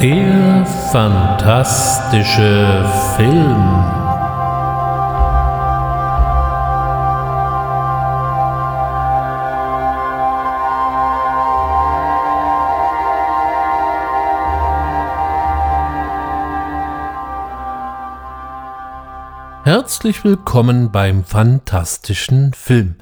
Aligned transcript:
Der 0.00 0.64
fantastische 0.92 2.88
Film. 3.16 3.98
Herzlich 19.64 20.22
willkommen 20.22 20.92
beim 20.92 21.24
fantastischen 21.24 22.54
Film. 22.54 22.94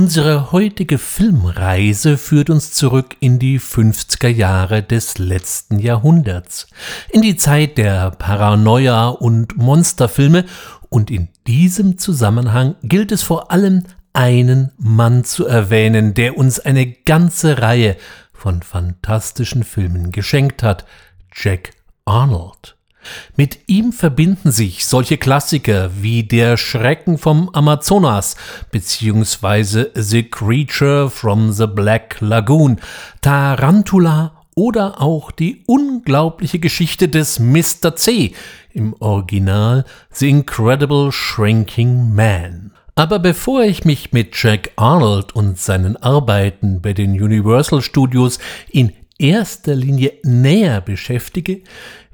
Unsere 0.00 0.50
heutige 0.50 0.96
Filmreise 0.96 2.16
führt 2.16 2.48
uns 2.48 2.72
zurück 2.72 3.18
in 3.20 3.38
die 3.38 3.60
50er 3.60 4.28
Jahre 4.28 4.82
des 4.82 5.18
letzten 5.18 5.78
Jahrhunderts, 5.78 6.68
in 7.10 7.20
die 7.20 7.36
Zeit 7.36 7.76
der 7.76 8.10
Paranoia 8.12 9.08
und 9.08 9.58
Monsterfilme 9.58 10.46
und 10.88 11.10
in 11.10 11.28
diesem 11.46 11.98
Zusammenhang 11.98 12.76
gilt 12.82 13.12
es 13.12 13.22
vor 13.22 13.50
allem 13.50 13.82
einen 14.14 14.72
Mann 14.78 15.24
zu 15.24 15.46
erwähnen, 15.46 16.14
der 16.14 16.38
uns 16.38 16.58
eine 16.60 16.90
ganze 16.90 17.60
Reihe 17.60 17.98
von 18.32 18.62
fantastischen 18.62 19.64
Filmen 19.64 20.12
geschenkt 20.12 20.62
hat, 20.62 20.86
Jack 21.34 21.72
Arnold. 22.06 22.79
Mit 23.36 23.60
ihm 23.66 23.92
verbinden 23.92 24.50
sich 24.50 24.86
solche 24.86 25.16
Klassiker 25.16 25.90
wie 26.00 26.22
Der 26.24 26.56
Schrecken 26.56 27.18
vom 27.18 27.48
Amazonas 27.50 28.36
bzw. 28.70 29.86
The 29.94 30.24
Creature 30.24 31.10
from 31.10 31.52
the 31.52 31.66
Black 31.66 32.16
Lagoon, 32.20 32.80
Tarantula 33.20 34.32
oder 34.54 35.00
auch 35.00 35.30
die 35.30 35.62
unglaubliche 35.66 36.58
Geschichte 36.58 37.08
des 37.08 37.38
Mr. 37.38 37.96
C, 37.96 38.32
im 38.72 38.94
Original 39.00 39.84
The 40.12 40.28
Incredible 40.28 41.10
Shrinking 41.12 42.14
Man. 42.14 42.72
Aber 42.94 43.18
bevor 43.18 43.62
ich 43.62 43.84
mich 43.84 44.12
mit 44.12 44.36
Jack 44.40 44.72
Arnold 44.76 45.34
und 45.34 45.58
seinen 45.58 45.96
Arbeiten 45.96 46.82
bei 46.82 46.92
den 46.92 47.12
Universal 47.12 47.80
Studios 47.80 48.38
in 48.70 48.92
erster 49.18 49.74
Linie 49.74 50.12
näher 50.22 50.80
beschäftige, 50.80 51.62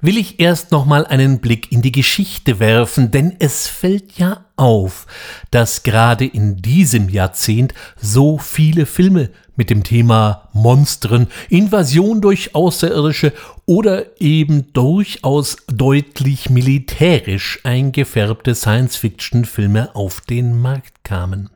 will 0.07 0.19
ich 0.19 0.39
erst 0.39 0.71
nochmal 0.71 1.05
einen 1.05 1.41
Blick 1.41 1.73
in 1.73 1.83
die 1.83 1.91
Geschichte 1.91 2.61
werfen, 2.61 3.11
denn 3.11 3.35
es 3.41 3.67
fällt 3.67 4.19
ja 4.19 4.45
auf, 4.55 5.05
dass 5.51 5.83
gerade 5.83 6.25
in 6.25 6.59
diesem 6.59 7.09
Jahrzehnt 7.09 7.75
so 8.01 8.39
viele 8.39 8.87
Filme 8.87 9.31
mit 9.57 9.69
dem 9.69 9.83
Thema 9.83 10.49
Monstern, 10.53 11.27
Invasion 11.49 12.21
durch 12.21 12.55
Außerirdische 12.55 13.33
oder 13.65 14.21
eben 14.21 14.73
durchaus 14.73 15.57
deutlich 15.67 16.51
militärisch 16.51 17.59
eingefärbte 17.65 18.55
Science-Fiction-Filme 18.55 19.97
auf 19.97 20.21
den 20.21 20.61
Markt 20.61 21.03
kamen. 21.03 21.51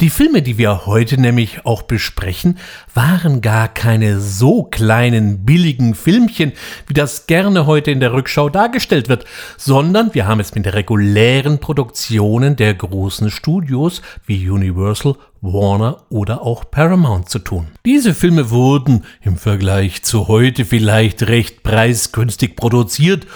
Die 0.00 0.10
Filme, 0.10 0.42
die 0.42 0.58
wir 0.58 0.86
heute 0.86 1.20
nämlich 1.20 1.66
auch 1.66 1.82
besprechen, 1.82 2.58
waren 2.94 3.40
gar 3.40 3.68
keine 3.68 4.20
so 4.20 4.62
kleinen, 4.62 5.44
billigen 5.44 5.94
Filmchen, 5.94 6.52
wie 6.86 6.94
das 6.94 7.26
gerne 7.26 7.66
heute 7.66 7.90
in 7.90 8.00
der 8.00 8.12
Rückschau 8.12 8.48
dargestellt 8.48 9.08
wird, 9.08 9.24
sondern 9.56 10.14
wir 10.14 10.26
haben 10.26 10.40
es 10.40 10.54
mit 10.54 10.72
regulären 10.72 11.58
Produktionen 11.58 12.56
der 12.56 12.74
großen 12.74 13.30
Studios 13.30 14.02
wie 14.26 14.48
Universal, 14.48 15.16
Warner 15.42 16.02
oder 16.10 16.42
auch 16.42 16.70
Paramount 16.70 17.30
zu 17.30 17.38
tun. 17.38 17.68
Diese 17.86 18.14
Filme 18.14 18.50
wurden 18.50 19.04
im 19.22 19.36
Vergleich 19.36 20.02
zu 20.02 20.28
heute 20.28 20.64
vielleicht 20.64 21.22
recht 21.22 21.62
preisgünstig 21.62 22.56
produziert 22.56 23.26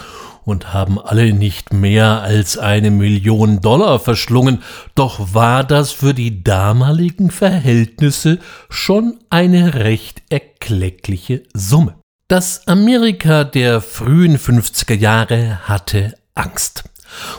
und 0.45 0.73
haben 0.73 0.99
alle 0.99 1.33
nicht 1.33 1.73
mehr 1.73 2.21
als 2.21 2.57
eine 2.57 2.91
Million 2.91 3.61
Dollar 3.61 3.99
verschlungen, 3.99 4.61
doch 4.93 5.33
war 5.33 5.63
das 5.63 5.91
für 5.91 6.13
die 6.13 6.43
damaligen 6.43 7.31
Verhältnisse 7.31 8.39
schon 8.69 9.19
eine 9.29 9.73
recht 9.73 10.21
erkleckliche 10.29 11.43
Summe. 11.53 11.95
Das 12.27 12.67
Amerika 12.67 13.43
der 13.43 13.81
frühen 13.81 14.37
50er 14.37 14.95
Jahre 14.95 15.67
hatte 15.67 16.15
Angst. 16.33 16.85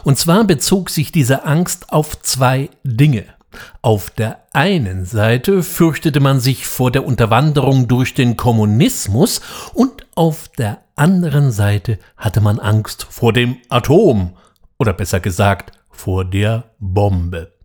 Und 0.04 0.18
zwar 0.18 0.44
bezog 0.44 0.90
sich 0.90 1.12
diese 1.12 1.44
Angst 1.44 1.92
auf 1.92 2.20
zwei 2.22 2.70
Dinge. 2.84 3.35
Auf 3.82 4.10
der 4.10 4.44
einen 4.52 5.04
Seite 5.04 5.62
fürchtete 5.62 6.20
man 6.20 6.40
sich 6.40 6.66
vor 6.66 6.90
der 6.90 7.06
Unterwanderung 7.06 7.88
durch 7.88 8.14
den 8.14 8.36
Kommunismus 8.36 9.40
und 9.74 10.06
auf 10.14 10.48
der 10.48 10.82
anderen 10.96 11.50
Seite 11.50 11.98
hatte 12.16 12.40
man 12.40 12.58
Angst 12.58 13.06
vor 13.10 13.32
dem 13.32 13.58
Atom 13.68 14.36
oder 14.78 14.92
besser 14.92 15.20
gesagt 15.20 15.72
vor 15.90 16.24
der 16.24 16.64
Bombe. 16.78 17.55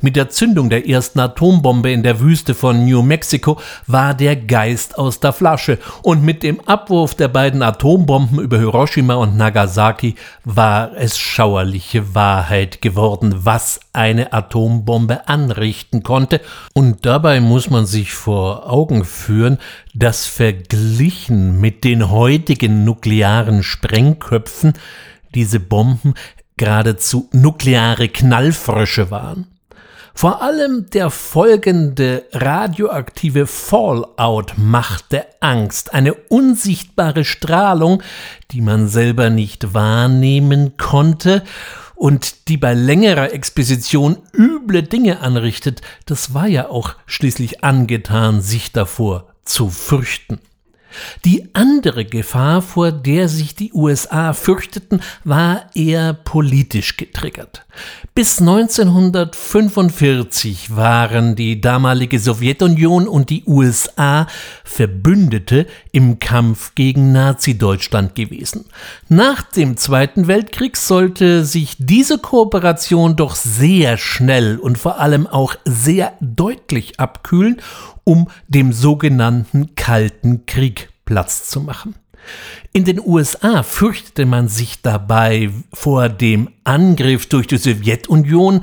Mit 0.00 0.16
der 0.16 0.30
Zündung 0.30 0.70
der 0.70 0.88
ersten 0.88 1.20
Atombombe 1.20 1.90
in 1.92 2.02
der 2.02 2.20
Wüste 2.20 2.54
von 2.54 2.84
New 2.84 3.02
Mexico 3.02 3.60
war 3.86 4.14
der 4.14 4.36
Geist 4.36 4.98
aus 4.98 5.20
der 5.20 5.32
Flasche 5.32 5.78
und 6.02 6.22
mit 6.22 6.42
dem 6.42 6.60
Abwurf 6.60 7.14
der 7.14 7.28
beiden 7.28 7.62
Atombomben 7.62 8.40
über 8.40 8.58
Hiroshima 8.58 9.14
und 9.14 9.36
Nagasaki 9.36 10.14
war 10.44 10.92
es 10.96 11.18
schauerliche 11.18 12.14
Wahrheit 12.14 12.82
geworden, 12.82 13.34
was 13.44 13.80
eine 13.92 14.32
Atombombe 14.32 15.28
anrichten 15.28 16.02
konnte 16.02 16.40
und 16.72 17.06
dabei 17.06 17.40
muss 17.40 17.70
man 17.70 17.86
sich 17.86 18.12
vor 18.12 18.70
Augen 18.70 19.04
führen, 19.04 19.58
dass 19.94 20.26
verglichen 20.26 21.60
mit 21.60 21.84
den 21.84 22.10
heutigen 22.10 22.84
nuklearen 22.84 23.62
Sprengköpfen 23.62 24.74
diese 25.34 25.60
Bomben 25.60 26.14
geradezu 26.56 27.28
nukleare 27.32 28.08
Knallfrösche 28.08 29.10
waren. 29.10 29.53
Vor 30.16 30.42
allem 30.42 30.88
der 30.90 31.10
folgende 31.10 32.24
radioaktive 32.32 33.48
Fallout 33.48 34.54
machte 34.56 35.26
Angst, 35.40 35.92
eine 35.92 36.14
unsichtbare 36.14 37.24
Strahlung, 37.24 38.00
die 38.52 38.60
man 38.60 38.86
selber 38.86 39.28
nicht 39.28 39.74
wahrnehmen 39.74 40.76
konnte 40.76 41.42
und 41.96 42.48
die 42.48 42.56
bei 42.56 42.74
längerer 42.74 43.32
Exposition 43.32 44.18
üble 44.32 44.84
Dinge 44.84 45.20
anrichtet, 45.20 45.82
das 46.06 46.32
war 46.32 46.46
ja 46.46 46.68
auch 46.68 46.94
schließlich 47.06 47.64
angetan, 47.64 48.40
sich 48.40 48.70
davor 48.70 49.34
zu 49.44 49.68
fürchten. 49.68 50.38
Die 51.24 51.48
andere 51.54 52.04
Gefahr, 52.04 52.62
vor 52.62 52.92
der 52.92 53.28
sich 53.28 53.54
die 53.54 53.72
USA 53.72 54.32
fürchteten, 54.32 55.00
war 55.24 55.70
eher 55.74 56.14
politisch 56.14 56.96
getriggert. 56.96 57.64
Bis 58.14 58.40
1945 58.40 60.76
waren 60.76 61.34
die 61.34 61.60
damalige 61.60 62.20
Sowjetunion 62.20 63.08
und 63.08 63.30
die 63.30 63.42
USA 63.44 64.28
Verbündete 64.62 65.66
im 65.90 66.20
Kampf 66.20 66.76
gegen 66.76 67.10
Nazi-Deutschland 67.12 68.14
gewesen. 68.14 68.66
Nach 69.08 69.42
dem 69.42 69.76
Zweiten 69.76 70.28
Weltkrieg 70.28 70.76
sollte 70.76 71.44
sich 71.44 71.74
diese 71.78 72.18
Kooperation 72.18 73.16
doch 73.16 73.34
sehr 73.34 73.96
schnell 73.96 74.58
und 74.58 74.78
vor 74.78 75.00
allem 75.00 75.26
auch 75.26 75.56
sehr 75.64 76.12
deutlich 76.20 77.00
abkühlen 77.00 77.60
um 78.04 78.28
dem 78.48 78.72
sogenannten 78.72 79.74
Kalten 79.74 80.46
Krieg 80.46 80.90
Platz 81.04 81.48
zu 81.48 81.60
machen. 81.60 81.94
In 82.72 82.84
den 82.84 83.00
USA 83.00 83.62
fürchtete 83.62 84.26
man 84.26 84.48
sich 84.48 84.82
dabei 84.82 85.50
vor 85.72 86.08
dem 86.08 86.50
Angriff 86.64 87.28
durch 87.28 87.46
die 87.46 87.58
Sowjetunion, 87.58 88.62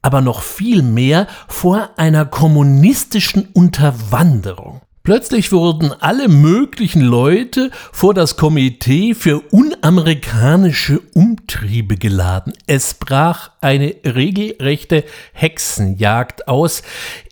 aber 0.00 0.20
noch 0.20 0.42
viel 0.42 0.82
mehr 0.82 1.26
vor 1.48 1.90
einer 1.96 2.24
kommunistischen 2.24 3.48
Unterwanderung. 3.52 4.80
Plötzlich 5.04 5.50
wurden 5.50 5.92
alle 5.92 6.28
möglichen 6.28 7.02
Leute 7.02 7.72
vor 7.90 8.14
das 8.14 8.36
Komitee 8.36 9.14
für 9.14 9.40
unamerikanische 9.50 11.00
Umtriebe 11.12 11.96
geladen. 11.96 12.52
Es 12.68 12.94
brach 12.94 13.50
eine 13.60 13.96
regelrechte 14.04 15.02
Hexenjagd 15.32 16.46
aus, 16.46 16.84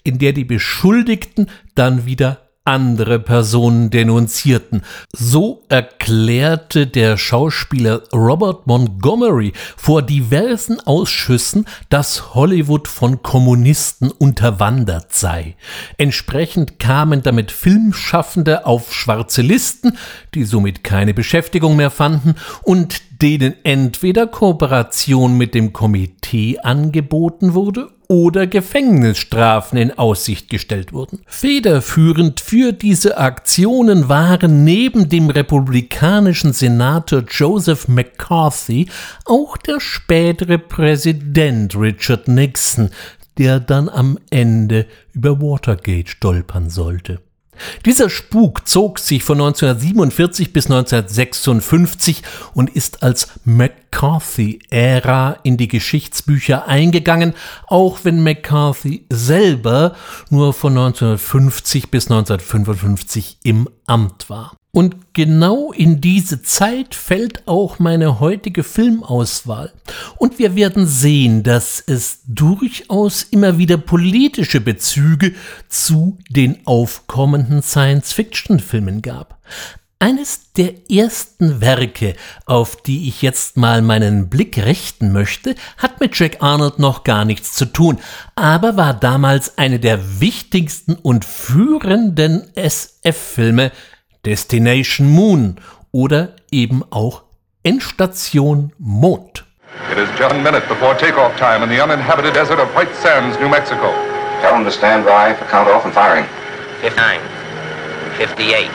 in 0.02 0.18
der 0.18 0.32
die 0.32 0.44
Beschuldigten 0.44 1.48
dann 1.76 2.06
wieder 2.06 2.49
andere 2.70 3.18
Personen 3.18 3.90
denunzierten. 3.90 4.82
So 5.12 5.64
erklärte 5.68 6.86
der 6.86 7.16
Schauspieler 7.16 8.02
Robert 8.12 8.68
Montgomery 8.68 9.52
vor 9.76 10.02
diversen 10.02 10.78
Ausschüssen, 10.78 11.66
dass 11.88 12.34
Hollywood 12.34 12.86
von 12.86 13.22
Kommunisten 13.22 14.12
unterwandert 14.12 15.12
sei. 15.12 15.56
Entsprechend 15.98 16.78
kamen 16.78 17.22
damit 17.22 17.50
Filmschaffende 17.50 18.66
auf 18.66 18.94
schwarze 18.94 19.42
Listen, 19.42 19.98
die 20.34 20.44
somit 20.44 20.84
keine 20.84 21.12
Beschäftigung 21.12 21.74
mehr 21.74 21.90
fanden, 21.90 22.36
und 22.62 23.02
denen 23.22 23.54
entweder 23.64 24.26
Kooperation 24.26 25.36
mit 25.36 25.54
dem 25.54 25.72
Komitee 25.72 26.58
angeboten 26.58 27.54
wurde 27.54 27.88
oder 28.08 28.48
Gefängnisstrafen 28.48 29.78
in 29.78 29.96
Aussicht 29.96 30.50
gestellt 30.50 30.92
wurden. 30.92 31.20
Federführend 31.26 32.40
für 32.40 32.72
diese 32.72 33.18
Aktionen 33.18 34.08
waren 34.08 34.64
neben 34.64 35.08
dem 35.08 35.30
republikanischen 35.30 36.52
Senator 36.52 37.22
Joseph 37.30 37.86
McCarthy 37.86 38.88
auch 39.26 39.56
der 39.56 39.78
spätere 39.78 40.58
Präsident 40.58 41.76
Richard 41.76 42.26
Nixon, 42.26 42.90
der 43.38 43.60
dann 43.60 43.88
am 43.88 44.18
Ende 44.30 44.86
über 45.12 45.40
Watergate 45.40 46.08
stolpern 46.08 46.68
sollte. 46.68 47.20
Dieser 47.84 48.10
Spuk 48.10 48.68
zog 48.68 48.98
sich 48.98 49.24
von 49.24 49.40
1947 49.40 50.52
bis 50.52 50.66
1956 50.66 52.22
und 52.54 52.70
ist 52.70 53.02
als 53.02 53.28
McCarthy-Ära 53.44 55.38
in 55.42 55.56
die 55.56 55.68
Geschichtsbücher 55.68 56.68
eingegangen, 56.68 57.34
auch 57.66 58.00
wenn 58.04 58.22
McCarthy 58.22 59.06
selber 59.10 59.94
nur 60.28 60.52
von 60.52 60.72
1950 60.72 61.90
bis 61.90 62.10
1955 62.10 63.38
im 63.42 63.68
Amt 63.86 64.30
war. 64.30 64.59
Und 64.72 65.14
genau 65.14 65.72
in 65.72 66.00
diese 66.00 66.42
Zeit 66.42 66.94
fällt 66.94 67.48
auch 67.48 67.80
meine 67.80 68.20
heutige 68.20 68.62
Filmauswahl. 68.62 69.72
Und 70.16 70.38
wir 70.38 70.54
werden 70.54 70.86
sehen, 70.86 71.42
dass 71.42 71.82
es 71.84 72.20
durchaus 72.26 73.24
immer 73.24 73.58
wieder 73.58 73.78
politische 73.78 74.60
Bezüge 74.60 75.34
zu 75.68 76.18
den 76.28 76.64
aufkommenden 76.66 77.62
Science-Fiction-Filmen 77.62 79.02
gab. 79.02 79.40
Eines 80.02 80.52
der 80.56 80.90
ersten 80.90 81.60
Werke, 81.60 82.14
auf 82.46 82.76
die 82.76 83.06
ich 83.06 83.20
jetzt 83.20 83.58
mal 83.58 83.82
meinen 83.82 84.30
Blick 84.30 84.56
richten 84.56 85.12
möchte, 85.12 85.54
hat 85.76 86.00
mit 86.00 86.18
Jack 86.18 86.38
Arnold 86.40 86.78
noch 86.78 87.04
gar 87.04 87.26
nichts 87.26 87.52
zu 87.52 87.66
tun, 87.66 87.98
aber 88.34 88.78
war 88.78 88.94
damals 88.94 89.58
eine 89.58 89.78
der 89.78 90.20
wichtigsten 90.20 90.94
und 90.94 91.26
führenden 91.26 92.44
SF-Filme, 92.54 93.72
Destination 94.24 95.10
Moon 95.10 95.56
oder 95.92 96.34
eben 96.50 96.84
auch 96.90 97.22
Endstation 97.64 98.72
Mond. 98.78 99.44
It 99.90 99.98
is 99.98 100.08
just 100.18 100.34
a 100.34 100.38
minute 100.38 100.66
before 100.68 100.94
takeoff 100.94 101.36
time 101.38 101.62
in 101.62 101.68
the 101.68 101.82
uninhabited 101.82 102.34
desert 102.34 102.58
of 102.58 102.68
White 102.74 102.94
Sands, 102.96 103.38
New 103.38 103.48
Mexico. 103.48 103.92
Tell 104.40 104.52
them 104.52 104.64
to 104.64 104.70
stand 104.70 105.04
by 105.04 105.34
for 105.34 105.46
count 105.46 105.68
off 105.68 105.84
and 105.84 105.94
firing. 105.94 106.26
59, 106.80 107.20
58, 108.16 108.70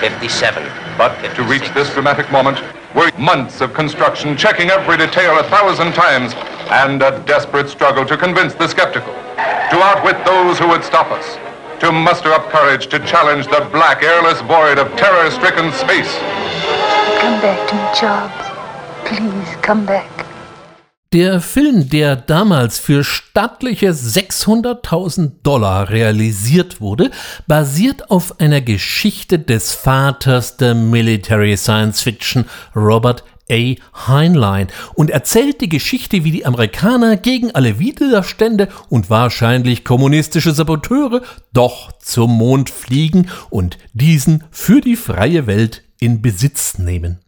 57, 0.00 0.64
But 0.96 1.14
to 1.34 1.42
reach 1.42 1.72
this 1.74 1.92
dramatic 1.92 2.30
moment 2.30 2.60
were 2.94 3.10
months 3.18 3.60
of 3.60 3.74
construction, 3.74 4.36
checking 4.36 4.70
every 4.70 4.96
detail 4.96 5.38
a 5.38 5.44
thousand 5.44 5.92
times, 5.92 6.34
and 6.70 7.02
a 7.02 7.18
desperate 7.26 7.68
struggle 7.68 8.04
to 8.06 8.16
convince 8.16 8.54
the 8.54 8.68
skeptical, 8.68 9.12
to 9.12 9.76
outwit 9.82 10.24
those 10.24 10.58
who 10.58 10.68
would 10.68 10.84
stop 10.84 11.10
us, 11.10 11.36
to 11.80 11.92
muster 11.92 12.32
up 12.32 12.48
courage 12.50 12.88
to 12.88 12.98
challenge 13.00 13.46
the 13.46 13.66
black, 13.72 14.02
airless 14.02 14.40
void 14.42 14.78
of 14.78 14.94
terror-stricken 14.96 15.72
space. 15.72 16.18
Come 17.20 17.40
back 17.40 17.68
to 17.68 17.74
me, 17.74 17.82
Charles. 17.94 18.32
Please, 19.04 19.56
come 19.62 19.84
back. 19.86 20.24
Der 21.14 21.40
Film, 21.40 21.88
der 21.90 22.16
damals 22.16 22.80
für 22.80 23.04
stattliche 23.04 23.90
600.000 23.90 25.30
Dollar 25.44 25.90
realisiert 25.90 26.80
wurde, 26.80 27.12
basiert 27.46 28.10
auf 28.10 28.40
einer 28.40 28.60
Geschichte 28.60 29.38
des 29.38 29.74
Vaters 29.74 30.56
der 30.56 30.74
Military 30.74 31.56
Science 31.56 32.02
Fiction, 32.02 32.46
Robert 32.74 33.22
A. 33.50 33.74
Heinlein, 34.06 34.68
und 34.94 35.10
erzählt 35.10 35.60
die 35.60 35.68
Geschichte, 35.68 36.24
wie 36.24 36.32
die 36.32 36.46
Amerikaner 36.46 37.16
gegen 37.16 37.50
alle 37.50 37.78
Widerstände 37.78 38.68
und 38.88 39.10
wahrscheinlich 39.10 39.84
kommunistische 39.84 40.52
Saboteure 40.52 41.22
doch 41.52 41.92
zum 41.98 42.36
Mond 42.38 42.70
fliegen 42.70 43.28
und 43.50 43.78
diesen 43.92 44.44
für 44.50 44.80
die 44.80 44.96
freie 44.96 45.46
Welt 45.46 45.82
in 46.00 46.22
Besitz 46.22 46.78
nehmen. 46.78 47.20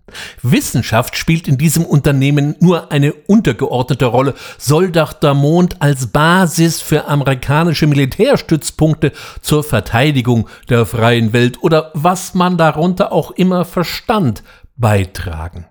Wissenschaft 0.43 1.17
spielt 1.17 1.49
in 1.49 1.59
diesem 1.59 1.85
Unternehmen 1.85 2.57
nur 2.61 2.93
eine 2.93 3.13
untergeordnete 3.13 4.07
Rolle, 4.07 4.35
soll 4.59 4.91
doch 4.93 5.13
der 5.13 5.35
Mond 5.35 5.83
als 5.83 6.09
Basis 6.09 6.81
für 6.81 7.09
amerikanische 7.09 7.87
Militärstützpunkte 7.87 9.13
zur 9.41 9.65
Verteidigung 9.65 10.49
der 10.69 10.87
freien 10.87 11.33
Welt 11.33 11.63
oder 11.63 11.91
was 11.95 12.35
man 12.35 12.57
darunter 12.57 13.13
auch 13.13 13.33
immer 13.33 13.65
verstand, 13.65 14.43
beitragen. 14.77 15.67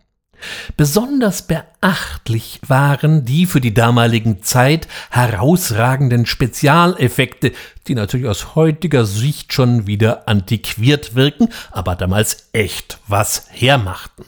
Besonders 0.78 1.44
beachtlich 1.44 2.60
waren 2.68 3.26
die 3.26 3.46
für 3.46 3.62
die 3.62 3.74
damalige 3.74 4.42
Zeit 4.42 4.88
herausragenden 5.10 6.26
Spezialeffekte, 6.26 7.52
die 7.88 7.96
natürlich 7.96 8.28
aus 8.28 8.56
heutiger 8.56 9.06
Sicht 9.06 9.54
schon 9.54 9.88
wieder 9.88 10.28
antiquiert 10.28 11.16
wirken, 11.16 11.50
aber 11.72 11.96
damals 11.96 12.50
echt 12.54 13.00
was 13.08 13.48
hermachten. 13.50 14.26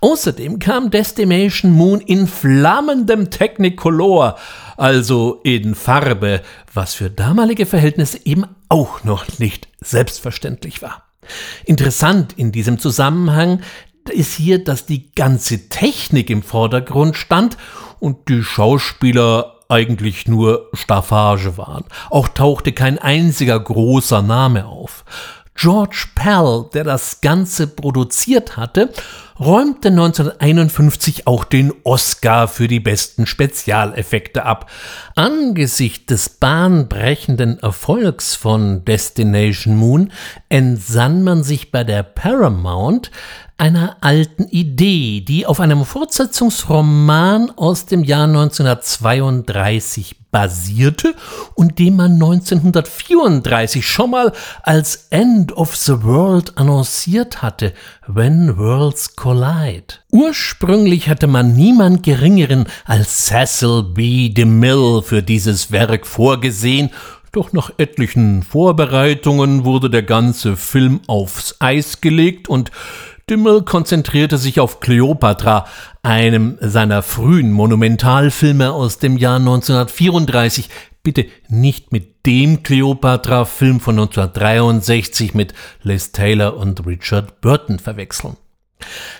Außerdem 0.00 0.58
kam 0.58 0.90
Destination 0.90 1.72
Moon 1.72 2.00
in 2.00 2.26
flammendem 2.26 3.30
Technicolor, 3.30 4.38
also 4.76 5.40
in 5.44 5.74
Farbe, 5.74 6.42
was 6.72 6.94
für 6.94 7.10
damalige 7.10 7.66
Verhältnisse 7.66 8.18
eben 8.24 8.46
auch 8.68 9.04
noch 9.04 9.38
nicht 9.38 9.68
selbstverständlich 9.80 10.82
war. 10.82 11.04
Interessant 11.64 12.32
in 12.36 12.50
diesem 12.50 12.78
Zusammenhang 12.78 13.60
ist 14.10 14.34
hier, 14.34 14.62
dass 14.62 14.86
die 14.86 15.12
ganze 15.14 15.68
Technik 15.68 16.30
im 16.30 16.42
Vordergrund 16.42 17.16
stand 17.16 17.56
und 18.00 18.28
die 18.28 18.42
Schauspieler 18.42 19.60
eigentlich 19.68 20.28
nur 20.28 20.68
Staffage 20.74 21.56
waren. 21.56 21.84
Auch 22.10 22.28
tauchte 22.28 22.72
kein 22.72 22.98
einziger 22.98 23.58
großer 23.58 24.22
Name 24.22 24.66
auf. 24.66 25.04
George 25.54 26.06
Pell, 26.14 26.66
der 26.74 26.84
das 26.84 27.20
Ganze 27.20 27.66
produziert 27.66 28.56
hatte, 28.56 28.92
räumte 29.44 29.88
1951 29.88 31.26
auch 31.26 31.44
den 31.44 31.72
Oscar 31.82 32.46
für 32.46 32.68
die 32.68 32.80
besten 32.80 33.26
Spezialeffekte 33.26 34.44
ab. 34.44 34.70
Angesichts 35.16 36.06
des 36.06 36.28
bahnbrechenden 36.28 37.58
Erfolgs 37.58 38.36
von 38.36 38.84
Destination 38.84 39.76
Moon 39.76 40.12
entsann 40.48 41.24
man 41.24 41.42
sich 41.42 41.72
bei 41.72 41.82
der 41.82 42.04
Paramount 42.04 43.10
einer 43.58 43.96
alten 44.00 44.44
Idee, 44.48 45.20
die 45.20 45.46
auf 45.46 45.60
einem 45.60 45.84
Fortsetzungsroman 45.84 47.50
aus 47.56 47.86
dem 47.86 48.02
Jahr 48.04 48.24
1932 48.24 50.16
basierte 50.32 51.14
und 51.54 51.78
den 51.78 51.94
man 51.94 52.14
1934 52.14 53.86
schon 53.86 54.10
mal 54.10 54.32
als 54.62 55.06
End 55.10 55.52
of 55.52 55.76
the 55.76 56.02
World 56.02 56.58
annonciert 56.58 57.42
hatte, 57.42 57.72
When 58.08 58.56
Worlds 58.58 59.14
Collide. 59.14 59.31
Ursprünglich 60.10 61.08
hatte 61.08 61.26
man 61.26 61.54
niemand 61.54 62.02
geringeren 62.02 62.66
als 62.84 63.26
Cecil 63.26 63.82
B. 63.94 64.28
DeMille 64.28 65.02
für 65.02 65.22
dieses 65.22 65.72
Werk 65.72 66.06
vorgesehen, 66.06 66.90
doch 67.32 67.52
nach 67.52 67.70
etlichen 67.78 68.42
Vorbereitungen 68.42 69.64
wurde 69.64 69.88
der 69.88 70.02
ganze 70.02 70.56
Film 70.56 71.00
aufs 71.06 71.56
Eis 71.60 72.02
gelegt 72.02 72.48
und 72.48 72.70
Dimmel 73.30 73.62
konzentrierte 73.62 74.36
sich 74.36 74.60
auf 74.60 74.80
Cleopatra, 74.80 75.66
einem 76.02 76.58
seiner 76.60 77.02
frühen 77.02 77.52
Monumentalfilme 77.52 78.72
aus 78.72 78.98
dem 78.98 79.16
Jahr 79.16 79.36
1934. 79.36 80.68
Bitte 81.02 81.26
nicht 81.48 81.92
mit 81.92 82.26
dem 82.26 82.62
Cleopatra-Film 82.62 83.80
von 83.80 83.94
1963 83.98 85.34
mit 85.34 85.54
Les 85.82 86.12
Taylor 86.12 86.56
und 86.56 86.86
Richard 86.86 87.40
Burton 87.40 87.78
verwechseln. 87.78 88.36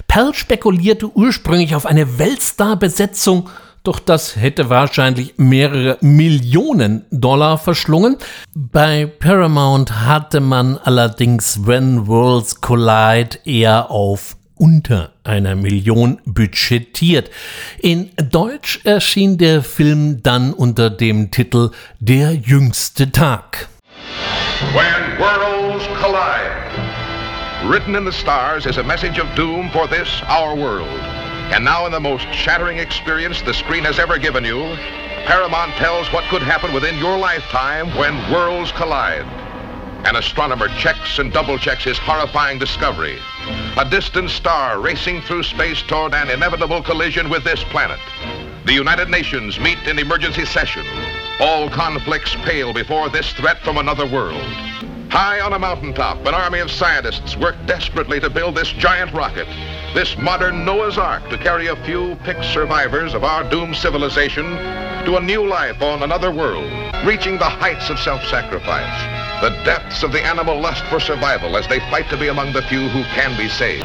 Pell 0.09 0.35
spekulierte 0.35 1.11
ursprünglich 1.15 1.75
auf 1.75 1.87
eine 1.87 2.19
Weltstar-Besetzung 2.19 3.49
doch 3.85 3.99
das 3.99 4.37
hätte 4.37 4.71
wahrscheinlich 4.71 5.35
mehrere 5.39 5.99
Millionen 6.03 7.05
Dollar 7.11 7.59
verschlungen. 7.59 8.17
Bei 8.55 9.07
Paramount 9.07 10.07
hatte 10.07 10.39
man 10.39 10.79
allerdings 10.79 11.67
When 11.67 12.07
Worlds 12.07 12.61
Collide 12.61 13.41
eher 13.45 13.91
auf 13.91 14.37
unter 14.55 15.11
einer 15.25 15.57
Million 15.57 16.21
budgetiert. 16.25 17.31
In 17.81 18.11
Deutsch 18.31 18.81
erschien 18.85 19.37
der 19.37 19.65
Film 19.65 20.23
dann 20.23 20.53
unter 20.53 20.89
dem 20.89 21.33
Titel 21.33 21.71
Der 21.99 22.35
jüngste 22.35 23.11
Tag. 23.11 23.69
When 24.73 25.19
worlds 25.19 25.85
collide. 26.01 26.92
Written 27.65 27.95
in 27.95 28.05
the 28.05 28.13
stars 28.13 28.67
is 28.67 28.79
a 28.79 28.83
message 28.83 29.19
of 29.19 29.35
doom 29.37 29.71
for 29.71 29.87
this, 29.87 30.21
our 30.27 30.57
world. 30.57 30.89
And 31.53 31.65
now, 31.65 31.87
in 31.87 31.93
the 31.93 32.01
most 32.01 32.27
shattering 32.33 32.79
experience 32.79 33.41
the 33.41 33.55
screen 33.55 33.85
has 33.85 34.01
ever 34.01 34.19
given 34.19 34.45
you, 34.45 34.75
Paramount 35.27 35.71
tells 35.75 36.13
what 36.13 36.25
could 36.25 36.43
happen 36.43 36.75
within 36.75 36.99
your 36.99 37.17
lifetime 37.17 37.87
when 37.97 38.33
worlds 38.33 38.73
collide. 38.73 39.25
An 40.05 40.17
astronomer 40.17 40.67
checks 40.77 41.21
and 41.21 41.33
double 41.33 41.57
checks 41.57 41.85
his 41.85 41.97
horrifying 41.99 42.59
discovery 42.59 43.21
A 43.79 43.89
distant 43.89 44.31
star 44.31 44.81
racing 44.81 45.23
through 45.23 45.45
space 45.45 45.83
toward 45.83 46.15
an 46.15 46.31
inevitable 46.31 46.83
collision 46.83 47.31
with 47.31 47.45
this 47.45 47.63
planet. 47.65 48.01
The 48.67 48.75
United 48.75 49.09
Nations 49.09 49.61
meet 49.61 49.79
in 49.87 50.01
emergency 50.01 50.47
session. 50.47 50.85
All 51.39 51.71
conflicts 51.71 52.35
pale 52.43 52.73
before 52.73 53.09
this 53.09 53.33
threat 53.35 53.61
from 53.63 53.79
another 53.79 54.07
world. 54.07 54.43
High 55.13 55.41
on 55.41 55.53
a 55.53 55.59
mountaintop, 55.59 56.25
an 56.25 56.33
army 56.33 56.61
of 56.61 56.71
scientists 56.71 57.37
work 57.37 57.55
desperately 57.67 58.19
to 58.21 58.31
build 58.31 58.55
this 58.55 58.73
giant 58.73 59.13
rocket, 59.13 59.47
this 59.93 60.17
modern 60.17 60.65
Noah's 60.65 60.97
Ark 60.97 61.29
to 61.29 61.37
carry 61.37 61.67
a 61.67 61.77
few 61.85 62.17
picked 62.25 62.47
survivors 62.47 63.13
of 63.13 63.23
our 63.23 63.45
doomed 63.51 63.77
civilization 63.77 64.47
to 65.05 65.19
a 65.19 65.21
new 65.21 65.47
life 65.47 65.83
on 65.83 66.03
another 66.03 66.31
world, 66.31 66.65
reaching 67.05 67.37
the 67.37 67.45
heights 67.45 67.91
of 67.91 67.99
self-sacrifice, 67.99 69.43
the 69.43 69.51
depths 69.65 70.03
of 70.03 70.13
the 70.13 70.25
animal 70.25 70.59
lust 70.59 70.83
for 70.87 70.99
survival 70.99 71.59
as 71.59 71.69
they 71.69 71.81
fight 71.91 72.09
to 72.09 72.17
be 72.17 72.29
among 72.29 72.55
the 72.55 72.63
few 72.63 72.89
who 72.89 73.03
can 73.13 73.37
be 73.37 73.51
saved, 73.51 73.85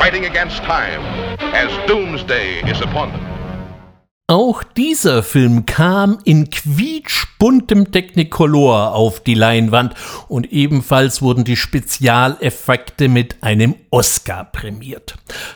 fighting 0.00 0.24
against 0.24 0.64
time 0.64 1.00
as 1.54 1.70
doomsday 1.86 2.68
is 2.68 2.80
upon 2.80 3.12
them. 3.12 3.35
Auch 4.28 4.64
dieser 4.64 5.22
Film 5.22 5.66
kam 5.66 6.18
in 6.24 6.50
quietschbuntem 6.50 7.92
Technicolor 7.92 8.92
auf 8.92 9.20
die 9.20 9.34
Leinwand 9.34 9.94
und 10.26 10.52
ebenfalls 10.52 11.22
wurden 11.22 11.44
die 11.44 11.54
Spezialeffekte 11.54 13.08
mit 13.08 13.36
einem 13.44 13.76
Oscar 13.90 14.42
prämiert. 14.42 15.14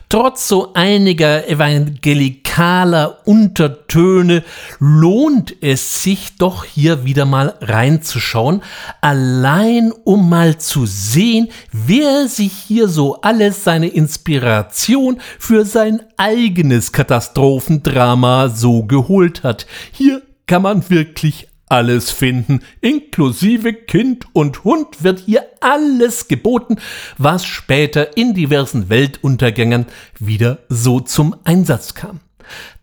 Trotz 0.08 0.46
so 0.46 0.72
einiger 0.74 1.48
evangelikaler 1.48 3.18
Untertöne 3.26 4.44
lohnt 4.78 5.52
es 5.60 6.04
sich 6.04 6.36
doch 6.38 6.64
hier 6.64 7.04
wieder 7.04 7.24
mal 7.24 7.54
reinzuschauen, 7.60 8.62
allein 9.00 9.92
um 10.04 10.28
mal 10.28 10.58
zu 10.58 10.86
sehen, 10.86 11.48
wer 11.72 12.28
sich 12.28 12.52
hier 12.52 12.86
so 12.86 13.20
alles 13.20 13.64
seine 13.64 13.88
Inspiration 13.88 15.20
für 15.40 15.64
sein 15.64 16.02
eigenes 16.16 16.92
Katastrophendrama 16.92 18.48
so 18.60 18.84
geholt 18.84 19.42
hat. 19.42 19.66
Hier 19.92 20.22
kann 20.46 20.62
man 20.62 20.88
wirklich 20.90 21.48
alles 21.68 22.10
finden, 22.10 22.60
inklusive 22.80 23.72
Kind 23.72 24.26
und 24.32 24.64
Hund 24.64 25.04
wird 25.04 25.20
hier 25.20 25.46
alles 25.60 26.26
geboten, 26.26 26.76
was 27.16 27.44
später 27.44 28.16
in 28.16 28.34
diversen 28.34 28.88
Weltuntergängen 28.88 29.86
wieder 30.18 30.58
so 30.68 30.98
zum 31.00 31.36
Einsatz 31.44 31.94
kam. 31.94 32.20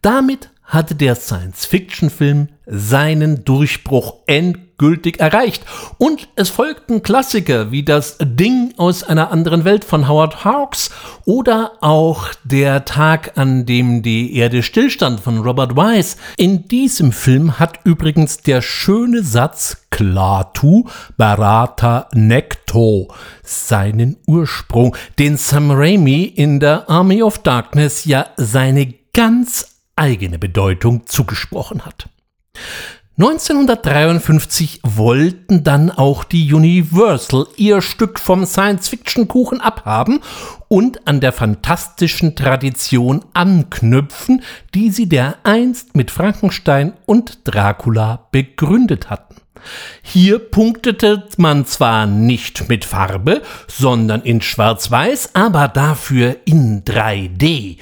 Damit 0.01 0.51
hatte 0.63 0.95
der 0.95 1.15
Science-Fiction-Film 1.15 2.47
seinen 2.65 3.43
Durchbruch 3.43 4.15
endgültig 4.25 4.66
erreicht. 5.19 5.65
Und 5.97 6.29
es 6.35 6.49
folgten 6.49 7.01
Klassiker 7.01 7.71
wie 7.71 7.83
das 7.83 8.17
Ding 8.21 8.73
aus 8.77 9.03
einer 9.03 9.31
anderen 9.31 9.65
Welt 9.65 9.83
von 9.83 10.07
Howard 10.07 10.45
Hawks 10.45 10.91
oder 11.25 11.73
auch 11.81 12.27
der 12.43 12.85
Tag, 12.85 13.37
an 13.37 13.65
dem 13.65 14.03
die 14.03 14.35
Erde 14.35 14.61
stillstand 14.61 15.19
von 15.19 15.39
Robert 15.39 15.75
Wise. 15.75 16.17
In 16.37 16.67
diesem 16.67 17.11
Film 17.11 17.59
hat 17.59 17.79
übrigens 17.85 18.37
der 18.37 18.61
schöne 18.61 19.23
Satz 19.23 19.87
Klatu 19.89 20.85
Barata 21.17 22.07
Necto 22.13 23.11
seinen 23.43 24.17
Ursprung, 24.27 24.95
den 25.17 25.37
Sam 25.37 25.71
Raimi 25.71 26.23
in 26.23 26.59
der 26.59 26.89
Army 26.89 27.23
of 27.23 27.39
Darkness 27.39 28.05
ja 28.05 28.27
seine 28.37 28.93
ganz 29.13 29.81
eigene 29.95 30.37
Bedeutung 30.37 31.07
zugesprochen 31.07 31.85
hat. 31.85 32.09
1953 33.19 34.81
wollten 34.83 35.63
dann 35.63 35.89
auch 35.89 36.23
die 36.23 36.53
Universal 36.53 37.47
ihr 37.55 37.81
Stück 37.81 38.19
vom 38.19 38.45
Science-Fiction-Kuchen 38.45 39.59
abhaben 39.59 40.19
und 40.67 41.07
an 41.07 41.19
der 41.19 41.31
fantastischen 41.31 42.35
Tradition 42.35 43.25
anknüpfen, 43.33 44.43
die 44.75 44.91
sie 44.91 45.09
dereinst 45.09 45.95
mit 45.95 46.11
Frankenstein 46.11 46.93
und 47.07 47.39
Dracula 47.45 48.27
begründet 48.29 49.09
hatten. 49.09 49.37
Hier 50.03 50.37
punktete 50.37 51.23
man 51.37 51.65
zwar 51.65 52.05
nicht 52.05 52.69
mit 52.69 52.85
Farbe, 52.85 53.41
sondern 53.67 54.21
in 54.21 54.41
Schwarz-Weiß, 54.41 55.33
aber 55.33 55.69
dafür 55.69 56.35
in 56.45 56.83
3D. 56.83 57.77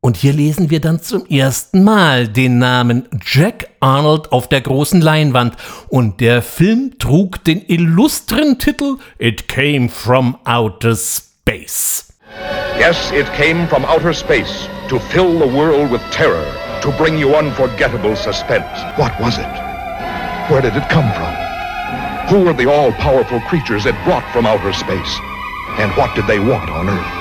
Und 0.00 0.16
hier 0.16 0.32
lesen 0.32 0.70
wir 0.70 0.80
dann 0.80 1.02
zum 1.02 1.26
ersten 1.26 1.82
Mal 1.82 2.28
den 2.28 2.58
Namen 2.58 3.08
Jack 3.24 3.70
Arnold 3.80 4.30
auf 4.30 4.48
der 4.48 4.60
großen 4.60 5.00
Leinwand. 5.00 5.56
Und 5.88 6.20
der 6.20 6.40
Film 6.40 6.98
trug 6.98 7.42
den 7.42 7.64
illustren 7.66 8.58
Titel 8.58 8.98
It 9.18 9.48
Came 9.48 9.88
from 9.88 10.38
Outer 10.44 10.94
Space. 10.94 12.06
Yes, 12.78 13.10
it 13.10 13.26
came 13.34 13.66
from 13.66 13.84
outer 13.84 14.14
space 14.14 14.68
to 14.88 15.00
fill 15.10 15.36
the 15.38 15.52
world 15.52 15.90
with 15.90 16.00
terror, 16.12 16.46
to 16.80 16.92
bring 16.92 17.18
you 17.18 17.34
unforgettable 17.34 18.14
suspense. 18.14 18.68
What 18.96 19.12
was 19.18 19.36
it? 19.38 19.50
Where 20.48 20.62
did 20.62 20.76
it 20.76 20.88
come 20.88 21.10
from? 21.12 21.34
Who 22.28 22.44
were 22.44 22.54
the 22.54 22.70
all-powerful 22.70 23.40
creatures 23.48 23.86
it 23.86 23.96
brought 24.04 24.24
from 24.32 24.46
outer 24.46 24.72
space? 24.72 25.18
And 25.78 25.90
what 25.96 26.14
did 26.14 26.26
they 26.28 26.38
want 26.38 26.70
on 26.70 26.88
Earth? 26.88 27.17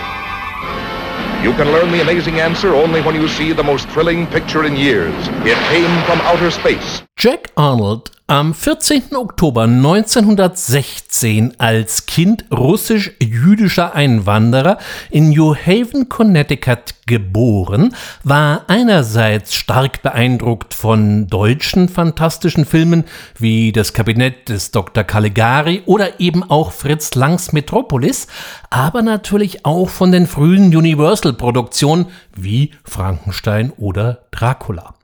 You 1.47 1.53
can 1.53 1.71
learn 1.71 1.89
the 1.93 2.01
amazing 2.01 2.41
answer 2.41 2.75
only 2.75 3.01
when 3.01 3.15
you 3.15 3.25
see 3.29 3.53
the 3.53 3.63
most 3.63 3.87
thrilling 3.87 4.27
picture 4.27 4.65
in 4.65 4.75
years. 4.75 5.15
It 5.45 5.57
came 5.69 6.03
from 6.03 6.19
outer 6.27 6.51
space. 6.51 7.03
Jack 7.15 7.53
Arnold, 7.55 8.11
am 8.29 8.53
14. 8.53 9.15
Oktober 9.15 9.63
1916 9.63 11.53
als 11.59 12.07
Kind 12.07 12.43
russisch-jüdischer 12.51 13.95
Einwanderer 13.95 14.79
in 15.09 15.29
New 15.29 15.55
Haven, 15.55 16.09
Connecticut 16.09 16.95
geboren, 17.05 17.95
war 18.25 18.65
einerseits 18.67 19.55
stark 19.55 20.01
beeindruckt 20.01 20.73
von 20.73 21.27
deutschen 21.27 21.87
fantastischen 21.87 22.65
Filmen 22.65 23.05
wie 23.39 23.71
Das 23.71 23.93
Kabinett 23.93 24.49
des 24.49 24.71
Dr. 24.71 25.05
Caligari 25.05 25.83
oder 25.85 26.19
eben 26.19 26.43
auch 26.43 26.73
Fritz 26.73 27.15
Langs 27.15 27.53
Metropolis, 27.53 28.27
aber 28.69 29.03
natürlich 29.03 29.65
auch 29.65 29.87
von 29.87 30.11
den 30.11 30.27
frühen 30.27 30.75
Universal-Produktionen 30.75 32.07
wie 32.35 32.71
Frankenstein 32.83 33.71
oder 33.77 34.25
Dracula. 34.31 34.96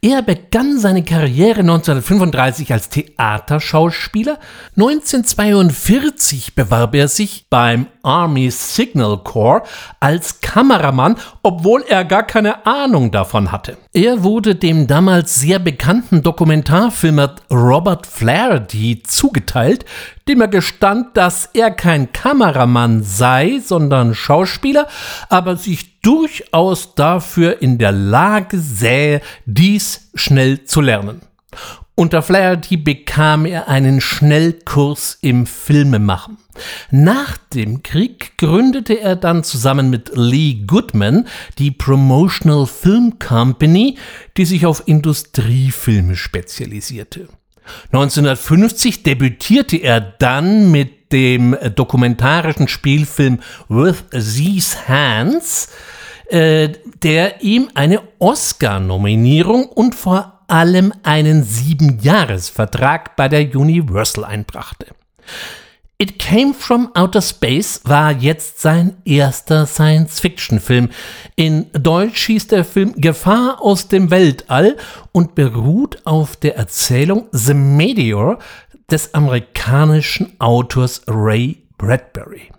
Er 0.00 0.22
begann 0.22 0.78
seine 0.78 1.04
Karriere 1.04 1.60
1935 1.60 2.72
als 2.72 2.88
Theaterschauspieler. 2.88 4.38
1942 4.76 6.54
bewarb 6.54 6.94
er 6.94 7.08
sich 7.08 7.46
beim 7.50 7.86
Army 8.02 8.50
Signal 8.50 9.18
Corps 9.18 9.62
als 10.00 10.40
Kameramann, 10.40 11.16
obwohl 11.42 11.82
er 11.88 12.04
gar 12.04 12.22
keine 12.22 12.66
Ahnung 12.66 13.10
davon 13.10 13.52
hatte. 13.52 13.76
Er 13.92 14.22
wurde 14.22 14.54
dem 14.54 14.86
damals 14.86 15.36
sehr 15.36 15.58
bekannten 15.58 16.22
Dokumentarfilmer 16.22 17.36
Robert 17.50 18.06
Flaherty 18.06 19.02
zugeteilt, 19.02 19.84
dem 20.28 20.40
er 20.40 20.48
gestand, 20.48 21.16
dass 21.16 21.50
er 21.52 21.70
kein 21.70 22.12
Kameramann 22.12 23.02
sei, 23.02 23.60
sondern 23.64 24.14
Schauspieler, 24.14 24.88
aber 25.28 25.56
sich 25.56 26.00
durchaus 26.00 26.94
dafür 26.94 27.62
in 27.62 27.78
der 27.78 27.92
Lage 27.92 28.58
sähe, 28.58 29.20
dies 29.46 30.10
schnell 30.14 30.64
zu 30.64 30.80
lernen. 30.80 31.22
Unter 31.94 32.22
Flaherty 32.22 32.76
bekam 32.78 33.44
er 33.44 33.68
einen 33.68 34.00
Schnellkurs 34.00 35.18
im 35.20 35.46
Filmemachen. 35.46 36.38
Nach 36.90 37.36
dem 37.54 37.82
Krieg 37.82 38.36
gründete 38.38 39.00
er 39.00 39.16
dann 39.16 39.44
zusammen 39.44 39.90
mit 39.90 40.12
Lee 40.14 40.64
Goodman 40.66 41.26
die 41.58 41.70
Promotional 41.70 42.66
Film 42.66 43.18
Company, 43.18 43.98
die 44.36 44.44
sich 44.44 44.66
auf 44.66 44.82
Industriefilme 44.86 46.16
spezialisierte. 46.16 47.28
1950 47.92 49.02
debütierte 49.02 49.76
er 49.76 50.00
dann 50.00 50.70
mit 50.70 51.12
dem 51.12 51.56
dokumentarischen 51.74 52.68
Spielfilm 52.68 53.40
With 53.68 54.04
These 54.10 54.88
Hands, 54.88 55.68
äh, 56.28 56.70
der 57.02 57.42
ihm 57.42 57.68
eine 57.74 58.02
Oscar-Nominierung 58.18 59.66
und 59.66 59.94
vor 59.94 60.40
allem 60.48 60.92
einen 61.02 61.44
Siebenjahresvertrag 61.44 63.16
bei 63.16 63.28
der 63.28 63.54
Universal 63.54 64.24
einbrachte. 64.24 64.86
It 66.02 66.18
Came 66.18 66.52
from 66.52 66.90
Outer 66.94 67.22
Space 67.22 67.80
war 67.84 68.10
jetzt 68.10 68.60
sein 68.60 68.96
erster 69.04 69.66
Science-Fiction-Film. 69.66 70.88
In 71.36 71.66
Deutsch 71.74 72.26
hieß 72.26 72.48
der 72.48 72.64
Film 72.64 72.94
Gefahr 72.96 73.62
aus 73.62 73.86
dem 73.86 74.10
Weltall 74.10 74.76
und 75.12 75.36
beruht 75.36 76.04
auf 76.04 76.34
der 76.34 76.56
Erzählung 76.56 77.28
The 77.30 77.54
Meteor 77.54 78.40
des 78.90 79.14
amerikanischen 79.14 80.32
Autors 80.40 81.02
Ray 81.06 81.62
Bradbury. 81.78 82.50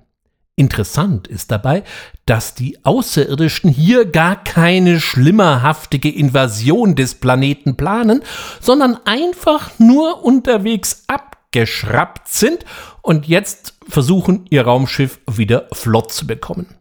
Interessant 0.56 1.28
ist 1.28 1.52
dabei, 1.52 1.84
dass 2.26 2.56
die 2.56 2.86
Außerirdischen 2.86 3.70
hier 3.70 4.06
gar 4.06 4.42
keine 4.42 5.02
schlimmerhaftige 5.02 6.10
Invasion 6.10 6.96
des 6.96 7.16
Planeten 7.16 7.76
planen, 7.76 8.24
sondern 8.62 9.00
einfach 9.04 9.72
nur 9.80 10.24
unterwegs 10.24 11.04
abgeschraubt 11.08 12.30
sind 12.30 12.64
und 13.04 13.28
jetzt 13.28 13.76
versuchen, 13.88 14.48
ihr 14.50 14.64
Raumschiff 14.64 15.20
wieder 15.30 15.68
flott 15.72 16.12
zu 16.12 16.26
bekommen. 16.26 16.76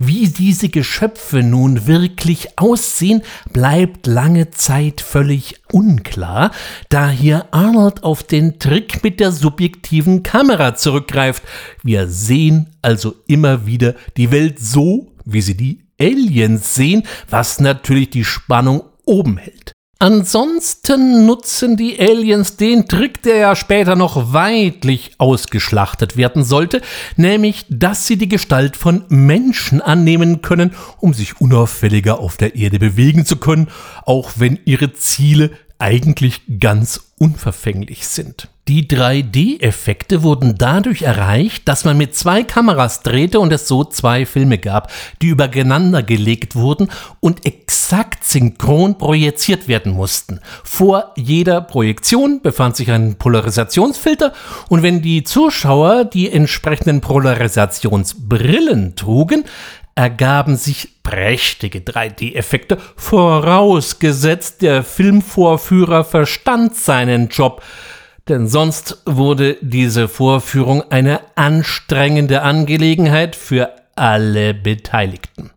Wie 0.00 0.28
diese 0.28 0.68
Geschöpfe 0.68 1.42
nun 1.42 1.88
wirklich 1.88 2.56
aussehen, 2.56 3.22
bleibt 3.52 4.06
lange 4.06 4.50
Zeit 4.50 5.00
völlig 5.00 5.56
unklar, 5.72 6.52
da 6.88 7.10
hier 7.10 7.46
Arnold 7.50 8.04
auf 8.04 8.22
den 8.22 8.60
Trick 8.60 9.02
mit 9.02 9.18
der 9.18 9.32
subjektiven 9.32 10.22
Kamera 10.22 10.76
zurückgreift. 10.76 11.42
Wir 11.82 12.06
sehen 12.06 12.76
also 12.80 13.16
immer 13.26 13.66
wieder 13.66 13.96
die 14.16 14.30
Welt 14.30 14.60
so, 14.60 15.10
wie 15.24 15.40
sie 15.40 15.56
die 15.56 15.82
Aliens 16.00 16.76
sehen, 16.76 17.02
was 17.28 17.58
natürlich 17.58 18.10
die 18.10 18.24
Spannung 18.24 18.84
oben 19.04 19.36
hält. 19.36 19.72
Ansonsten 20.00 21.26
nutzen 21.26 21.76
die 21.76 21.98
Aliens 21.98 22.54
den 22.54 22.86
Trick, 22.86 23.20
der 23.22 23.36
ja 23.36 23.56
später 23.56 23.96
noch 23.96 24.32
weitlich 24.32 25.10
ausgeschlachtet 25.18 26.16
werden 26.16 26.44
sollte, 26.44 26.82
nämlich, 27.16 27.66
dass 27.68 28.06
sie 28.06 28.16
die 28.16 28.28
Gestalt 28.28 28.76
von 28.76 29.04
Menschen 29.08 29.80
annehmen 29.80 30.40
können, 30.40 30.72
um 31.00 31.14
sich 31.14 31.40
unauffälliger 31.40 32.20
auf 32.20 32.36
der 32.36 32.54
Erde 32.54 32.78
bewegen 32.78 33.26
zu 33.26 33.38
können, 33.38 33.68
auch 34.04 34.30
wenn 34.36 34.60
ihre 34.64 34.92
Ziele 34.92 35.50
eigentlich 35.78 36.42
ganz 36.60 37.00
unverfänglich 37.18 38.06
sind. 38.06 38.48
Die 38.68 38.86
3D-Effekte 38.86 40.22
wurden 40.22 40.56
dadurch 40.58 41.00
erreicht, 41.00 41.66
dass 41.66 41.86
man 41.86 41.96
mit 41.96 42.14
zwei 42.14 42.42
Kameras 42.42 43.02
drehte 43.02 43.40
und 43.40 43.50
es 43.50 43.66
so 43.66 43.82
zwei 43.82 44.26
Filme 44.26 44.58
gab, 44.58 44.92
die 45.22 45.28
übereinander 45.28 46.02
gelegt 46.02 46.54
wurden 46.54 46.90
und 47.20 47.46
exakt 47.46 48.24
synchron 48.24 48.98
projiziert 48.98 49.68
werden 49.68 49.92
mussten. 49.92 50.40
Vor 50.64 51.14
jeder 51.16 51.62
Projektion 51.62 52.42
befand 52.42 52.76
sich 52.76 52.90
ein 52.90 53.14
Polarisationsfilter 53.14 54.34
und 54.68 54.82
wenn 54.82 55.00
die 55.00 55.24
Zuschauer 55.24 56.04
die 56.04 56.30
entsprechenden 56.30 57.00
Polarisationsbrillen 57.00 58.96
trugen, 58.96 59.44
ergaben 59.94 60.56
sich 60.56 61.02
prächtige 61.02 61.78
3D-Effekte, 61.78 62.76
vorausgesetzt 62.96 64.60
der 64.60 64.84
Filmvorführer 64.84 66.04
verstand 66.04 66.76
seinen 66.76 67.28
Job 67.28 67.62
denn 68.28 68.48
sonst 68.48 68.98
wurde 69.06 69.56
diese 69.60 70.08
Vorführung 70.08 70.82
eine 70.90 71.20
anstrengende 71.36 72.42
Angelegenheit 72.42 73.36
für 73.36 73.70
alle 73.98 74.54
Beteiligten. 74.54 75.50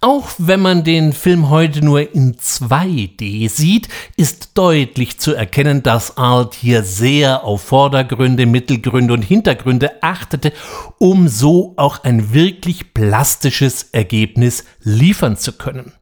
Auch 0.00 0.30
wenn 0.38 0.60
man 0.60 0.82
den 0.82 1.12
Film 1.12 1.50
heute 1.50 1.84
nur 1.84 2.14
in 2.14 2.34
2D 2.34 3.48
sieht, 3.48 3.88
ist 4.16 4.50
deutlich 4.54 5.18
zu 5.18 5.34
erkennen, 5.34 5.82
dass 5.82 6.16
Art 6.16 6.54
hier 6.54 6.82
sehr 6.82 7.44
auf 7.44 7.62
Vordergründe, 7.62 8.44
Mittelgründe 8.44 9.14
und 9.14 9.22
Hintergründe 9.22 10.02
achtete, 10.02 10.52
um 10.98 11.28
so 11.28 11.74
auch 11.76 12.02
ein 12.02 12.34
wirklich 12.34 12.92
plastisches 12.92 13.84
Ergebnis 13.92 14.64
liefern 14.82 15.36
zu 15.36 15.52
können. 15.52 15.92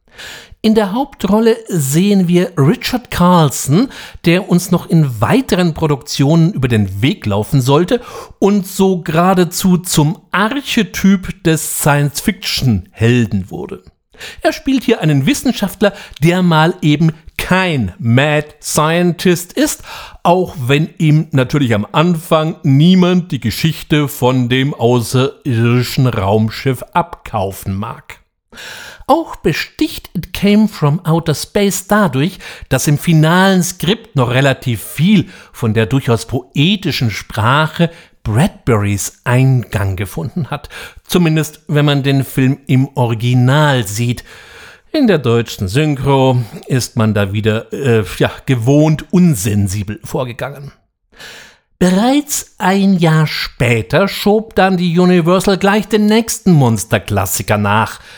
In 0.65 0.75
der 0.75 0.93
Hauptrolle 0.93 1.59
sehen 1.69 2.27
wir 2.27 2.53
Richard 2.57 3.11
Carlson, 3.11 3.91
der 4.25 4.49
uns 4.49 4.71
noch 4.71 4.89
in 4.89 5.21
weiteren 5.21 5.75
Produktionen 5.75 6.55
über 6.55 6.69
den 6.69 7.03
Weg 7.03 7.27
laufen 7.27 7.61
sollte 7.61 8.01
und 8.39 8.67
so 8.67 9.03
geradezu 9.03 9.77
zum 9.77 10.23
Archetyp 10.33 11.45
des 11.45 11.81
Science-Fiction-Helden 11.81 13.51
wurde. 13.51 13.83
Er 14.41 14.55
spielt 14.55 14.85
hier 14.85 15.03
einen 15.03 15.27
Wissenschaftler, 15.27 15.93
der 16.23 16.43
mal 16.43 16.75
eben 16.81 17.13
kein 17.37 17.93
Mad 17.99 18.55
Scientist 18.63 19.53
ist, 19.53 19.83
auch 20.23 20.55
wenn 20.67 20.89
ihm 20.97 21.29
natürlich 21.33 21.75
am 21.75 21.87
Anfang 21.93 22.57
niemand 22.63 23.33
die 23.33 23.41
Geschichte 23.41 24.09
von 24.09 24.49
dem 24.49 24.73
außerirdischen 24.73 26.07
Raumschiff 26.07 26.83
abkaufen 26.95 27.75
mag. 27.75 28.24
Auch 29.07 29.37
besticht 29.37 30.11
It 30.15 30.33
Came 30.33 30.69
from 30.69 31.05
Outer 31.05 31.35
Space 31.35 31.87
dadurch, 31.87 32.39
dass 32.69 32.87
im 32.87 32.97
finalen 32.97 33.63
Skript 33.63 34.17
noch 34.17 34.31
relativ 34.31 34.83
viel 34.83 35.29
von 35.53 35.75
der 35.75 35.87
durchaus 35.87 36.27
poetischen 36.27 37.11
Sprache 37.11 37.91
Bradburys 38.23 39.21
Eingang 39.25 39.97
gefunden 39.97 40.51
hat. 40.51 40.71
Zumindest 41.07 41.61
wenn 41.69 41.85
man 41.85 42.03
den 42.03 42.25
Film 42.25 42.59
im 42.67 42.89
Original 42.97 43.87
sieht. 43.87 44.25
In 44.93 45.07
der 45.07 45.19
deutschen 45.19 45.69
Synchro 45.69 46.39
ist 46.67 46.97
man 46.97 47.15
da 47.15 47.33
wieder 47.33 47.73
äh, 47.73 48.05
ja, 48.19 48.31
gewohnt 48.47 49.13
unsensibel 49.13 50.01
vorgegangen. 50.05 50.73
Bereits 51.79 52.55
ein 52.59 52.97
Jahr 52.97 53.27
später 53.27 54.09
schob 54.09 54.55
dann 54.55 54.77
die 54.77 54.99
Universal 54.99 55.59
gleich 55.59 55.89
den 55.89 56.07
nächsten 56.07 56.53
Monsterklassiker 56.53 57.59
nach– 57.59 58.01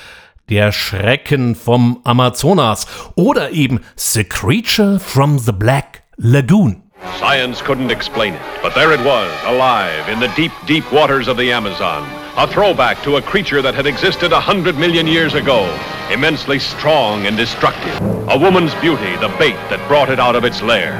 der 0.49 0.71
Schrecken 0.71 1.55
vom 1.55 2.01
Amazonas 2.05 2.87
oder 3.17 3.51
eben 3.51 3.81
The 3.97 4.25
Creature 4.25 5.01
from 5.01 5.45
the 5.45 5.53
Black 5.53 6.03
Lagoon. 6.19 6.83
Science 7.19 7.63
couldn't 7.63 7.91
explain 7.91 8.35
it, 8.35 8.41
but 8.63 8.75
there 8.75 8.93
it 8.93 9.01
was, 9.05 9.31
alive 9.45 10.09
in 10.09 10.19
the 10.19 10.29
deep, 10.37 10.53
deep 10.67 10.91
waters 10.93 11.29
of 11.29 11.37
the 11.37 11.53
Amazon. 11.53 12.09
A 12.37 12.47
throwback 12.47 13.03
to 13.03 13.17
a 13.17 13.23
creature 13.23 13.61
that 13.63 13.75
had 13.75 13.87
existed 13.87 14.33
a 14.33 14.41
hundred 14.41 14.77
million 14.77 15.07
years 15.07 15.35
ago, 15.35 15.67
immensely 16.13 16.59
strong 16.59 17.27
and 17.27 17.37
destructive. 17.37 17.99
A 18.29 18.39
woman's 18.39 18.75
beauty, 18.77 19.17
the 19.17 19.35
bait 19.39 19.57
that 19.69 19.87
brought 19.89 20.11
it 20.11 20.21
out 20.21 20.37
of 20.37 20.45
its 20.45 20.63
lair. 20.63 20.95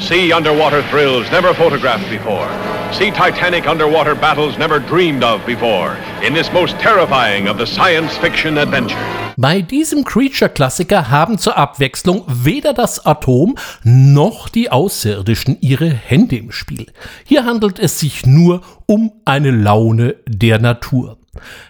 See 0.00 0.32
underwater 0.32 0.82
thrills 0.84 1.30
never 1.30 1.54
photographed 1.54 2.08
before. 2.10 2.48
See 2.92 3.12
Titanic 3.12 3.68
underwater 3.68 4.16
battles 4.16 4.58
never 4.58 4.80
dreamed 4.80 5.22
of 5.22 5.46
before. 5.46 5.96
In 6.26 6.34
this 6.34 6.52
most 6.52 6.76
terrifying 6.80 7.48
of 7.48 7.56
the 7.56 7.66
science 7.66 8.16
fiction 8.18 8.58
adventures. 8.58 8.98
Bei 9.36 9.62
diesem 9.62 10.04
Creature-Klassiker 10.04 11.08
haben 11.08 11.38
zur 11.38 11.56
Abwechslung 11.56 12.24
weder 12.26 12.74
das 12.74 13.06
Atom 13.06 13.56
noch 13.84 14.48
die 14.48 14.70
Außerirdischen 14.70 15.58
ihre 15.60 15.88
Hände 15.88 16.36
im 16.36 16.50
Spiel. 16.50 16.86
Hier 17.24 17.44
handelt 17.44 17.78
es 17.78 18.00
sich 18.00 18.26
nur 18.26 18.60
um 18.86 19.12
eine 19.24 19.50
Laune 19.52 20.16
der 20.26 20.58
Natur. 20.58 21.19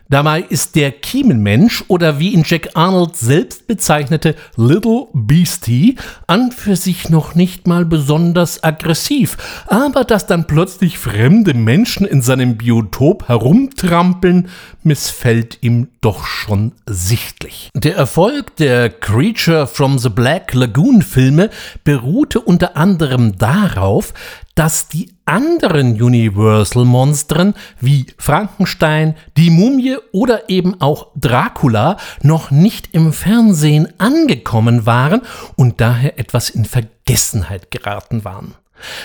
Dabei 0.08 0.40
ist 0.40 0.74
der 0.74 0.90
Kiemenmensch 0.90 1.84
oder 1.88 2.18
wie 2.18 2.30
ihn 2.30 2.44
Jack 2.46 2.70
Arnold 2.74 3.16
selbst 3.16 3.66
bezeichnete 3.66 4.34
Little 4.56 5.06
Beastie 5.12 5.96
an 6.26 6.50
für 6.50 6.76
sich 6.76 7.10
noch 7.10 7.34
nicht 7.34 7.66
mal 7.66 7.84
besonders 7.84 8.64
aggressiv, 8.64 9.36
aber 9.66 10.04
dass 10.04 10.26
dann 10.26 10.46
plötzlich 10.46 10.98
fremde 10.98 11.52
Menschen 11.52 12.06
in 12.06 12.22
seinem 12.22 12.56
Biotop 12.56 13.28
herumtrampeln, 13.28 14.48
missfällt 14.82 15.58
ihm 15.60 15.88
doch 16.00 16.24
schon 16.24 16.72
sichtlich. 16.86 17.68
Der 17.74 17.96
Erfolg 17.96 18.56
der 18.56 18.88
Creature 18.88 19.66
from 19.66 19.98
the 19.98 20.08
Black 20.08 20.54
Lagoon 20.54 21.02
Filme 21.02 21.50
beruhte 21.84 22.40
unter 22.40 22.76
anderem 22.76 23.36
darauf, 23.36 24.14
dass 24.60 24.88
die 24.88 25.14
anderen 25.24 26.02
Universal-Monstern 26.02 27.54
wie 27.80 28.04
Frankenstein, 28.18 29.14
die 29.38 29.48
Mumie 29.48 29.96
oder 30.12 30.50
eben 30.50 30.82
auch 30.82 31.06
Dracula 31.16 31.96
noch 32.20 32.50
nicht 32.50 32.90
im 32.92 33.14
Fernsehen 33.14 33.88
angekommen 33.96 34.84
waren 34.84 35.22
und 35.56 35.80
daher 35.80 36.18
etwas 36.18 36.50
in 36.50 36.66
Vergessenheit 36.66 37.70
geraten 37.70 38.22
waren. 38.26 38.54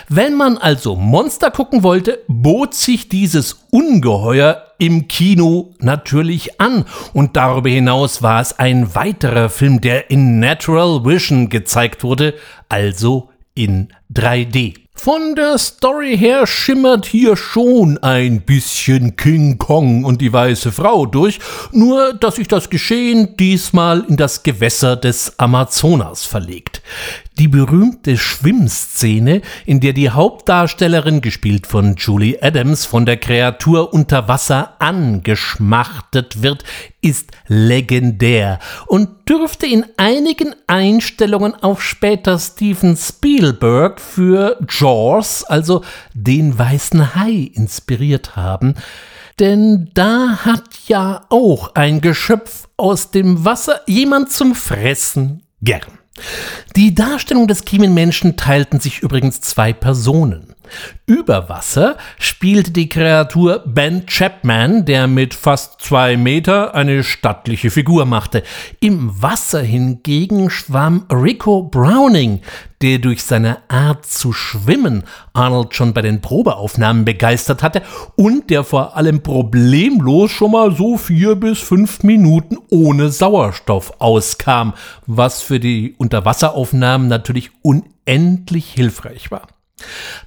Wenn 0.10 0.36
man 0.36 0.58
also 0.58 0.98
Monster 0.98 1.52
gucken 1.52 1.84
wollte, 1.84 2.20
bot 2.28 2.74
sich 2.74 3.08
dieses 3.08 3.66
Ungeheuer 3.72 4.74
im 4.78 5.08
Kino 5.08 5.74
natürlich 5.80 6.60
an. 6.60 6.84
Und 7.14 7.38
darüber 7.38 7.70
hinaus 7.70 8.22
war 8.22 8.42
es 8.42 8.60
ein 8.60 8.94
weiterer 8.94 9.48
Film, 9.48 9.80
der 9.80 10.12
in 10.12 10.40
Natural 10.40 11.06
Vision 11.06 11.48
gezeigt 11.48 12.04
wurde, 12.04 12.34
also 12.68 13.30
in 13.54 13.88
3D. 14.14 14.85
Von 14.98 15.36
der 15.36 15.58
Story 15.58 16.18
her 16.18 16.48
schimmert 16.48 17.06
hier 17.06 17.36
schon 17.36 17.98
ein 18.00 18.42
bisschen 18.42 19.16
King 19.18 19.58
Kong 19.58 20.06
und 20.06 20.22
die 20.22 20.32
weiße 20.32 20.72
Frau 20.72 21.06
durch, 21.06 21.40
nur 21.72 22.14
dass 22.14 22.38
sich 22.38 22.48
das 22.48 22.70
Geschehen 22.70 23.36
diesmal 23.38 24.06
in 24.08 24.16
das 24.16 24.42
Gewässer 24.42 24.96
des 24.96 25.38
Amazonas 25.38 26.26
verlegt. 26.26 26.82
Die 27.38 27.50
berühmte 27.50 28.18
Schwimmszene, 28.18 29.42
in 29.66 29.82
der 29.82 29.92
die 29.92 30.10
Hauptdarstellerin, 30.10 31.20
gespielt 31.20 31.68
von 31.68 31.96
Julie 31.98 32.42
Adams, 32.42 32.86
von 32.86 33.06
der 33.06 33.18
Kreatur 33.18 33.94
unter 33.94 34.30
Wasser 34.30 34.76
angeschmachtet 34.80 36.42
wird, 36.42 36.64
ist 37.02 37.32
legendär 37.48 38.60
und 38.88 39.28
dürfte 39.28 39.66
in 39.66 39.86
einigen 39.98 40.56
Einstellungen 40.68 41.56
auf 41.56 41.84
später 41.84 42.40
Steven 42.40 42.96
Spielberg 42.96 44.00
für 44.00 44.58
Jaws, 44.70 45.44
also 45.44 45.84
den 46.14 46.58
weißen 46.58 47.16
Hai, 47.16 47.52
inspiriert 47.54 48.38
haben. 48.38 48.76
Denn 49.42 49.90
da 49.94 50.46
hat 50.46 50.64
ja 50.88 51.26
auch 51.30 51.76
ein 51.76 52.00
Geschöpf 52.00 52.70
aus 52.78 53.12
dem 53.12 53.44
Wasser 53.44 53.82
jemand 53.88 54.32
zum 54.32 54.56
Fressen 54.56 55.44
gern. 55.62 56.05
Die 56.76 56.96
Darstellung 56.96 57.48
des 57.48 57.66
Kiemenmenschen 57.66 58.38
teilten 58.38 58.80
sich 58.80 59.00
übrigens 59.00 59.42
zwei 59.42 59.74
Personen. 59.74 60.55
Über 61.06 61.50
Wasser 61.50 61.98
spielte 62.18 62.72
die 62.72 62.90
Kreatur 62.90 63.64
Ben 63.66 64.06
Chapman, 64.06 64.86
der 64.86 65.08
mit 65.08 65.34
fast 65.34 65.82
zwei 65.82 66.18
Meter 66.18 66.74
eine 66.76 67.04
stattliche 67.04 67.70
Figur 67.70 68.06
machte. 68.06 68.44
Im 68.80 69.22
Wasser 69.22 69.62
hingegen 69.62 70.50
schwamm 70.50 71.06
Rico 71.12 71.64
Browning, 71.64 72.42
der 72.82 73.00
durch 73.00 73.24
seine 73.24 73.58
Art 73.68 74.06
zu 74.06 74.34
schwimmen 74.34 75.04
Arnold 75.34 75.74
schon 75.76 75.94
bei 75.94 76.02
den 76.02 76.22
Probeaufnahmen 76.22 77.06
begeistert 77.06 77.64
hatte 77.64 77.82
und 78.16 78.50
der 78.50 78.64
vor 78.64 78.96
allem 78.96 79.22
problemlos 79.22 80.32
schon 80.32 80.52
mal 80.52 80.76
so 80.76 80.98
vier 80.98 81.36
bis 81.36 81.60
fünf 81.60 82.04
Minuten 82.04 82.58
ohne 82.70 83.10
Sauerstoff 83.10 83.94
auskam, 84.00 84.74
was 85.08 85.42
für 85.42 85.60
die 85.60 85.96
Unterwasseraufnahmen 85.98 87.08
natürlich 87.08 87.52
unendlich 87.62 88.72
hilfreich 88.72 89.32
war. 89.32 89.48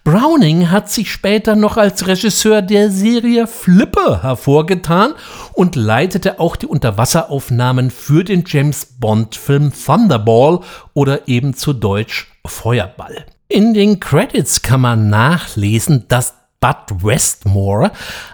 Browning 0.05 0.71
hat 0.71 0.91
sich 0.91 1.11
später 1.11 1.57
noch 1.57 1.77
als 1.77 2.07
Regisseur 2.07 2.63
der 2.63 2.91
Serie 2.91 3.47
Flipper 3.47 4.23
hervorgetan 4.23 5.15
und 5.53 5.77
leitete 5.77 6.41
auch 6.41 6.57
die 6.57 6.67
Unterwasseraufnahmen 6.67 7.91
für 7.91 8.25
den 8.25 8.45
James 8.47 8.87
Bond-Film 8.99 9.73
Thunderball 9.73 10.61
oder 10.95 11.29
eben 11.29 11.55
zu 11.55 11.73
Deutsch 11.73 12.31
Feuerball. 12.47 13.27
In 13.49 13.73
den 13.73 13.99
Credits 14.01 14.63
kann 14.63 14.83
man 14.83 15.09
nachlesen, 15.09 16.05
dass 16.09 16.35
Bud 16.61 17.05
Westmore 17.05 17.93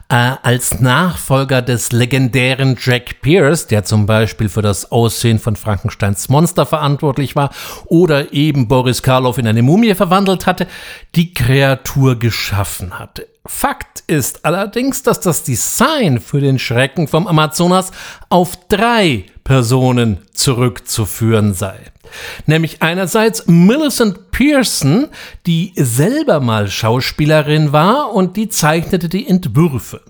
äh, 0.08 0.32
als 0.42 0.80
Nachfolger 0.80 1.60
des 1.60 1.92
legendären 1.92 2.76
Jack 2.80 3.20
Pierce, 3.20 3.66
der 3.66 3.84
zum 3.84 4.06
Beispiel 4.06 4.48
für 4.48 4.62
das 4.62 4.90
Aussehen 4.90 5.38
von 5.38 5.56
Frankensteins 5.56 6.30
Monster 6.30 6.64
verantwortlich 6.64 7.36
war 7.36 7.50
oder 7.84 8.32
eben 8.32 8.66
Boris 8.66 9.02
Karloff 9.02 9.36
in 9.36 9.46
eine 9.46 9.62
Mumie 9.62 9.94
verwandelt 9.94 10.46
hatte, 10.46 10.66
die 11.14 11.34
Kreatur 11.34 12.18
geschaffen 12.18 12.98
hatte. 12.98 13.28
Fakt 13.46 14.04
ist 14.06 14.46
allerdings, 14.46 15.02
dass 15.02 15.20
das 15.20 15.42
Design 15.44 16.18
für 16.18 16.40
den 16.40 16.58
Schrecken 16.58 17.08
vom 17.08 17.26
Amazonas 17.26 17.90
auf 18.30 18.56
drei 18.68 19.26
Personen 19.44 20.18
zurückzuführen 20.32 21.54
sei 21.54 21.92
nämlich 22.46 22.82
einerseits 22.82 23.46
Millicent 23.46 24.30
Pearson, 24.30 25.08
die 25.46 25.72
selber 25.76 26.40
mal 26.40 26.68
Schauspielerin 26.68 27.72
war 27.72 28.12
und 28.12 28.36
die 28.36 28.48
zeichnete 28.48 29.08
die 29.08 29.26
Entwürfe. 29.26 30.00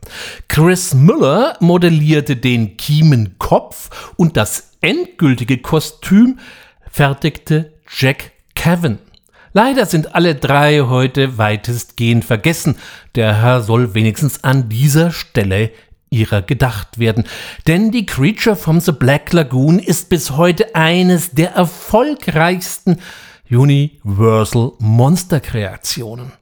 Chris 0.49 0.95
Müller 0.95 1.57
modellierte 1.61 2.37
den 2.37 2.77
Kiemenkopf 2.77 4.13
und 4.17 4.37
das 4.37 4.73
endgültige 4.81 5.59
Kostüm 5.59 6.39
fertigte 6.91 7.73
Jack 7.89 8.33
Cavan. 8.55 8.99
Leider 9.53 9.87
sind 9.87 10.17
alle 10.17 10.35
drei 10.35 10.81
heute 10.81 11.39
weitestgehend 11.39 12.25
vergessen. 12.25 12.77
Der 13.15 13.41
Herr 13.41 13.63
soll 13.63 13.95
wenigstens 13.95 14.43
an 14.43 14.69
dieser 14.69 15.13
Stelle 15.13 15.71
ihrer 16.15 16.43
gedacht 16.43 16.99
werden. 16.99 17.25
Denn 17.67 17.91
die 17.91 18.07
Creature 18.07 18.57
from 18.57 18.81
the 18.81 18.93
Black 18.93 19.33
Lagoon 19.33 19.79
ist 19.79 20.09
bis 20.09 20.33
heute 20.33 20.75
eines 20.75 21.33
der 21.33 21.53
erfolgreichsten 21.53 22.99
Universal 23.51 24.73
Monster 24.79 25.41
Kreationen. 25.41 26.33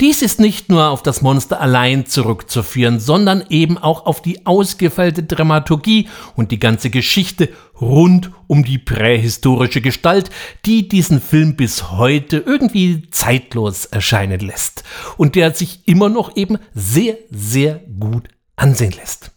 Dies 0.00 0.22
ist 0.22 0.40
nicht 0.40 0.68
nur 0.68 0.88
auf 0.88 1.02
das 1.02 1.22
Monster 1.22 1.60
allein 1.60 2.06
zurückzuführen, 2.06 3.00
sondern 3.00 3.44
eben 3.48 3.78
auch 3.78 4.06
auf 4.06 4.22
die 4.22 4.46
ausgefeilte 4.46 5.22
Dramaturgie 5.22 6.08
und 6.36 6.52
die 6.52 6.58
ganze 6.60 6.90
Geschichte 6.90 7.48
rund 7.80 8.30
um 8.46 8.64
die 8.64 8.78
prähistorische 8.78 9.80
Gestalt, 9.80 10.30
die 10.64 10.88
diesen 10.88 11.20
Film 11.20 11.56
bis 11.56 11.90
heute 11.90 12.38
irgendwie 12.38 13.10
zeitlos 13.10 13.84
erscheinen 13.86 14.40
lässt 14.40 14.84
und 15.16 15.34
der 15.34 15.54
sich 15.54 15.86
immer 15.86 16.08
noch 16.08 16.36
eben 16.36 16.58
sehr, 16.74 17.16
sehr 17.30 17.80
gut 17.98 18.28
ansehen 18.56 18.92
lässt. 18.92 19.30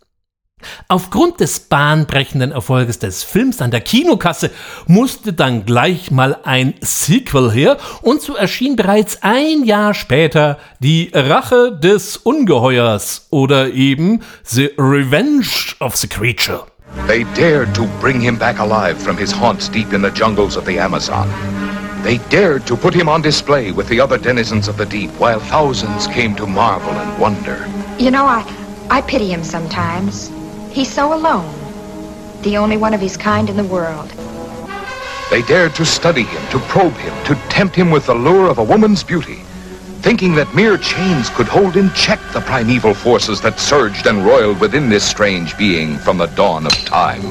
Aufgrund 0.88 1.40
des 1.40 1.60
bahnbrechenden 1.60 2.52
Erfolges 2.52 2.98
des 2.98 3.24
Films 3.24 3.62
an 3.62 3.72
der 3.72 3.82
Kinokasse 3.82 4.50
musste 4.88 5.34
dann 5.34 5.66
gleich 5.66 6.10
mal 6.10 6.40
ein 6.44 6.74
Sequel 6.82 7.52
her 7.52 7.78
und 8.02 8.22
so 8.22 8.36
erschien 8.36 8.76
bereits 8.76 9.22
ein 9.22 9.64
Jahr 9.64 9.94
später 9.94 10.58
die 10.80 11.12
Rache 11.14 11.78
des 11.78 12.18
Ungeheuers 12.18 13.28
oder 13.30 13.72
eben 13.72 14.22
The 14.44 14.72
Revenge 14.78 15.76
of 15.80 15.96
the 15.96 16.08
Creature. 16.08 16.64
They 17.08 17.26
dared 17.36 17.74
to 17.76 17.86
bring 18.02 18.20
him 18.20 18.38
back 18.38 18.60
alive 18.60 18.96
from 19.00 19.18
his 19.18 19.32
haunts 19.32 19.70
deep 19.70 19.94
in 19.94 20.02
the 20.02 20.12
jungles 20.12 20.58
of 20.58 20.66
the 20.66 20.80
Amazon. 20.80 21.30
They 22.04 22.20
dared 22.30 22.66
to 22.68 22.76
put 22.76 22.96
him 22.96 23.10
on 23.10 23.22
display 23.22 23.72
with 23.72 23.88
the 23.90 24.02
other 24.02 24.18
denizens 24.18 24.68
of 24.68 24.78
the 24.78 24.86
deep 24.86 25.12
while 25.20 25.40
thousands 25.40 26.08
came 26.08 26.36
to 26.36 26.48
marvel 26.48 26.92
and 26.92 27.20
wonder. 27.20 27.68
You 28.00 28.12
know, 28.12 28.26
I 28.26 28.44
I 28.90 29.02
pity 29.02 29.28
him 29.28 29.44
sometimes. 29.44 30.32
He's 30.72 30.92
so 30.92 31.14
alone. 31.14 31.54
The 32.44 32.58
only 32.58 32.78
one 32.78 32.94
of 32.94 33.02
his 33.02 33.18
kind 33.18 33.50
in 33.50 33.58
the 33.58 33.64
world. 33.64 34.10
They 35.30 35.42
dared 35.42 35.76
to 35.76 35.86
study 35.86 36.24
him, 36.24 36.42
to 36.52 36.60
probe 36.60 36.96
him, 36.96 37.14
to 37.26 37.36
tempt 37.50 37.76
him 37.76 37.92
with 37.92 38.06
the 38.06 38.16
lure 38.16 38.50
of 38.50 38.60
a 38.60 38.64
woman's 38.64 39.04
beauty, 39.04 39.42
thinking 40.02 40.36
that 40.36 40.56
mere 40.56 40.78
chains 40.78 41.30
could 41.30 41.48
hold 41.48 41.76
in 41.76 41.92
check 41.94 42.20
the 42.32 42.40
primeval 42.40 42.94
forces 42.94 43.42
that 43.42 43.60
surged 43.60 44.08
and 44.08 44.26
roiled 44.26 44.62
within 44.62 44.88
this 44.88 45.04
strange 45.04 45.58
being 45.58 45.98
from 45.98 46.18
the 46.18 46.28
dawn 46.28 46.66
of 46.66 46.72
time. 46.86 47.22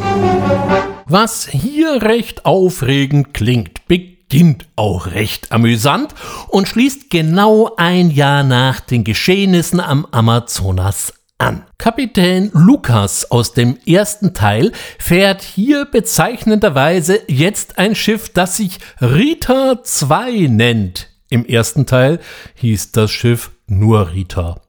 Was 1.08 1.46
hier 1.46 2.02
recht 2.02 2.44
aufregend 2.44 3.32
klingt, 3.32 3.86
beginnt 3.88 4.66
auch 4.76 5.06
recht 5.06 5.52
amüsant 5.52 6.14
und 6.48 6.68
schließt 6.68 7.08
genau 7.08 7.70
ein 7.78 8.10
Jahr 8.10 8.42
nach 8.42 8.80
den 8.80 9.04
Geschehnissen 9.04 9.80
am 9.80 10.06
Amazonas 10.10 11.14
an. 11.38 11.64
Kapitän 11.78 12.50
Lukas 12.52 13.30
aus 13.30 13.52
dem 13.52 13.78
ersten 13.86 14.34
Teil 14.34 14.72
fährt 14.98 15.42
hier 15.42 15.84
bezeichnenderweise 15.84 17.20
jetzt 17.28 17.78
ein 17.78 17.94
Schiff, 17.94 18.30
das 18.30 18.56
sich 18.56 18.78
Rita 19.00 19.82
2 19.82 20.48
nennt. 20.48 21.08
Im 21.28 21.44
ersten 21.44 21.86
Teil 21.86 22.20
hieß 22.54 22.92
das 22.92 23.10
Schiff 23.10 23.50
nur 23.66 24.12
Rita. 24.12 24.60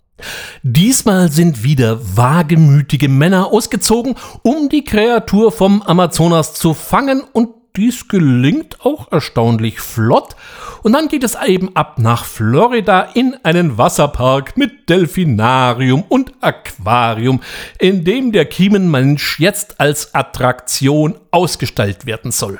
Diesmal 0.63 1.31
sind 1.31 1.63
wieder 1.63 1.99
wagemütige 2.17 3.07
Männer 3.07 3.47
ausgezogen, 3.53 4.15
um 4.41 4.67
die 4.67 4.83
Kreatur 4.83 5.51
vom 5.51 5.83
Amazonas 5.83 6.55
zu 6.55 6.73
fangen 6.73 7.21
und 7.21 7.49
dies 7.75 8.07
gelingt 8.07 8.83
auch 8.83 9.11
erstaunlich 9.11 9.79
flott. 9.79 10.35
Und 10.83 10.93
dann 10.93 11.07
geht 11.07 11.23
es 11.23 11.37
eben 11.45 11.75
ab 11.75 11.99
nach 11.99 12.25
Florida 12.25 13.01
in 13.13 13.35
einen 13.43 13.77
Wasserpark 13.77 14.57
mit 14.57 14.89
Delfinarium 14.89 16.03
und 16.07 16.33
Aquarium, 16.41 17.41
in 17.79 18.03
dem 18.03 18.31
der 18.31 18.45
Kiemenmensch 18.45 19.39
jetzt 19.39 19.79
als 19.79 20.13
Attraktion 20.13 21.15
ausgestaltet 21.31 22.05
werden 22.05 22.31
soll. 22.31 22.59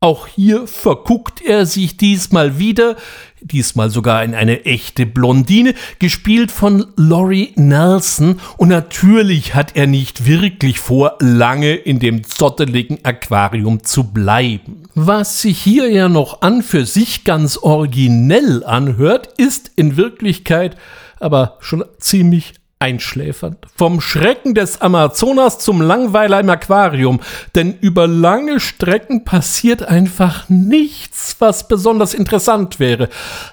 Auch 0.00 0.28
hier 0.28 0.68
verguckt 0.68 1.42
er 1.42 1.66
sich 1.66 1.96
diesmal 1.96 2.60
wieder, 2.60 2.94
diesmal 3.40 3.90
sogar 3.90 4.22
in 4.22 4.32
eine 4.32 4.64
echte 4.64 5.06
Blondine, 5.06 5.74
gespielt 5.98 6.52
von 6.52 6.86
Laurie 6.94 7.52
Nelson. 7.56 8.38
Und 8.58 8.68
natürlich 8.68 9.56
hat 9.56 9.74
er 9.74 9.88
nicht 9.88 10.24
wirklich 10.24 10.78
vor, 10.78 11.16
lange 11.18 11.74
in 11.74 11.98
dem 11.98 12.22
zotteligen 12.22 13.04
Aquarium 13.04 13.82
zu 13.82 14.04
bleiben. 14.04 14.84
Was 15.00 15.42
sich 15.42 15.62
hier 15.62 15.88
ja 15.92 16.08
noch 16.08 16.42
an 16.42 16.60
für 16.60 16.84
sich 16.84 17.22
ganz 17.22 17.56
originell 17.56 18.64
anhört, 18.64 19.28
ist 19.38 19.70
in 19.76 19.96
Wirklichkeit 19.96 20.76
aber 21.20 21.56
schon 21.60 21.84
ziemlich 22.00 22.54
einschläfernd. 22.80 23.58
Vom 23.76 24.00
Schrecken 24.00 24.54
des 24.54 24.80
Amazonas 24.80 25.58
zum 25.58 25.80
Langweiler 25.80 26.40
im 26.40 26.48
Aquarium. 26.48 27.20
Denn 27.54 27.74
über 27.80 28.06
lange 28.06 28.60
Strecken 28.60 29.24
passiert 29.24 29.82
einfach 29.82 30.48
nichts, 30.48 31.36
was 31.40 31.66
besonders 31.66 32.14
interessant 32.14 32.78
wäre. 32.78 33.08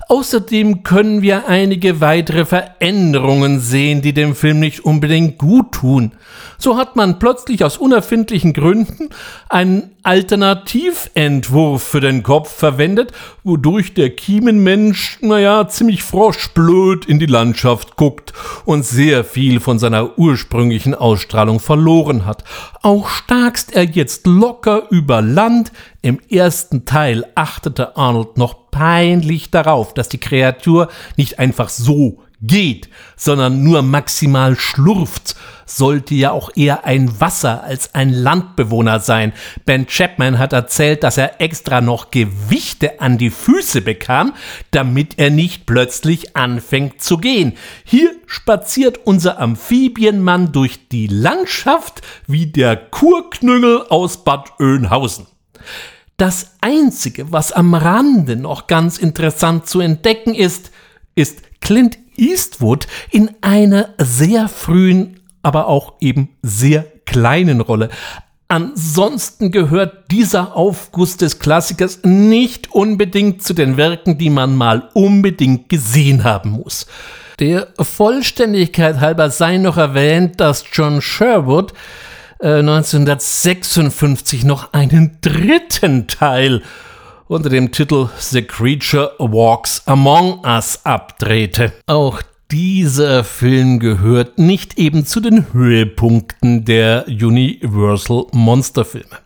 Außerdem 0.10 0.84
können 0.84 1.22
wir 1.22 1.48
einige 1.48 2.02
weitere 2.02 2.46
Veränderungen 2.46 3.60
sehen, 3.60 4.02
die 4.02 4.14
dem 4.14 4.36
Film 4.36 4.60
nicht 4.60 4.86
unbedingt 4.86 5.38
gut 5.38 5.72
tun. 5.72 6.12
So 6.58 6.78
hat 6.78 6.96
man 6.96 7.20
plötzlich 7.20 7.64
aus 7.64 7.78
unerfindlichen 7.78 8.54
Gründen 8.54 9.10
einen 9.50 9.92
Alternativentwurf 10.04 11.84
für 11.84 12.00
den 12.00 12.24
Kopf 12.24 12.54
verwendet, 12.54 13.12
wodurch 13.44 13.94
der 13.94 14.12
Kiemenmensch, 14.12 15.18
naja, 15.22 15.68
ziemlich 15.68 16.04
froschblöd 16.04 17.06
in 17.06 17.20
die 17.20 17.26
Landschaft 17.26 17.96
guckt 17.96 18.34
und 18.66 18.86
sehr 18.86 19.15
viel 19.24 19.60
von 19.60 19.80
seiner 19.80 20.18
ursprünglichen 20.18 20.94
Ausstrahlung 20.94 21.60
verloren 21.60 22.26
hat. 22.26 22.44
Auch 22.82 23.08
starkst 23.08 23.76
er 23.76 23.84
jetzt 23.84 24.28
locker 24.28 24.90
über 24.90 25.22
Land. 25.22 25.72
Im 26.02 26.20
ersten 26.30 26.86
Teil 26.86 27.26
achtete 27.36 27.98
Arnold 27.98 28.38
noch 28.38 28.70
peinlich 28.72 29.52
darauf, 29.52 29.94
dass 29.94 30.10
die 30.10 30.20
Kreatur 30.20 30.90
nicht 31.16 31.40
einfach 31.40 31.70
so 31.70 32.25
geht, 32.48 32.90
sondern 33.16 33.64
nur 33.64 33.82
maximal 33.82 34.56
schlurft, 34.56 35.36
sollte 35.66 36.14
ja 36.14 36.32
auch 36.32 36.52
eher 36.56 36.86
ein 36.86 37.20
Wasser 37.20 37.64
als 37.64 37.96
ein 37.96 38.12
Landbewohner 38.12 39.00
sein. 39.00 39.34
Ben 39.66 39.88
Chapman 39.88 40.38
hat 40.38 40.54
erzählt, 40.54 41.04
dass 41.04 41.18
er 41.18 41.42
extra 41.42 41.82
noch 41.82 42.12
Gewichte 42.12 43.02
an 43.02 43.18
die 43.18 43.32
Füße 43.32 43.82
bekam, 43.82 44.34
damit 44.72 45.18
er 45.18 45.32
nicht 45.32 45.66
plötzlich 45.66 46.36
anfängt 46.36 47.02
zu 47.02 47.18
gehen. 47.18 47.54
Hier 47.84 48.12
spaziert 48.28 49.00
unser 49.06 49.40
Amphibienmann 49.40 50.52
durch 50.52 50.88
die 50.90 51.08
Landschaft 51.08 52.02
wie 52.28 52.48
der 52.48 52.76
Kurknüngel 52.76 53.86
aus 53.90 54.24
Bad 54.24 54.60
Oeynhausen. 54.60 55.28
Das 56.18 56.54
Einzige, 56.62 57.32
was 57.34 57.52
am 57.52 57.74
Rande 57.74 58.38
noch 58.38 58.68
ganz 58.68 58.98
interessant 58.98 59.68
zu 59.68 59.82
entdecken 59.82 60.34
ist, 60.34 60.72
ist 61.16 61.42
Clint 61.60 61.98
Eastwood 62.18 62.88
in 63.12 63.32
einer 63.42 63.90
sehr 63.98 64.48
frühen, 64.48 65.20
aber 65.42 65.68
auch 65.68 65.94
eben 66.00 66.30
sehr 66.42 66.86
kleinen 67.06 67.62
Rolle. 67.62 67.90
Ansonsten 68.48 69.52
gehört 69.52 70.12
dieser 70.12 70.56
Aufguss 70.56 71.18
des 71.18 71.40
Klassikers 71.40 72.02
nicht 72.04 72.72
unbedingt 72.72 73.42
zu 73.42 73.54
den 73.54 73.76
Werken, 73.76 74.20
die 74.20 74.30
man 74.30 74.56
mal 74.56 74.90
unbedingt 74.94 75.68
gesehen 75.68 76.24
haben 76.24 76.52
muss. 76.52 76.86
Der 77.40 77.70
Vollständigkeit 77.80 79.00
halber 79.00 79.32
sei 79.32 79.58
noch 79.58 79.78
erwähnt, 79.78 80.40
dass 80.40 80.64
John 80.72 81.02
Sherwood 81.02 81.74
1956 82.40 84.44
äh, 84.44 84.46
noch 84.46 84.74
einen 84.74 85.18
dritten 85.22 86.08
Teil 86.08 86.62
unter 87.28 87.50
dem 87.50 87.72
Titel 87.72 88.10
The 88.20 88.44
Creature 88.44 89.14
Walks 89.20 89.82
Among 89.88 90.44
Us 90.46 90.80
abdrehte. 90.86 91.74
Auch 91.88 92.22
dieser 92.52 93.24
Film 93.24 93.80
gehört 93.80 94.38
nicht 94.38 94.78
eben 94.78 95.06
zu 95.06 95.20
den 95.20 95.52
Höhepunkten 95.54 96.66
der 96.66 97.06
Universal 97.08 98.28
Monsterfilme. 98.32 99.18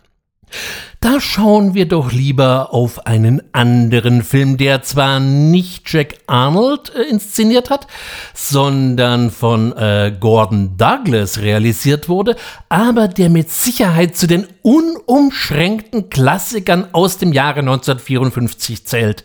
Da 1.02 1.22
schauen 1.22 1.76
wir 1.76 1.88
doch 1.88 2.12
lieber 2.12 2.74
auf 2.74 3.08
einen 3.08 3.42
anderen 3.54 4.22
Film, 4.22 4.58
der 4.58 4.82
zwar 4.82 5.22
nicht 5.22 5.84
Jack 5.90 6.16
Arnold 6.28 6.94
äh, 6.94 7.04
inszeniert 7.04 7.70
hat, 7.70 7.88
sondern 8.34 9.32
von 9.32 9.72
äh, 9.78 10.12
Gordon 10.20 10.76
Douglas 10.76 11.40
realisiert 11.40 12.10
wurde, 12.10 12.36
aber 12.68 13.08
der 13.08 13.30
mit 13.30 13.50
Sicherheit 13.50 14.18
zu 14.18 14.28
den 14.28 14.46
unumschränkten 14.62 16.10
Klassikern 16.10 16.90
aus 16.92 17.18
dem 17.18 17.32
Jahre 17.32 17.62
1954 17.62 18.86
zählt. 18.86 19.24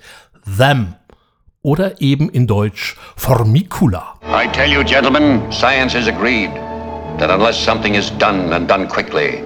Them. 0.56 0.94
Oder 1.62 2.00
eben 2.00 2.28
in 2.28 2.46
Deutsch 2.46 2.96
Formicula. 3.16 4.14
I 4.22 4.46
tell 4.52 4.70
you, 4.70 4.84
gentlemen, 4.84 5.40
science 5.50 5.92
has 5.96 6.06
agreed 6.06 6.50
that 7.18 7.30
unless 7.30 7.56
something 7.56 7.94
is 7.94 8.16
done 8.18 8.54
and 8.54 8.68
done 8.68 8.86
quickly, 8.86 9.42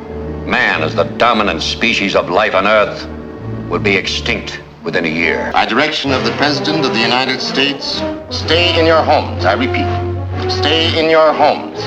man 0.49 0.83
as 0.83 0.95
the 0.95 1.05
dominant 1.05 1.63
species 1.63 2.17
of 2.17 2.31
life 2.31 2.55
on 2.55 2.67
Earth 2.67 3.07
will 3.69 3.79
be 3.79 3.95
extinct 3.97 4.61
within 4.83 5.05
a 5.05 5.09
year. 5.09 5.51
By 5.53 5.67
direction 5.67 6.11
of 6.11 6.25
the 6.25 6.33
President 6.33 6.85
of 6.87 6.95
the 6.95 7.01
United 7.01 7.41
States, 7.41 8.01
stay 8.31 8.79
in 8.81 8.87
your 8.87 9.03
homes, 9.03 9.45
I 9.45 9.53
repeat. 9.53 10.51
Stay 10.51 10.99
in 10.99 11.11
your 11.11 11.35
homes. 11.35 11.79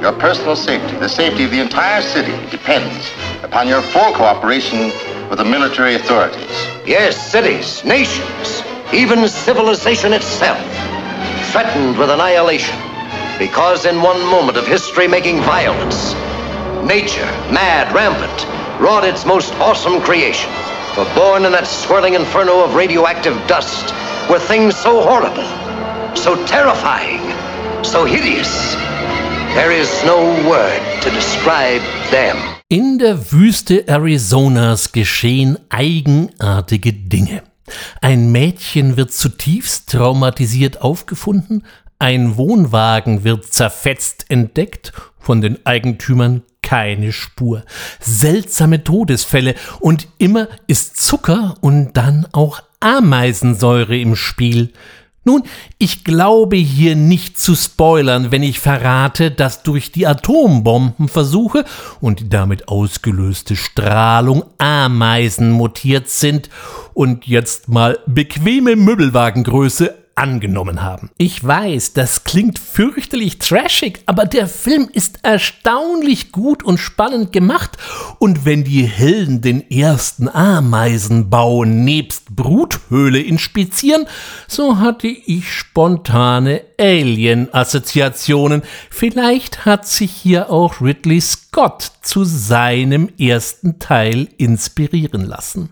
Your 0.00 0.12
personal 0.12 0.56
safety, 0.56 0.96
the 0.96 1.08
safety 1.08 1.44
of 1.44 1.50
the 1.50 1.60
entire 1.60 2.00
city, 2.00 2.32
depends 2.50 3.10
upon 3.42 3.68
your 3.68 3.82
full 3.82 4.14
cooperation 4.14 4.90
with 5.28 5.38
the 5.38 5.44
military 5.44 5.96
authorities. 5.96 6.50
Yes, 6.86 7.30
cities, 7.30 7.84
nations, 7.84 8.62
even 8.94 9.28
civilization 9.28 10.14
itself, 10.14 10.58
threatened 11.52 11.98
with 11.98 12.08
annihilation 12.08 12.78
because 13.38 13.84
in 13.84 14.00
one 14.00 14.20
moment 14.30 14.56
of 14.56 14.66
history-making 14.66 15.42
violence, 15.42 16.14
Nature, 16.86 17.26
mad, 17.52 17.92
rampant, 17.92 18.46
wrought 18.80 19.04
its 19.04 19.26
most 19.26 19.52
awesome 19.54 20.00
creation. 20.00 20.50
For 20.94 21.04
born 21.14 21.44
in 21.44 21.52
that 21.52 21.66
swirling 21.66 22.14
inferno 22.14 22.64
of 22.64 22.74
radioactive 22.74 23.36
dust 23.46 23.92
were 24.30 24.38
things 24.38 24.76
so 24.76 25.02
horrible, 25.02 25.44
so 26.14 26.36
terrifying, 26.46 27.20
so 27.84 28.04
hideous. 28.04 28.74
There 29.54 29.72
is 29.72 29.90
no 30.04 30.18
word 30.48 30.80
to 31.02 31.10
describe 31.10 31.82
them. 32.10 32.36
In 32.68 32.98
der 32.98 33.32
Wüste 33.32 33.84
Arizonas 33.88 34.92
geschehen 34.92 35.58
eigenartige 35.70 36.92
Dinge. 36.92 37.42
Ein 38.00 38.30
Mädchen 38.30 38.96
wird 38.96 39.12
zutiefst 39.12 39.90
traumatisiert 39.90 40.80
aufgefunden, 40.80 41.64
ein 41.98 42.36
Wohnwagen 42.36 43.24
wird 43.24 43.44
zerfetzt 43.52 44.26
entdeckt, 44.28 44.92
von 45.18 45.40
den 45.40 45.64
Eigentümern 45.66 46.42
keine 46.62 47.12
Spur. 47.12 47.64
Seltsame 48.00 48.84
Todesfälle 48.84 49.54
und 49.80 50.08
immer 50.18 50.48
ist 50.66 50.96
Zucker 50.96 51.54
und 51.60 51.96
dann 51.96 52.26
auch 52.32 52.60
Ameisensäure 52.80 53.98
im 53.98 54.16
Spiel. 54.16 54.72
Nun, 55.24 55.42
ich 55.76 56.04
glaube 56.04 56.56
hier 56.56 56.96
nicht 56.96 57.38
zu 57.38 57.54
spoilern, 57.54 58.30
wenn 58.30 58.42
ich 58.42 58.60
verrate, 58.60 59.30
dass 59.30 59.62
durch 59.62 59.92
die 59.92 60.06
Atombombenversuche 60.06 61.64
und 62.00 62.20
die 62.20 62.28
damit 62.30 62.68
ausgelöste 62.68 63.54
Strahlung 63.54 64.44
Ameisen 64.56 65.50
mutiert 65.50 66.08
sind 66.08 66.48
und 66.94 67.26
jetzt 67.26 67.68
mal 67.68 67.98
bequeme 68.06 68.74
Möbelwagengröße 68.74 69.94
angenommen 70.18 70.82
haben. 70.82 71.10
Ich 71.16 71.42
weiß, 71.44 71.92
das 71.92 72.24
klingt 72.24 72.58
fürchterlich 72.58 73.38
trashig, 73.38 74.00
aber 74.06 74.26
der 74.26 74.48
Film 74.48 74.88
ist 74.92 75.20
erstaunlich 75.22 76.32
gut 76.32 76.62
und 76.62 76.78
spannend 76.78 77.32
gemacht 77.32 77.78
und 78.18 78.44
wenn 78.44 78.64
die 78.64 78.82
Helden 78.82 79.40
den 79.40 79.70
ersten 79.70 80.28
Ameisenbau 80.28 81.64
nebst 81.64 82.34
Bruthöhle 82.34 83.20
inspizieren, 83.20 84.06
so 84.48 84.78
hatte 84.78 85.06
ich 85.06 85.52
spontane 85.52 86.62
Alien-Assoziationen. 86.80 88.62
Vielleicht 88.90 89.64
hat 89.64 89.86
sich 89.86 90.10
hier 90.10 90.50
auch 90.50 90.80
Ridley 90.80 91.20
Scott 91.20 91.92
zu 92.02 92.24
seinem 92.24 93.08
ersten 93.18 93.78
Teil 93.78 94.28
inspirieren 94.36 95.24
lassen. 95.24 95.70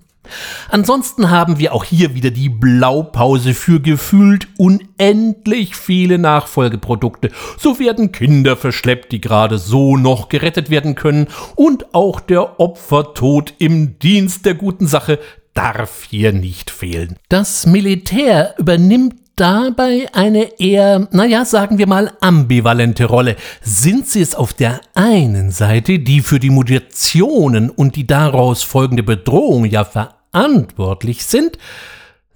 Ansonsten 0.70 1.30
haben 1.30 1.58
wir 1.58 1.72
auch 1.72 1.84
hier 1.84 2.14
wieder 2.14 2.30
die 2.30 2.48
Blaupause 2.48 3.54
für 3.54 3.80
gefühlt 3.80 4.48
unendlich 4.58 5.76
viele 5.76 6.18
Nachfolgeprodukte. 6.18 7.30
So 7.58 7.78
werden 7.78 8.12
Kinder 8.12 8.56
verschleppt, 8.56 9.12
die 9.12 9.20
gerade 9.20 9.58
so 9.58 9.96
noch 9.96 10.28
gerettet 10.28 10.70
werden 10.70 10.94
können 10.94 11.28
und 11.54 11.94
auch 11.94 12.20
der 12.20 12.60
Opfertod 12.60 13.54
im 13.58 13.98
Dienst 13.98 14.46
der 14.46 14.54
guten 14.54 14.86
Sache 14.86 15.18
darf 15.54 16.04
hier 16.08 16.32
nicht 16.32 16.70
fehlen. 16.70 17.16
Das 17.28 17.66
Militär 17.66 18.54
übernimmt 18.58 19.14
dabei 19.36 20.08
eine 20.12 20.58
eher, 20.58 21.08
naja, 21.12 21.44
sagen 21.44 21.78
wir 21.78 21.86
mal, 21.86 22.12
ambivalente 22.20 23.04
Rolle. 23.04 23.36
Sind 23.60 24.08
sie 24.08 24.22
es 24.22 24.34
auf 24.34 24.54
der 24.54 24.80
einen 24.94 25.50
Seite, 25.50 25.98
die 25.98 26.22
für 26.22 26.40
die 26.40 26.50
Mutationen 26.50 27.70
und 27.70 27.96
die 27.96 28.06
daraus 28.06 28.62
folgende 28.62 29.02
Bedrohung 29.02 29.66
ja 29.66 29.84
ver 29.84 30.15
verantwortlich 30.36 31.24
sind, 31.24 31.56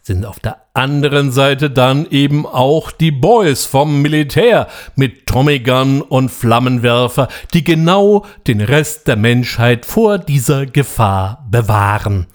sind 0.02 0.24
auf 0.24 0.40
der 0.40 0.56
anderen 0.72 1.30
Seite 1.30 1.68
dann 1.68 2.06
eben 2.10 2.46
auch 2.46 2.90
die 2.90 3.10
Boys 3.10 3.66
vom 3.66 4.00
Militär 4.00 4.68
mit 4.96 5.26
Tommy 5.26 5.58
Gun 5.58 6.00
und 6.00 6.30
Flammenwerfer, 6.30 7.28
die 7.52 7.62
genau 7.62 8.24
den 8.46 8.62
Rest 8.62 9.06
der 9.06 9.16
Menschheit 9.16 9.84
vor 9.84 10.16
dieser 10.16 10.64
Gefahr 10.64 11.46
bewahren. 11.50 12.26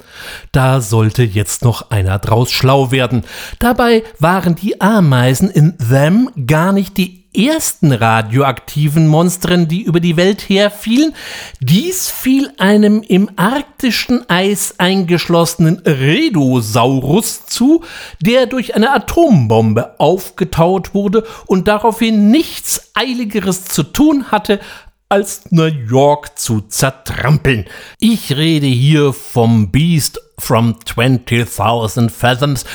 Da 0.52 0.82
sollte 0.82 1.24
jetzt 1.24 1.64
noch 1.64 1.90
einer 1.90 2.20
draus 2.20 2.52
schlau 2.52 2.92
werden. 2.92 3.24
Dabei 3.58 4.04
waren 4.20 4.54
die 4.54 4.80
Ameisen 4.80 5.50
in 5.50 5.80
Them 5.80 6.30
gar 6.46 6.72
nicht 6.74 6.98
die 6.98 7.25
ersten 7.38 7.92
radioaktiven 7.92 9.08
Monstern, 9.08 9.68
die 9.68 9.84
über 9.84 10.00
die 10.00 10.18
Welt 10.18 10.50
herfielen. 10.50 11.14
Dies 11.60 12.10
fiel 12.10 12.52
einem 12.58 13.02
im 13.02 13.30
arktischen 13.36 14.30
Eis 14.30 14.76
eingeschlossenen 14.78 15.80
Redosaurus 15.80 17.46
zu, 17.46 17.84
der 18.22 18.46
durch 18.46 18.76
eine 18.76 18.92
Atombombe 18.92 20.00
aufgetaut 20.00 20.94
wurde 20.94 21.26
und 21.46 21.68
daraufhin 21.68 22.32
nichts 22.32 22.92
Eiligeres 22.94 23.66
zu 23.66 23.84
tun 23.84 24.32
hatte, 24.32 24.60
als 25.10 25.52
New 25.52 25.64
York 25.64 26.40
zu 26.40 26.62
zertrampeln. 26.62 27.66
Ich 28.00 28.36
rede 28.36 28.66
hier 28.66 29.14
vom 29.14 29.72
Beast 29.72 30.20
from 30.38 30.76
20,000 30.84 32.12
Fathoms, 32.12 32.66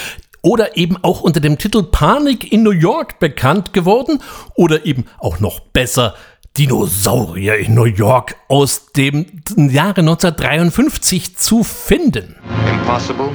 oder 0.42 0.76
eben 0.76 0.96
auch 1.02 1.20
unter 1.20 1.40
dem 1.40 1.58
Titel 1.58 1.82
Panik 1.82 2.52
in 2.52 2.62
New 2.62 2.70
York 2.70 3.18
bekannt 3.18 3.72
geworden 3.72 4.20
oder 4.54 4.86
eben 4.86 5.06
auch 5.18 5.40
noch 5.40 5.60
besser 5.60 6.14
Dinosaurier 6.56 7.58
in 7.58 7.74
New 7.74 7.84
York 7.84 8.34
aus 8.48 8.92
dem 8.92 9.26
Jahre 9.56 10.00
1953 10.00 11.36
zu 11.36 11.62
finden. 11.62 12.36
Impossible, 12.68 13.30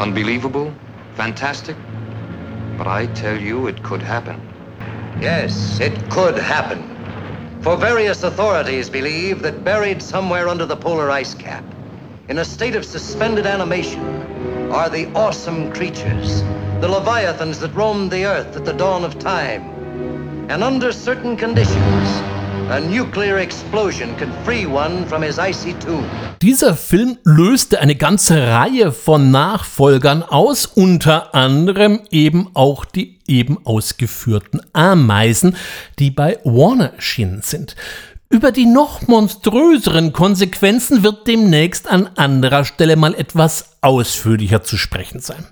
unbelievable, 0.00 0.70
fantastic, 1.16 1.76
but 2.76 2.86
I 2.86 3.06
tell 3.14 3.40
you 3.40 3.68
it 3.68 3.82
could 3.82 4.02
happen. 4.02 4.36
Yes, 5.20 5.80
it 5.80 5.94
could 6.10 6.38
happen. 6.38 6.78
For 7.62 7.76
various 7.78 8.22
authorities 8.22 8.90
believe 8.90 9.42
that 9.42 9.64
buried 9.64 10.02
somewhere 10.02 10.46
under 10.46 10.66
the 10.68 10.76
polar 10.76 11.10
ice 11.10 11.34
cap, 11.34 11.64
in 12.28 12.38
a 12.38 12.44
state 12.44 12.74
of 12.74 12.84
suspended 12.84 13.46
animation, 13.46 14.00
are 14.72 14.90
the 14.90 15.06
awesome 15.14 15.72
creatures, 15.72 16.42
the 16.80 16.88
leviathans 16.88 17.60
that 17.60 17.72
roamed 17.74 18.10
the 18.10 18.24
earth 18.24 18.56
at 18.56 18.64
the 18.64 18.72
dawn 18.72 19.04
of 19.04 19.16
time. 19.18 19.62
And 20.50 20.64
under 20.64 20.92
certain 20.92 21.36
conditions, 21.36 22.22
a 22.68 22.80
nuclear 22.80 23.38
explosion 23.38 24.16
could 24.16 24.32
free 24.44 24.66
one 24.66 25.06
from 25.06 25.22
his 25.22 25.38
icy 25.38 25.74
tomb. 25.74 26.04
Dieser 26.42 26.74
Film 26.74 27.16
löste 27.24 27.80
eine 27.80 27.94
ganze 27.94 28.48
Reihe 28.48 28.90
von 28.90 29.30
Nachfolgern 29.30 30.24
aus, 30.24 30.66
unter 30.66 31.32
anderem 31.32 32.00
eben 32.10 32.50
auch 32.54 32.84
die 32.84 33.18
eben 33.28 33.64
ausgeführten 33.64 34.60
Ameisen, 34.72 35.56
die 36.00 36.10
bei 36.10 36.38
Warner 36.42 36.94
erschienen 36.94 37.42
sind. 37.42 37.76
Über 38.28 38.50
die 38.50 38.66
noch 38.66 39.06
monströseren 39.06 40.12
Konsequenzen 40.12 41.02
wird 41.02 41.26
demnächst 41.28 41.88
an 41.88 42.10
anderer 42.16 42.64
Stelle 42.64 42.96
mal 42.96 43.14
etwas 43.14 43.76
ausführlicher 43.82 44.62
zu 44.62 44.76
sprechen 44.76 45.20
sein. 45.20 45.46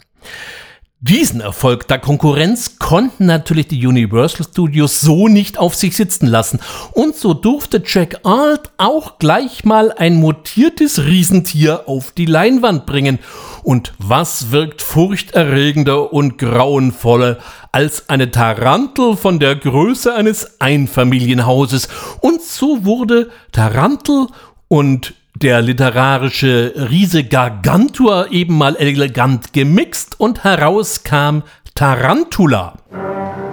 Diesen 1.07 1.43
Erfolg 1.43 1.87
der 1.89 1.99
Konkurrenz 1.99 2.79
konnten 2.79 3.27
natürlich 3.27 3.69
die 3.69 3.87
Universal 3.87 4.47
Studios 4.47 5.01
so 5.01 5.29
nicht 5.29 5.59
auf 5.59 5.75
sich 5.75 5.95
sitzen 5.99 6.27
lassen. 6.27 6.61
Und 6.93 7.15
so 7.15 7.35
durfte 7.35 7.83
Jack 7.85 8.21
Arnold 8.23 8.71
auch 8.79 9.19
gleich 9.19 9.67
mal 9.67 9.93
ein 9.93 10.15
mutiertes 10.15 11.05
Riesentier 11.05 11.91
auf 11.91 12.13
die 12.13 12.25
Leinwand 12.25 12.87
bringen. 12.87 13.19
Und 13.63 13.93
was 13.99 14.51
wirkt 14.51 14.81
furchterregender 14.81 16.11
und 16.11 16.39
grauenvoller 16.39 17.37
als 17.71 18.09
eine 18.09 18.31
Tarantel 18.31 19.19
von 19.19 19.39
der 19.39 19.57
Größe 19.57 20.15
eines 20.15 20.59
Einfamilienhauses? 20.59 21.91
Und 22.23 22.41
so 22.41 22.87
wurde 22.87 23.29
Tarantel 23.53 24.29
und 24.69 25.13
der 25.35 25.63
literarische 25.63 26.73
Riese 26.77 27.25
Gargantua 27.25 28.27
eben 28.31 28.57
mal 28.57 28.77
elegant 28.77 29.53
gemixt 29.53 30.21
und 30.21 30.45
heraus 30.45 31.03
kam 31.03 31.43
Tarantula. 31.75 32.75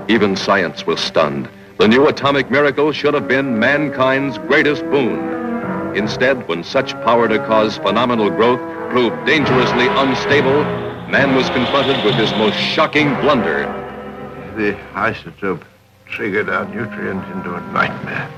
Even 0.07 0.35
science 0.35 0.85
was 0.85 0.99
stunned. 0.99 1.49
The 1.79 1.87
new 1.87 2.07
atomic 2.07 2.51
miracle 2.51 2.93
should 2.93 3.15
have 3.15 3.27
been 3.27 3.57
mankind's 3.57 4.37
greatest 4.47 4.83
boon. 4.91 5.19
Instead, 5.95 6.47
when 6.47 6.63
such 6.63 6.93
power 7.03 7.27
to 7.27 7.39
cause 7.39 7.77
phenomenal 7.77 8.29
growth 8.29 8.61
proved 8.91 9.15
dangerously 9.25 9.87
unstable, 9.87 10.63
man 11.09 11.35
was 11.35 11.49
confronted 11.49 12.05
with 12.05 12.13
his 12.15 12.31
most 12.33 12.55
shocking 12.55 13.15
blunder. 13.21 13.65
The 14.55 14.77
isotope 14.93 15.63
triggered 16.05 16.49
our 16.49 16.65
nutrient 16.65 17.25
into 17.33 17.55
a 17.55 17.61
nightmare. 17.73 18.29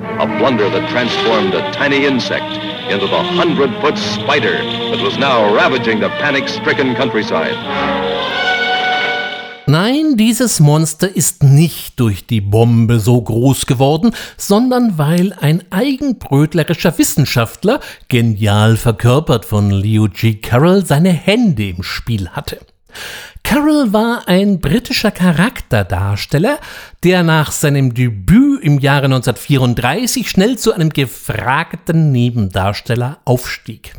A 0.00 0.26
blunder 0.26 0.68
that 0.70 0.90
transformed 0.90 1.54
a 1.54 1.70
tiny 1.72 2.04
insect 2.04 2.58
into 2.90 3.06
the 3.06 3.22
hundred-foot 3.36 3.96
spider 3.96 4.58
that 4.90 5.00
was 5.00 5.16
now 5.18 5.54
ravaging 5.54 6.00
the 6.00 6.08
panic-stricken 6.20 6.96
countryside. 6.96 7.54
Nein, 9.66 10.16
dieses 10.16 10.58
Monster 10.60 11.14
ist 11.14 11.42
nicht 11.42 11.98
durch 12.00 12.26
die 12.26 12.40
Bombe 12.40 12.98
so 12.98 13.22
groß 13.22 13.66
geworden, 13.66 14.10
sondern 14.36 14.98
weil 14.98 15.32
ein 15.40 15.62
eigenbrötlerischer 15.70 16.98
Wissenschaftler, 16.98 17.80
genial 18.08 18.76
verkörpert 18.76 19.44
von 19.44 19.70
Leo 19.70 20.08
G. 20.08 20.34
Carroll, 20.34 20.84
seine 20.84 21.10
Hände 21.10 21.68
im 21.68 21.82
Spiel 21.82 22.28
hatte. 22.30 22.58
Carroll 23.44 23.92
war 23.92 24.26
ein 24.26 24.58
britischer 24.58 25.12
Charakterdarsteller, 25.12 26.58
der 27.04 27.22
nach 27.22 27.52
seinem 27.52 27.94
Debüt 27.94 28.62
im 28.64 28.80
Jahre 28.80 29.04
1934 29.04 30.28
schnell 30.28 30.58
zu 30.58 30.72
einem 30.72 30.88
gefragten 30.88 32.10
Nebendarsteller 32.10 33.18
aufstieg. 33.24 33.94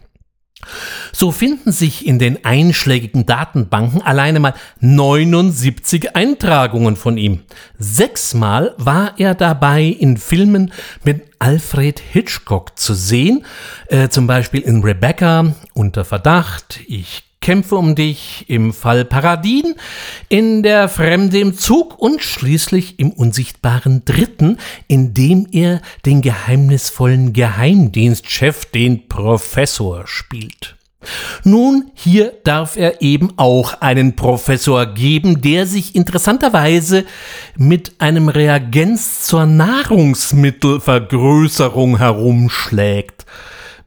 So 1.12 1.31
finden 1.31 1.71
sich 1.71 2.08
in 2.08 2.19
den 2.19 2.43
einschlägigen 2.43 3.25
Datenbanken 3.25 4.01
alleine 4.01 4.39
mal 4.39 4.55
79 4.79 6.15
Eintragungen 6.15 6.95
von 6.95 7.17
ihm. 7.17 7.41
Sechsmal 7.77 8.73
war 8.77 9.13
er 9.19 9.36
dabei 9.36 9.84
in 9.84 10.17
Filmen 10.17 10.73
mit 11.03 11.23
Alfred 11.39 11.99
Hitchcock 11.99 12.79
zu 12.79 12.95
sehen, 12.95 13.45
äh, 13.88 14.10
zum 14.10 14.25
Beispiel 14.25 14.62
in 14.62 14.84
Rebecca, 14.84 15.53
Unter 15.73 16.03
Verdacht, 16.03 16.79
Ich 16.88 17.23
Kämpfe 17.45 17.75
um 17.75 17.93
dich, 17.93 18.45
im 18.47 18.73
Fall 18.73 19.05
Paradin, 19.05 19.75
in 20.29 20.63
der 20.63 20.89
Fremde 20.89 21.38
im 21.38 21.55
Zug 21.55 21.99
und 21.99 22.23
schließlich 22.23 22.97
im 22.97 23.12
unsichtbaren 23.12 24.03
Dritten, 24.03 24.58
in 24.88 25.13
dem 25.13 25.45
er 25.51 25.84
den 26.08 26.23
geheimnisvollen 26.23 27.34
Geheimdienstchef, 27.34 28.65
den 28.65 29.08
Professor, 29.08 30.08
spielt. 30.08 30.75
Nun, 31.43 31.91
hier 31.93 32.34
darf 32.43 32.77
er 32.77 33.03
eben 33.03 33.34
auch 33.38 33.79
einen 33.79 34.15
Professor 34.15 34.88
geben, 34.88 35.43
der 35.43 35.67
sich 35.67 35.93
interessanterweise 35.93 37.05
mit 37.55 37.91
einem 37.99 38.27
Reagenz 38.27 39.23
zur 39.23 39.45
Nahrungsmittelvergrößerung 39.45 41.99
herumschlägt. 41.99 43.27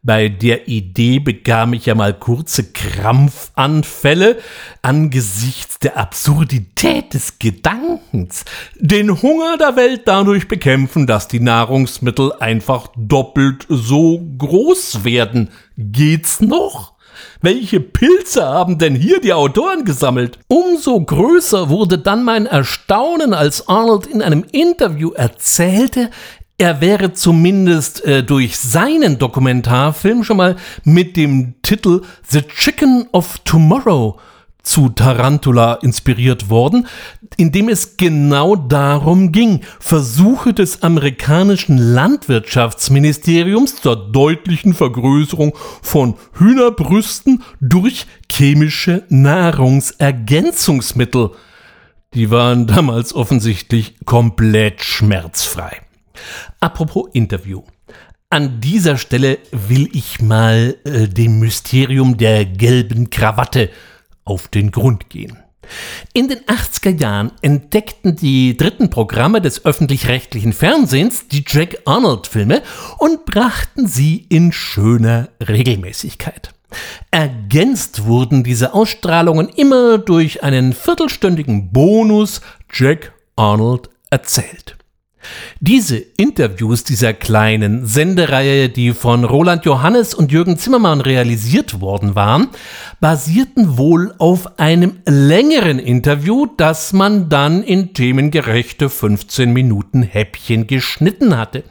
Bei 0.09 0.31
der 0.31 0.69
Idee 0.69 1.19
bekam 1.19 1.75
ich 1.75 1.85
ja 1.85 1.95
mal 1.95 2.15
kurze 2.15 2.65
Krampfanfälle 2.73 4.39
angesichts 4.81 5.81
der 5.81 5.99
Absurdität 5.99 7.13
des 7.13 7.39
Gedankens. 7.39 8.47
Den 8.77 9.21
Hunger 9.21 9.59
der 9.59 9.77
Welt 9.77 10.05
dadurch 10.07 10.49
bekämpfen, 10.49 11.07
dass 11.07 11.29
die 11.29 11.41
Nahrungsmittel 11.41 12.33
einfach 12.41 12.89
doppelt 12.97 13.67
so 13.69 14.27
groß 14.39 15.05
werden. 15.05 15.51
Geht's 15.77 16.41
noch? 16.41 16.95
Welche 17.41 17.81
Pilze 17.81 18.45
haben 18.45 18.79
denn 18.79 18.95
hier 18.95 19.21
die 19.21 19.33
Autoren 19.33 19.85
gesammelt? 19.85 20.39
Umso 20.49 21.01
größer 21.01 21.69
wurde 21.69 21.99
dann 21.99 22.25
mein 22.25 22.47
Erstaunen, 22.47 23.35
als 23.35 23.69
Arnold 23.69 24.07
in 24.07 24.23
einem 24.23 24.45
Interview 24.51 25.11
erzählte, 25.11 26.11
er 26.59 26.81
wäre 26.81 27.13
zumindest 27.13 28.05
äh, 28.05 28.25
durch 28.25 28.59
seinen 28.59 29.19
Dokumentarfilm 29.19 30.25
schon 30.25 30.39
mal 30.39 30.57
mit 30.83 31.17
dem 31.17 31.55
Titel 31.63 32.03
The 32.29 32.43
Chicken 32.43 33.07
of 33.13 33.39
Tomorrow 33.45 34.19
zu 34.65 34.89
Tarantula 34.89 35.75
inspiriert 35.75 36.51
worden, 36.51 36.89
in 37.37 37.53
dem 37.53 37.69
es 37.69 37.97
genau 37.97 38.57
darum 38.57 39.31
ging, 39.31 39.61
Versuche 39.79 40.53
des 40.53 40.83
amerikanischen 40.83 41.79
Landwirtschaftsministeriums 41.79 43.77
zur 43.77 44.11
deutlichen 44.11 44.75
Vergrößerung 44.75 45.57
von 45.81 46.17
Hühnerbrüsten 46.35 47.45
durch 47.61 48.07
chemische 48.31 49.05
Nahrungsergänzungsmittel. 49.09 51.31
Die 52.15 52.31
waren 52.31 52.67
damals 52.67 53.15
offensichtlich 53.15 53.95
komplett 54.05 54.83
schmerzfrei. 54.83 55.88
Apropos 56.61 57.09
Interview. 57.13 57.63
An 58.31 58.61
dieser 58.61 58.99
Stelle 58.99 59.39
will 59.53 59.89
ich 59.93 60.21
mal 60.21 60.77
äh, 60.85 61.09
dem 61.09 61.39
Mysterium 61.39 62.19
der 62.19 62.45
gelben 62.45 63.09
Krawatte 63.09 63.71
auf 64.25 64.49
den 64.49 64.71
Grund 64.71 65.09
gehen. 65.09 65.39
In 66.13 66.29
den 66.29 66.41
80er 66.41 66.99
Jahren 66.99 67.33
entdeckten 67.43 68.17
die 68.17 68.57
dritten 68.57 68.91
Programme 68.91 69.41
des 69.41 69.65
öffentlich-rechtlichen 69.65 70.53
Fernsehens 70.53 71.29
die 71.29 71.45
Jack 71.47 71.79
Arnold-Filme 71.85 72.63
und 72.99 73.25
brachten 73.25 73.87
sie 73.87 74.27
in 74.29 74.53
schöner 74.53 75.29
Regelmäßigkeit. 75.47 76.53
Ergänzt 77.11 78.05
wurden 78.05 78.45
diese 78.45 78.75
Ausstrahlungen 78.75 79.49
immer 79.49 79.99
durch 79.99 80.43
einen 80.43 80.73
viertelstündigen 80.73 81.73
Bonus 81.73 82.41
Jack 82.73 83.13
Arnold 83.37 83.89
erzählt. 84.11 84.78
Diese 85.61 85.97
Interviews 85.97 86.85
dieser 86.85 87.13
kleinen 87.13 87.87
Sendereihe, 87.87 88.69
die 88.69 88.93
von 88.93 89.25
Roland 89.25 89.65
Johannes 89.65 90.15
und 90.15 90.31
Jürgen 90.31 90.59
Zimmermann 90.59 91.01
realisiert 91.01 91.81
worden 91.81 92.15
waren, 92.15 92.49
basierten 93.01 93.77
wohl 93.77 94.15
auf 94.19 94.59
einem 94.59 95.01
längeren 95.07 95.79
Interview, 95.79 96.47
das 96.57 96.93
man 96.93 97.29
dann 97.29 97.63
in 97.63 97.95
themengerechte 97.95 98.89
15 98.89 99.53
Minuten 99.53 100.03
Häppchen 100.03 100.67
geschnitten 100.67 101.37
hatte. 101.37 101.65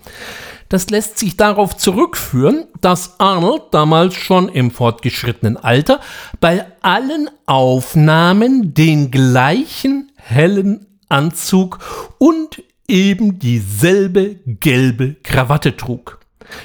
Das 0.69 0.89
lässt 0.89 1.17
sich 1.17 1.37
darauf 1.37 1.77
zurückführen, 1.77 2.65
dass 2.81 3.19
Arnold 3.19 3.63
damals 3.71 4.15
schon 4.15 4.49
im 4.49 4.71
fortgeschrittenen 4.71 5.55
Alter 5.55 6.01
bei 6.41 6.65
allen 6.81 7.29
Aufnahmen 7.45 8.73
den 8.73 9.09
gleichen 9.09 10.11
hellen 10.17 10.85
Anzug 11.09 11.79
und 12.17 12.61
eben 12.87 13.39
dieselbe 13.39 14.35
gelbe 14.45 15.15
Krawatte 15.23 15.75
trug. 15.75 16.19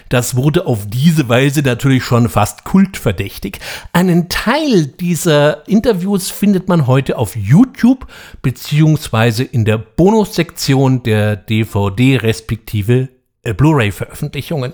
Das 0.08 0.36
wurde 0.36 0.66
auf 0.66 0.86
diese 0.86 1.28
Weise 1.28 1.62
natürlich 1.62 2.04
schon 2.04 2.28
fast 2.28 2.64
kultverdächtig. 2.64 3.58
Einen 3.92 4.28
Teil 4.28 4.86
dieser 4.86 5.66
Interviews 5.68 6.30
findet 6.30 6.68
man 6.68 6.86
heute 6.86 7.18
auf 7.18 7.34
YouTube 7.34 8.06
beziehungsweise 8.42 9.42
in 9.42 9.64
der 9.64 9.78
Bonussektion 9.78 11.02
der 11.02 11.34
DVD 11.34 12.18
respektive 12.18 13.08
Blu-ray-Veröffentlichungen. 13.42 14.72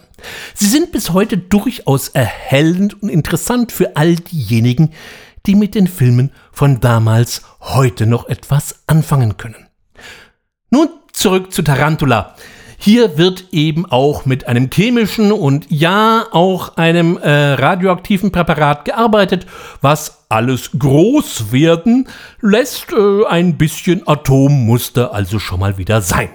Sie 0.53 0.66
sind 0.68 0.92
bis 0.92 1.11
heute 1.14 1.38
durchaus 1.38 2.09
erhellend 2.09 3.03
und 3.03 3.09
interessant 3.09 3.72
für 3.72 3.96
all 3.96 4.16
diejenigen, 4.16 4.90
die 5.46 5.55
mit 5.55 5.74
den 5.74 5.86
Filmen 5.86 6.32
von 6.53 6.80
damals 6.80 7.42
heute 7.61 8.07
noch 8.07 8.28
etwas 8.28 8.82
anfangen 8.86 9.38
können. 9.38 9.68
Nun 10.70 10.90
zurück 11.19 11.53
zu 11.53 11.62
Tarantula. 11.62 12.35
Hier 12.81 13.19
wird 13.19 13.47
eben 13.51 13.87
auch 13.87 14.25
mit 14.25 14.47
einem 14.47 14.71
chemischen 14.73 15.33
und 15.33 15.66
ja 15.69 16.27
auch 16.31 16.77
einem 16.77 17.16
äh, 17.19 17.55
radioaktiven 17.55 18.31
Präparat 18.31 18.85
gearbeitet, 18.85 19.47
was 19.81 20.27
alles 20.29 20.71
groß 20.79 21.51
werden 21.51 22.09
lässt. 22.41 22.93
Äh, 22.93 23.27
ein 23.27 23.59
bisschen 23.59 24.07
Atom 24.07 24.64
musste 24.64 25.12
also 25.12 25.41
schon 25.41 25.59
mal 25.59 25.77
wieder 25.77 26.03
sein. 26.03 26.29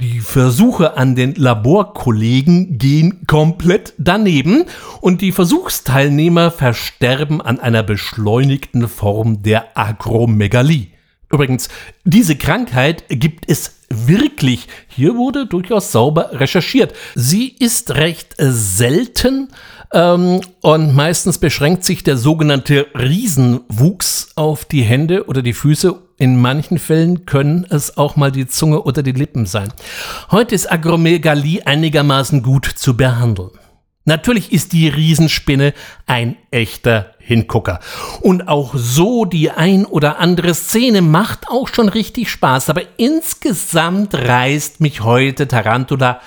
Die 0.00 0.20
Versuche 0.20 0.96
an 0.96 1.16
den 1.16 1.34
Laborkollegen 1.34 2.78
gehen 2.78 3.26
komplett 3.26 3.94
daneben 3.98 4.64
und 5.00 5.22
die 5.22 5.32
Versuchsteilnehmer 5.32 6.52
versterben 6.52 7.40
an 7.40 7.58
einer 7.58 7.82
beschleunigten 7.82 8.86
Form 8.86 9.42
der 9.42 9.76
Akromegalie. 9.76 10.92
Übrigens, 11.30 11.68
diese 12.04 12.36
Krankheit 12.36 13.04
gibt 13.08 13.50
es 13.50 13.77
wirklich. 13.90 14.68
Hier 14.88 15.16
wurde 15.16 15.46
durchaus 15.46 15.92
sauber 15.92 16.30
recherchiert. 16.32 16.92
Sie 17.14 17.48
ist 17.58 17.94
recht 17.94 18.34
selten 18.38 19.48
ähm, 19.92 20.40
und 20.60 20.94
meistens 20.94 21.38
beschränkt 21.38 21.84
sich 21.84 22.04
der 22.04 22.16
sogenannte 22.16 22.86
Riesenwuchs 22.94 24.32
auf 24.36 24.64
die 24.64 24.82
Hände 24.82 25.26
oder 25.26 25.42
die 25.42 25.54
Füße. 25.54 25.94
In 26.18 26.40
manchen 26.40 26.78
Fällen 26.78 27.26
können 27.26 27.64
es 27.70 27.96
auch 27.96 28.16
mal 28.16 28.32
die 28.32 28.48
Zunge 28.48 28.82
oder 28.82 29.02
die 29.02 29.12
Lippen 29.12 29.46
sein. 29.46 29.72
Heute 30.30 30.54
ist 30.54 30.70
Agromegalie 30.70 31.64
einigermaßen 31.64 32.42
gut 32.42 32.66
zu 32.66 32.96
behandeln. 32.96 33.50
Natürlich 34.08 34.52
ist 34.52 34.72
die 34.72 34.88
Riesenspinne 34.88 35.74
ein 36.06 36.38
echter 36.50 37.12
Hingucker. 37.18 37.78
Und 38.22 38.48
auch 38.48 38.72
so 38.74 39.26
die 39.26 39.50
ein 39.50 39.84
oder 39.84 40.18
andere 40.18 40.54
Szene 40.54 41.02
macht 41.02 41.46
auch 41.48 41.68
schon 41.68 41.90
richtig 41.90 42.30
Spaß. 42.30 42.70
Aber 42.70 42.80
insgesamt 42.96 44.14
reißt 44.14 44.80
mich 44.80 45.02
heute 45.02 45.46
Tarantula 45.46 46.22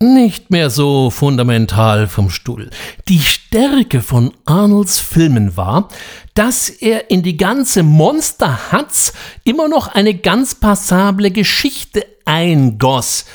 nicht 0.00 0.50
mehr 0.50 0.70
so 0.70 1.10
fundamental 1.10 2.06
vom 2.06 2.30
Stuhl. 2.30 2.70
Die 3.08 3.20
Stärke 3.20 4.00
von 4.00 4.32
Arnolds 4.46 4.98
Filmen 4.98 5.58
war, 5.58 5.88
dass 6.32 6.70
er 6.70 7.10
in 7.10 7.22
die 7.22 7.36
ganze 7.36 7.82
Monster-Hatz 7.82 9.12
immer 9.44 9.68
noch 9.68 9.88
eine 9.88 10.14
ganz 10.14 10.54
passable 10.54 11.30
Geschichte 11.30 12.06
eingoss. 12.24 13.26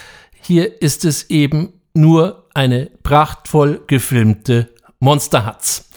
Hier 0.41 0.81
ist 0.81 1.05
es 1.05 1.29
eben 1.29 1.73
nur 1.93 2.44
eine 2.55 2.89
prachtvoll 3.03 3.81
gefilmte 3.87 4.69
Monster-Hatz. 4.99 5.89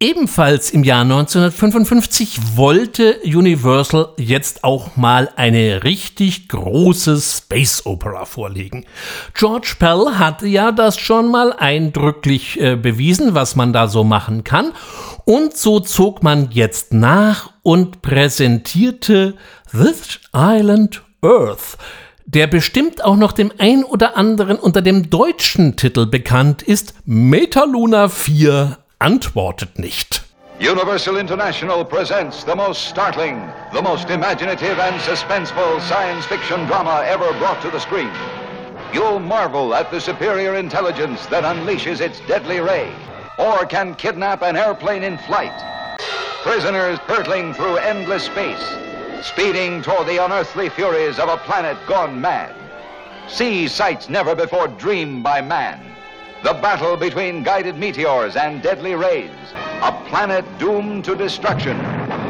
Ebenfalls 0.00 0.70
im 0.70 0.84
Jahr 0.84 1.02
1955 1.02 2.56
wollte 2.56 3.20
Universal 3.24 4.08
jetzt 4.18 4.62
auch 4.62 4.96
mal 4.96 5.30
eine 5.36 5.84
richtig 5.84 6.48
große 6.48 7.18
Space 7.18 7.86
Opera 7.86 8.24
vorlegen. 8.24 8.84
George 9.32 9.76
Pell 9.78 10.18
hatte 10.18 10.46
ja 10.46 10.72
das 10.72 10.98
schon 10.98 11.30
mal 11.30 11.54
eindrücklich 11.54 12.60
äh, 12.60 12.76
bewiesen, 12.76 13.34
was 13.34 13.56
man 13.56 13.72
da 13.72 13.86
so 13.86 14.04
machen 14.04 14.44
kann. 14.44 14.72
Und 15.24 15.56
so 15.56 15.80
zog 15.80 16.22
man 16.22 16.50
jetzt 16.50 16.92
nach 16.92 17.52
und 17.62 18.02
präsentierte 18.02 19.34
This 19.70 20.20
Island 20.34 21.02
Earth 21.22 21.78
der 22.26 22.46
bestimmt 22.46 23.04
auch 23.04 23.16
noch 23.16 23.32
dem 23.32 23.52
ein 23.58 23.84
oder 23.84 24.16
anderen 24.16 24.58
unter 24.58 24.82
dem 24.82 25.10
deutschen 25.10 25.76
Titel 25.76 26.06
bekannt 26.06 26.62
ist, 26.62 26.94
Metaluna 27.04 28.08
4 28.08 28.78
antwortet 28.98 29.78
nicht. 29.78 30.22
Universal 30.60 31.16
International 31.16 31.84
presents 31.84 32.44
the 32.44 32.54
most 32.54 32.88
startling, 32.88 33.50
the 33.72 33.82
most 33.82 34.08
imaginative 34.08 34.78
and 34.78 35.00
suspenseful 35.00 35.80
science 35.80 36.24
fiction 36.26 36.64
drama 36.66 37.02
ever 37.04 37.32
brought 37.40 37.60
to 37.60 37.70
the 37.70 37.80
screen. 37.80 38.10
You'll 38.92 39.18
marvel 39.18 39.74
at 39.74 39.90
the 39.90 40.00
superior 40.00 40.54
intelligence 40.54 41.26
that 41.26 41.42
unleashes 41.42 42.00
its 42.00 42.20
deadly 42.28 42.60
ray, 42.60 42.92
or 43.36 43.66
can 43.66 43.96
kidnap 43.96 44.42
an 44.42 44.56
airplane 44.56 45.02
in 45.02 45.18
flight. 45.18 45.52
Prisoners 46.44 47.00
hurtling 47.00 47.52
through 47.52 47.78
endless 47.78 48.26
space, 48.26 48.64
speeding 49.24 49.80
toward 49.82 50.06
the 50.06 50.22
unearthly 50.22 50.68
furies 50.68 51.18
of 51.18 51.30
a 51.30 51.38
planet 51.38 51.78
gone 51.88 52.20
mad. 52.20 52.54
See 53.26 53.66
sights 53.68 54.10
never 54.10 54.34
before 54.34 54.68
dreamed 54.68 55.22
by 55.22 55.40
man. 55.40 55.80
The 56.42 56.52
battle 56.60 56.96
between 56.96 57.42
guided 57.42 57.78
meteors 57.78 58.36
and 58.36 58.62
deadly 58.62 58.94
rays. 58.94 59.30
A 59.80 59.92
planet 60.10 60.44
doomed 60.58 61.06
to 61.06 61.16
destruction, 61.16 61.78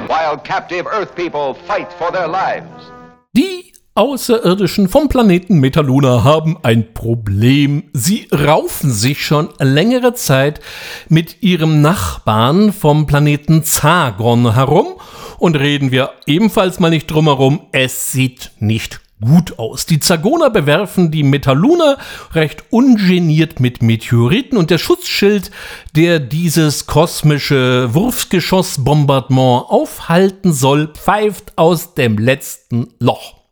while 0.07 0.39
captive 0.39 0.87
Earth 0.87 1.17
people 1.17 1.55
fight 1.67 1.93
for 1.93 2.13
their 2.13 2.29
lives. 2.29 2.93
Die 3.37 3.73
Außerirdischen 3.97 4.89
vom 4.89 5.09
Planeten 5.09 5.59
Metaluna 5.59 6.23
haben 6.23 6.57
ein 6.63 6.95
Problem. 6.95 7.85
Sie 7.93 8.29
raufen 8.33 8.93
sich 8.93 9.25
schon 9.25 9.49
längere 9.59 10.15
Zeit 10.15 10.61
mit 11.09 11.43
ihrem 11.43 11.81
Nachbarn 11.81 12.73
vom 12.73 13.07
Planeten 13.07 13.65
Zagon 13.65 14.55
herum 14.55 14.95
und 15.39 15.57
reden 15.57 15.91
wir 15.91 16.11
ebenfalls 16.27 16.81
mal 16.81 16.91
nicht 16.91 17.11
drumherum. 17.11 17.67
Es 17.73 18.13
sieht 18.13 18.53
nicht 18.59 19.01
gut 19.21 19.59
aus. 19.59 19.87
Die 19.87 20.01
Zagoner 20.01 20.51
bewerfen 20.51 21.11
die 21.11 21.23
Metaluna 21.23 21.97
recht 22.33 22.65
ungeniert 22.71 23.61
mit 23.61 23.83
Meteoriten 23.83 24.59
und 24.59 24.71
der 24.71 24.79
Schutzschild, 24.79 25.51
der 25.97 26.21
dieses 26.21 26.87
kosmische 26.87 27.95
Wurfgeschossbombardement 27.95 29.65
aufhalten 29.69 30.53
soll, 30.53 30.89
pfeift 30.89 31.53
aus 31.57 31.95
dem 31.95 32.19
letzten 32.19 32.89
Loch. 32.99 33.44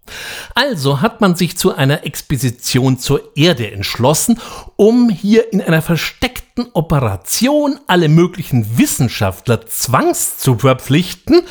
Also 0.55 1.01
hat 1.01 1.21
man 1.21 1.35
sich 1.35 1.57
zu 1.57 1.75
einer 1.75 2.05
Expedition 2.05 2.99
zur 2.99 3.37
Erde 3.37 3.71
entschlossen, 3.71 4.39
um 4.77 5.09
hier 5.09 5.53
in 5.53 5.61
einer 5.61 5.83
versteckten 5.83 6.67
Operation 6.75 7.79
alle 7.87 8.09
möglichen 8.09 8.79
Wissenschaftler 8.79 9.67
zwangs 9.67 10.39
zu 10.39 10.59
verpflichten, 10.59 11.43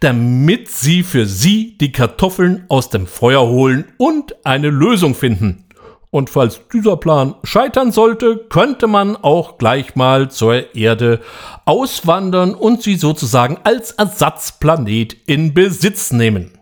damit 0.00 0.70
sie 0.70 1.02
für 1.02 1.26
sie 1.26 1.76
die 1.78 1.92
Kartoffeln 1.92 2.64
aus 2.68 2.90
dem 2.90 3.06
Feuer 3.06 3.46
holen 3.46 3.92
und 3.98 4.34
eine 4.44 4.70
Lösung 4.70 5.14
finden. 5.14 5.66
Und 6.10 6.30
falls 6.30 6.60
dieser 6.72 6.96
Plan 6.96 7.34
scheitern 7.44 7.92
sollte, 7.92 8.46
könnte 8.48 8.86
man 8.86 9.16
auch 9.16 9.58
gleich 9.58 9.96
mal 9.96 10.30
zur 10.30 10.74
Erde 10.74 11.20
auswandern 11.66 12.54
und 12.54 12.82
sie 12.82 12.96
sozusagen 12.96 13.58
als 13.64 13.90
Ersatzplanet 13.90 15.14
in 15.26 15.52
Besitz 15.52 16.12
nehmen. 16.12 16.55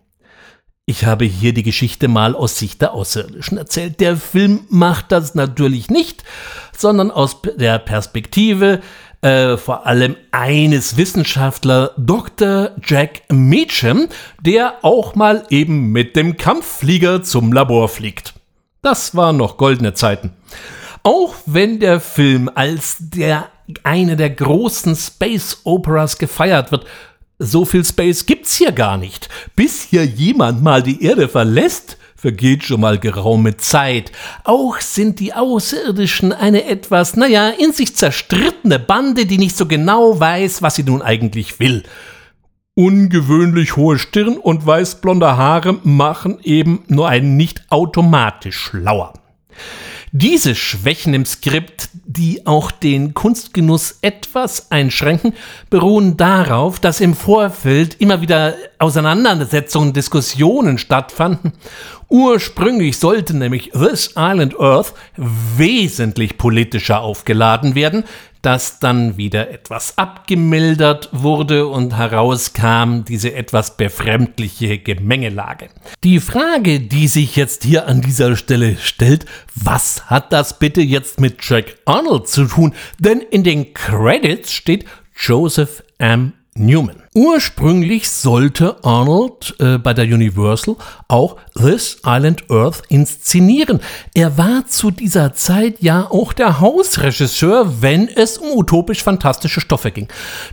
Ich 0.86 1.06
habe 1.06 1.24
hier 1.24 1.54
die 1.54 1.62
Geschichte 1.62 2.08
mal 2.08 2.34
aus 2.34 2.58
Sicht 2.58 2.82
der 2.82 2.92
Außerirdischen 2.92 3.56
erzählt. 3.56 4.00
Der 4.00 4.18
Film 4.18 4.66
macht 4.68 5.12
das 5.12 5.34
natürlich 5.34 5.88
nicht, 5.88 6.24
sondern 6.76 7.10
aus 7.10 7.38
der 7.56 7.78
Perspektive 7.78 8.82
äh, 9.22 9.56
vor 9.56 9.86
allem 9.86 10.14
eines 10.30 10.98
Wissenschaftler, 10.98 11.92
Dr. 11.96 12.72
Jack 12.84 13.22
Meacham, 13.30 14.08
der 14.42 14.74
auch 14.82 15.14
mal 15.14 15.46
eben 15.48 15.90
mit 15.90 16.16
dem 16.16 16.36
Kampfflieger 16.36 17.22
zum 17.22 17.50
Labor 17.54 17.88
fliegt. 17.88 18.34
Das 18.82 19.16
waren 19.16 19.38
noch 19.38 19.56
goldene 19.56 19.94
Zeiten. 19.94 20.32
Auch 21.02 21.34
wenn 21.46 21.80
der 21.80 21.98
Film 21.98 22.50
als 22.54 22.98
der 23.00 23.48
eine 23.84 24.16
der 24.16 24.28
großen 24.28 24.94
Space 24.94 25.62
Operas 25.64 26.18
gefeiert 26.18 26.70
wird, 26.70 26.84
so 27.44 27.64
viel 27.64 27.84
Space 27.84 28.26
gibt's 28.26 28.56
hier 28.56 28.72
gar 28.72 28.96
nicht. 28.96 29.28
Bis 29.56 29.82
hier 29.82 30.04
jemand 30.04 30.62
mal 30.62 30.82
die 30.82 31.02
Erde 31.02 31.28
verlässt, 31.28 31.98
vergeht 32.16 32.64
schon 32.64 32.80
mal 32.80 32.98
geraume 32.98 33.56
Zeit. 33.58 34.10
Auch 34.44 34.80
sind 34.80 35.20
die 35.20 35.34
Außerirdischen 35.34 36.32
eine 36.32 36.64
etwas, 36.64 37.16
naja, 37.16 37.50
in 37.50 37.72
sich 37.72 37.94
zerstrittene 37.96 38.78
Bande, 38.78 39.26
die 39.26 39.38
nicht 39.38 39.56
so 39.56 39.66
genau 39.66 40.18
weiß, 40.18 40.62
was 40.62 40.76
sie 40.76 40.84
nun 40.84 41.02
eigentlich 41.02 41.60
will. 41.60 41.82
Ungewöhnlich 42.74 43.76
hohe 43.76 43.98
Stirn 43.98 44.36
und 44.38 44.66
weißblonde 44.66 45.36
Haare 45.36 45.78
machen 45.84 46.38
eben 46.42 46.82
nur 46.88 47.08
einen 47.08 47.36
nicht 47.36 47.70
automatisch 47.70 48.56
schlauer. 48.56 49.12
Diese 50.16 50.54
Schwächen 50.54 51.12
im 51.12 51.26
Skript, 51.26 51.88
die 51.92 52.46
auch 52.46 52.70
den 52.70 53.14
Kunstgenuss 53.14 53.98
etwas 54.00 54.70
einschränken, 54.70 55.34
beruhen 55.70 56.16
darauf, 56.16 56.78
dass 56.78 57.00
im 57.00 57.16
Vorfeld 57.16 58.00
immer 58.00 58.20
wieder 58.20 58.54
Auseinandersetzungen, 58.78 59.92
Diskussionen 59.92 60.78
stattfanden. 60.78 61.52
Ursprünglich 62.08 62.96
sollte 62.98 63.36
nämlich 63.36 63.70
This 63.70 64.14
Island 64.16 64.54
Earth 64.60 64.94
wesentlich 65.16 66.38
politischer 66.38 67.00
aufgeladen 67.00 67.74
werden, 67.74 68.04
das 68.44 68.78
dann 68.78 69.16
wieder 69.16 69.50
etwas 69.50 69.96
abgemildert 69.96 71.08
wurde 71.12 71.66
und 71.66 71.96
herauskam 71.96 73.04
diese 73.08 73.34
etwas 73.34 73.76
befremdliche 73.76 74.78
Gemengelage. 74.78 75.68
Die 76.02 76.20
Frage, 76.20 76.80
die 76.80 77.08
sich 77.08 77.36
jetzt 77.36 77.64
hier 77.64 77.86
an 77.86 78.00
dieser 78.00 78.36
Stelle 78.36 78.76
stellt, 78.76 79.26
was 79.54 80.10
hat 80.10 80.32
das 80.32 80.58
bitte 80.58 80.82
jetzt 80.82 81.20
mit 81.20 81.38
Jack 81.42 81.76
Arnold 81.84 82.28
zu 82.28 82.46
tun? 82.46 82.74
Denn 82.98 83.20
in 83.20 83.44
den 83.44 83.72
Credits 83.72 84.52
steht 84.52 84.84
Joseph 85.16 85.82
M. 85.98 86.32
Newman. 86.54 87.03
Ursprünglich 87.16 88.10
sollte 88.10 88.82
Arnold 88.82 89.54
äh, 89.60 89.78
bei 89.78 89.94
der 89.94 90.06
Universal 90.06 90.74
auch 91.06 91.36
This 91.56 91.98
Island 92.04 92.50
Earth 92.50 92.82
inszenieren. 92.88 93.78
Er 94.14 94.36
war 94.36 94.66
zu 94.66 94.90
dieser 94.90 95.32
Zeit 95.32 95.76
ja 95.80 96.10
auch 96.10 96.32
der 96.32 96.58
Hausregisseur, 96.58 97.80
wenn 97.80 98.08
es 98.08 98.38
um 98.38 98.50
utopisch 98.58 99.04
fantastische 99.04 99.60
Stoffe 99.60 99.92
ging. 99.92 100.08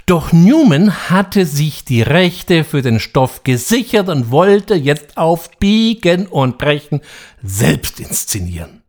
Doch 0.06 0.32
Newman 0.34 1.10
hatte 1.10 1.48
sich 1.48 1.84
die 1.84 2.04
Rechte 2.04 2.64
für 2.64 2.84
den 2.84 3.00
Stoff 3.00 3.44
gesichert 3.44 4.08
und 4.08 4.30
wollte 4.30 4.76
jetzt 4.76 5.18
auf 5.18 5.50
Biegen 5.58 6.28
und 6.28 6.60
Brechen 6.60 7.02
selbst 7.42 8.00
inszenieren. 8.00 8.81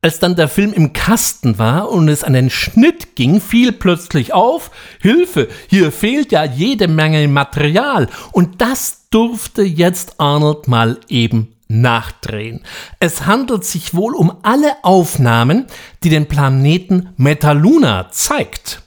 Als 0.00 0.20
dann 0.20 0.36
der 0.36 0.46
Film 0.46 0.72
im 0.72 0.92
Kasten 0.92 1.58
war 1.58 1.90
und 1.90 2.08
es 2.08 2.22
an 2.22 2.32
den 2.32 2.50
Schnitt 2.50 3.16
ging, 3.16 3.40
fiel 3.40 3.72
plötzlich 3.72 4.32
auf, 4.32 4.70
Hilfe, 5.00 5.48
hier 5.68 5.90
fehlt 5.90 6.30
ja 6.30 6.44
jede 6.44 6.86
Menge 6.86 7.26
Material. 7.26 8.08
Und 8.30 8.60
das 8.60 9.08
durfte 9.10 9.62
jetzt 9.62 10.20
Arnold 10.20 10.68
mal 10.68 11.00
eben 11.08 11.56
nachdrehen. 11.66 12.62
Es 13.00 13.26
handelt 13.26 13.64
sich 13.64 13.92
wohl 13.92 14.14
um 14.14 14.32
alle 14.42 14.72
Aufnahmen, 14.82 15.66
die 16.04 16.10
den 16.10 16.26
Planeten 16.26 17.10
Metaluna 17.16 18.10
zeigt. 18.10 18.82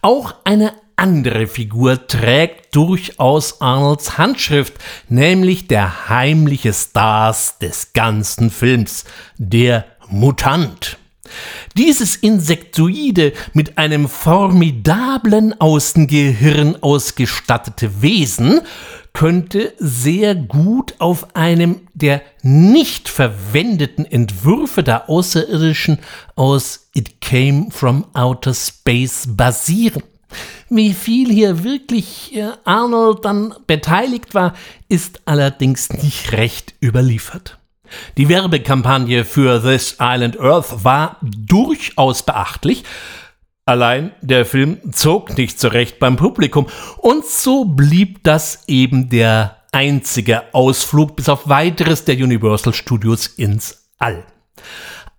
Auch 0.00 0.34
eine 0.44 0.72
andere 0.96 1.46
Figur 1.46 2.06
trägt 2.06 2.74
durchaus 2.74 3.60
Arnolds 3.60 4.16
Handschrift, 4.16 4.74
nämlich 5.08 5.66
der 5.66 6.08
heimliche 6.08 6.72
Stars 6.72 7.58
des 7.58 7.92
ganzen 7.92 8.50
Films, 8.50 9.04
der 9.36 9.84
Mutant. 10.08 10.98
Dieses 11.76 12.16
Insektoide 12.16 13.32
mit 13.52 13.78
einem 13.78 14.08
formidablen 14.08 15.58
Außengehirn 15.60 16.82
ausgestattete 16.82 18.02
Wesen 18.02 18.60
könnte 19.12 19.72
sehr 19.78 20.34
gut 20.34 20.94
auf 20.98 21.34
einem 21.36 21.82
der 21.94 22.20
nicht 22.42 23.08
verwendeten 23.08 24.04
Entwürfe 24.04 24.82
der 24.82 25.08
Außerirdischen 25.08 26.00
aus 26.34 26.88
It 26.94 27.20
Came 27.20 27.70
from 27.70 28.06
Outer 28.12 28.54
Space 28.54 29.28
basieren. 29.28 30.02
Wie 30.68 30.92
viel 30.92 31.30
hier 31.30 31.62
wirklich 31.62 32.34
äh, 32.34 32.48
Arnold 32.64 33.24
dann 33.24 33.54
beteiligt 33.68 34.34
war, 34.34 34.54
ist 34.88 35.20
allerdings 35.26 35.92
nicht 35.92 36.32
recht 36.32 36.74
überliefert. 36.82 37.58
Die 38.16 38.28
Werbekampagne 38.28 39.24
für 39.24 39.62
This 39.62 39.96
Island 40.00 40.38
Earth 40.40 40.84
war 40.84 41.16
durchaus 41.22 42.22
beachtlich, 42.22 42.84
allein 43.66 44.12
der 44.20 44.44
Film 44.44 44.92
zog 44.92 45.36
nicht 45.36 45.58
so 45.58 45.68
recht 45.68 45.98
beim 45.98 46.16
Publikum 46.16 46.66
und 46.98 47.24
so 47.24 47.64
blieb 47.64 48.22
das 48.24 48.64
eben 48.66 49.08
der 49.08 49.58
einzige 49.72 50.54
Ausflug 50.54 51.16
bis 51.16 51.28
auf 51.28 51.48
weiteres 51.48 52.04
der 52.04 52.16
Universal 52.16 52.72
Studios 52.72 53.26
ins 53.26 53.90
All. 53.98 54.24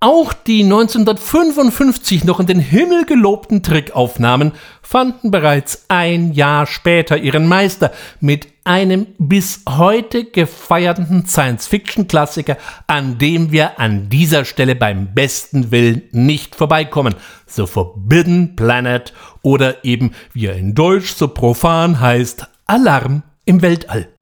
Auch 0.02 0.34
die 0.34 0.64
1955 0.64 2.26
noch 2.26 2.40
in 2.40 2.46
den 2.46 2.60
Himmel 2.60 3.06
gelobten 3.06 3.64
Trickaufnahmen 3.64 4.52
fanden 4.82 5.32
bereits 5.32 5.86
ein 5.88 6.34
Jahr 6.34 6.68
später 6.68 7.18
ihren 7.18 7.48
Meister 7.48 7.92
mit 8.20 8.48
einem 8.66 9.08
bis 9.18 9.62
heute 9.70 10.26
gefeierten 10.26 11.26
Science-Fiction-Klassiker, 11.26 12.58
an 12.88 13.18
dem 13.18 13.52
wir 13.52 13.80
an 13.80 14.10
dieser 14.10 14.44
Stelle 14.44 14.76
beim 14.76 15.14
besten 15.14 15.72
Willen 15.72 16.04
nicht 16.12 16.56
vorbeikommen. 16.56 17.16
The 17.48 17.66
Forbidden 17.66 18.56
Planet 18.56 19.14
oder 19.44 19.86
eben, 19.86 20.12
wie 20.34 20.48
er 20.48 20.56
in 20.56 20.76
Deutsch 20.76 21.14
so 21.14 21.30
profan 21.30 22.00
heißt, 22.00 22.48
Alarm 22.66 23.24
im 23.46 23.62
Weltall. 23.62 24.15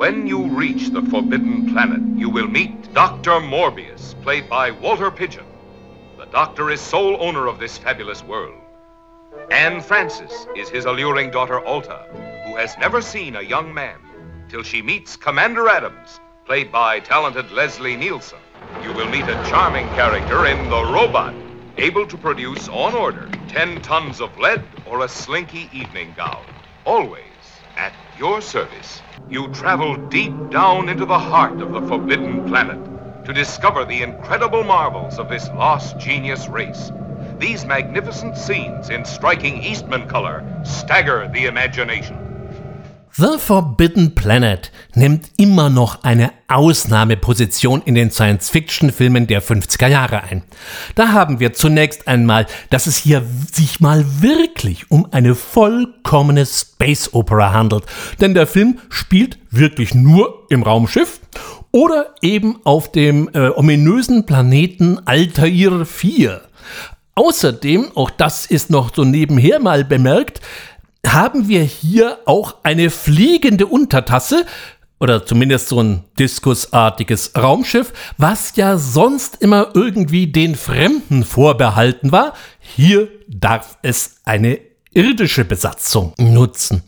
When 0.00 0.26
you 0.26 0.46
reach 0.46 0.88
the 0.88 1.02
Forbidden 1.02 1.74
Planet, 1.74 2.18
you 2.18 2.30
will 2.30 2.48
meet 2.48 2.94
Dr. 2.94 3.32
Morbius, 3.32 4.14
played 4.22 4.48
by 4.48 4.70
Walter 4.70 5.10
Pigeon. 5.10 5.44
The 6.16 6.24
doctor 6.24 6.70
is 6.70 6.80
sole 6.80 7.18
owner 7.20 7.46
of 7.46 7.58
this 7.58 7.76
fabulous 7.76 8.24
world. 8.24 8.62
Anne 9.50 9.82
Francis 9.82 10.46
is 10.56 10.70
his 10.70 10.86
alluring 10.86 11.30
daughter 11.30 11.60
Alta, 11.60 12.06
who 12.46 12.56
has 12.56 12.78
never 12.78 13.02
seen 13.02 13.36
a 13.36 13.42
young 13.42 13.74
man 13.74 14.00
till 14.48 14.62
she 14.62 14.80
meets 14.80 15.16
Commander 15.16 15.68
Adams, 15.68 16.18
played 16.46 16.72
by 16.72 17.00
talented 17.00 17.52
Leslie 17.52 17.94
Nielsen. 17.94 18.38
You 18.82 18.94
will 18.94 19.08
meet 19.08 19.28
a 19.28 19.36
charming 19.44 19.92
character 19.92 20.46
in 20.46 20.70
The 20.70 20.82
Robot, 20.82 21.34
able 21.76 22.06
to 22.06 22.16
produce 22.16 22.70
on 22.70 22.94
order 22.94 23.28
10 23.48 23.82
tons 23.82 24.22
of 24.22 24.38
lead 24.38 24.64
or 24.86 25.04
a 25.04 25.08
slinky 25.10 25.68
evening 25.74 26.14
gown. 26.16 26.46
Always 26.86 27.60
at 27.76 27.92
your 28.16 28.40
service. 28.40 29.02
You 29.30 29.46
travel 29.50 29.96
deep 30.10 30.32
down 30.50 30.88
into 30.88 31.06
the 31.06 31.16
heart 31.16 31.60
of 31.60 31.72
the 31.72 31.80
Forbidden 31.82 32.42
Planet 32.42 32.76
to 33.24 33.32
discover 33.32 33.84
the 33.84 34.02
incredible 34.02 34.64
marvels 34.64 35.20
of 35.20 35.28
this 35.28 35.48
lost 35.50 35.96
genius 36.00 36.48
race. 36.48 36.90
These 37.38 37.64
magnificent 37.64 38.36
scenes 38.36 38.90
in 38.90 39.04
striking 39.04 39.62
Eastman 39.62 40.06
color 40.06 40.42
stagger 40.64 41.28
the 41.28 41.46
imagination. 41.46 42.29
The 43.16 43.38
Forbidden 43.38 44.14
Planet 44.14 44.70
nimmt 44.94 45.30
immer 45.36 45.68
noch 45.68 46.04
eine 46.04 46.30
Ausnahmeposition 46.46 47.82
in 47.84 47.96
den 47.96 48.12
Science-Fiction-Filmen 48.12 49.26
der 49.26 49.42
50er 49.42 49.88
Jahre 49.88 50.22
ein. 50.22 50.42
Da 50.94 51.08
haben 51.12 51.40
wir 51.40 51.52
zunächst 51.52 52.06
einmal, 52.06 52.46
dass 52.70 52.86
es 52.86 52.96
hier 52.96 53.24
sich 53.52 53.80
mal 53.80 54.04
wirklich 54.20 54.92
um 54.92 55.08
eine 55.10 55.34
vollkommene 55.34 56.46
Space 56.46 57.12
Opera 57.12 57.52
handelt, 57.52 57.84
denn 58.20 58.34
der 58.34 58.46
Film 58.46 58.78
spielt 58.90 59.38
wirklich 59.50 59.92
nur 59.92 60.46
im 60.48 60.62
Raumschiff 60.62 61.20
oder 61.72 62.14
eben 62.22 62.60
auf 62.62 62.92
dem 62.92 63.28
äh, 63.34 63.48
ominösen 63.48 64.24
Planeten 64.24 65.00
Altair 65.04 65.84
4. 65.84 66.42
Außerdem, 67.16 67.88
auch 67.96 68.08
das 68.08 68.46
ist 68.46 68.70
noch 68.70 68.94
so 68.94 69.04
nebenher 69.04 69.58
mal 69.58 69.84
bemerkt, 69.84 70.40
haben 71.06 71.48
wir 71.48 71.62
hier 71.62 72.18
auch 72.26 72.56
eine 72.62 72.90
fliegende 72.90 73.66
Untertasse 73.66 74.46
oder 75.00 75.24
zumindest 75.24 75.68
so 75.68 75.82
ein 75.82 76.04
diskusartiges 76.18 77.32
Raumschiff, 77.36 77.92
was 78.18 78.54
ja 78.56 78.76
sonst 78.76 79.40
immer 79.40 79.70
irgendwie 79.74 80.26
den 80.26 80.54
Fremden 80.54 81.24
vorbehalten 81.24 82.12
war. 82.12 82.34
Hier 82.58 83.08
darf 83.26 83.78
es 83.82 84.16
eine 84.24 84.60
irdische 84.92 85.44
Besatzung 85.44 86.12
nutzen. 86.18 86.82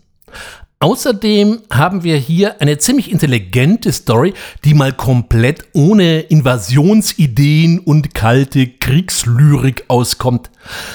Außerdem 0.82 1.60
haben 1.70 2.02
wir 2.02 2.16
hier 2.16 2.60
eine 2.60 2.76
ziemlich 2.76 3.12
intelligente 3.12 3.92
Story, 3.92 4.34
die 4.64 4.74
mal 4.74 4.92
komplett 4.92 5.64
ohne 5.74 6.22
Invasionsideen 6.22 7.78
und 7.78 8.14
kalte 8.14 8.66
Kriegslyrik 8.66 9.84
auskommt. 9.86 10.50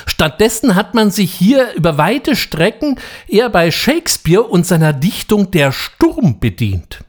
Stattdessen 0.06 0.76
hat 0.76 0.94
man 0.94 1.10
sich 1.10 1.32
hier 1.32 1.74
über 1.74 1.98
weite 1.98 2.36
Strecken 2.36 3.00
eher 3.30 3.50
bei 3.50 3.72
Shakespeare 3.72 4.44
und 4.44 4.66
seiner 4.66 4.92
Dichtung 4.92 5.52
Der 5.52 5.72
Sturm 5.72 6.42
bedient. 6.42 7.06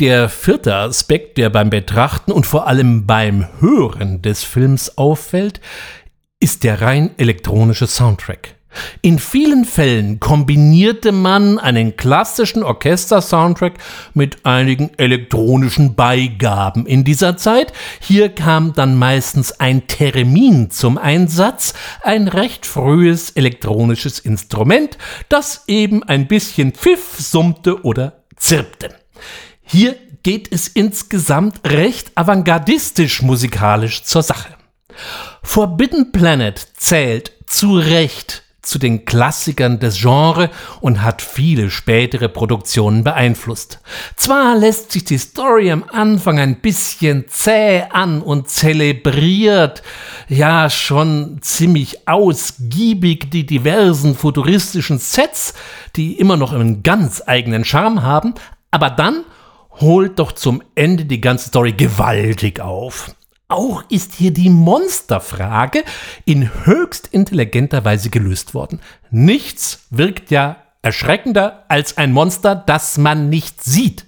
Der 0.00 0.28
vierte 0.28 0.74
Aspekt, 0.74 1.38
der 1.38 1.50
beim 1.50 1.70
Betrachten 1.70 2.32
und 2.32 2.46
vor 2.46 2.66
allem 2.66 3.06
beim 3.06 3.46
Hören 3.60 4.22
des 4.22 4.42
Films 4.42 4.98
auffällt, 4.98 5.60
ist 6.40 6.64
der 6.64 6.80
rein 6.82 7.10
elektronische 7.16 7.86
Soundtrack. 7.86 8.55
In 9.02 9.18
vielen 9.18 9.64
Fällen 9.64 10.20
kombinierte 10.20 11.12
man 11.12 11.58
einen 11.58 11.96
klassischen 11.96 12.62
Orchester-Soundtrack 12.62 13.74
mit 14.14 14.44
einigen 14.44 14.90
elektronischen 14.96 15.94
Beigaben 15.94 16.86
in 16.86 17.04
dieser 17.04 17.36
Zeit. 17.36 17.72
Hier 18.00 18.28
kam 18.28 18.72
dann 18.72 18.96
meistens 18.96 19.60
ein 19.60 19.86
Theremin 19.86 20.70
zum 20.70 20.98
Einsatz, 20.98 21.74
ein 22.02 22.28
recht 22.28 22.66
frühes 22.66 23.30
elektronisches 23.30 24.18
Instrument, 24.18 24.98
das 25.28 25.64
eben 25.66 26.02
ein 26.02 26.26
bisschen 26.26 26.72
pfiff, 26.72 27.16
summte 27.18 27.82
oder 27.84 28.24
zirpte. 28.36 28.90
Hier 29.62 29.96
geht 30.22 30.52
es 30.52 30.68
insgesamt 30.68 31.60
recht 31.68 32.10
avantgardistisch 32.16 33.22
musikalisch 33.22 34.02
zur 34.02 34.22
Sache. 34.22 34.54
Forbidden 35.42 36.12
Planet 36.12 36.66
zählt 36.76 37.32
zu 37.46 37.76
Recht 37.76 38.42
zu 38.66 38.78
den 38.78 39.04
Klassikern 39.04 39.78
des 39.78 40.00
Genres 40.00 40.50
und 40.80 41.02
hat 41.02 41.22
viele 41.22 41.70
spätere 41.70 42.28
Produktionen 42.28 43.04
beeinflusst. 43.04 43.80
Zwar 44.16 44.56
lässt 44.56 44.92
sich 44.92 45.04
die 45.04 45.18
Story 45.18 45.70
am 45.70 45.84
Anfang 45.84 46.38
ein 46.38 46.56
bisschen 46.56 47.24
zäh 47.28 47.84
an 47.90 48.20
und 48.20 48.48
zelebriert 48.48 49.82
ja 50.28 50.68
schon 50.68 51.38
ziemlich 51.40 52.08
ausgiebig 52.08 53.30
die 53.30 53.46
diversen 53.46 54.14
futuristischen 54.14 54.98
Sets, 54.98 55.54
die 55.94 56.18
immer 56.18 56.36
noch 56.36 56.52
einen 56.52 56.82
ganz 56.82 57.22
eigenen 57.24 57.64
Charme 57.64 58.02
haben, 58.02 58.34
aber 58.70 58.90
dann 58.90 59.24
holt 59.80 60.18
doch 60.18 60.32
zum 60.32 60.62
Ende 60.74 61.04
die 61.04 61.20
ganze 61.20 61.48
Story 61.48 61.72
gewaltig 61.72 62.60
auf. 62.60 63.15
Auch 63.48 63.84
ist 63.90 64.14
hier 64.14 64.32
die 64.32 64.50
Monsterfrage 64.50 65.84
in 66.24 66.64
höchst 66.64 67.06
intelligenter 67.06 67.84
Weise 67.84 68.10
gelöst 68.10 68.54
worden. 68.54 68.80
Nichts 69.12 69.86
wirkt 69.90 70.32
ja 70.32 70.56
erschreckender 70.82 71.64
als 71.68 71.96
ein 71.96 72.12
Monster, 72.12 72.56
das 72.56 72.98
man 72.98 73.28
nicht 73.28 73.62
sieht. 73.62 74.04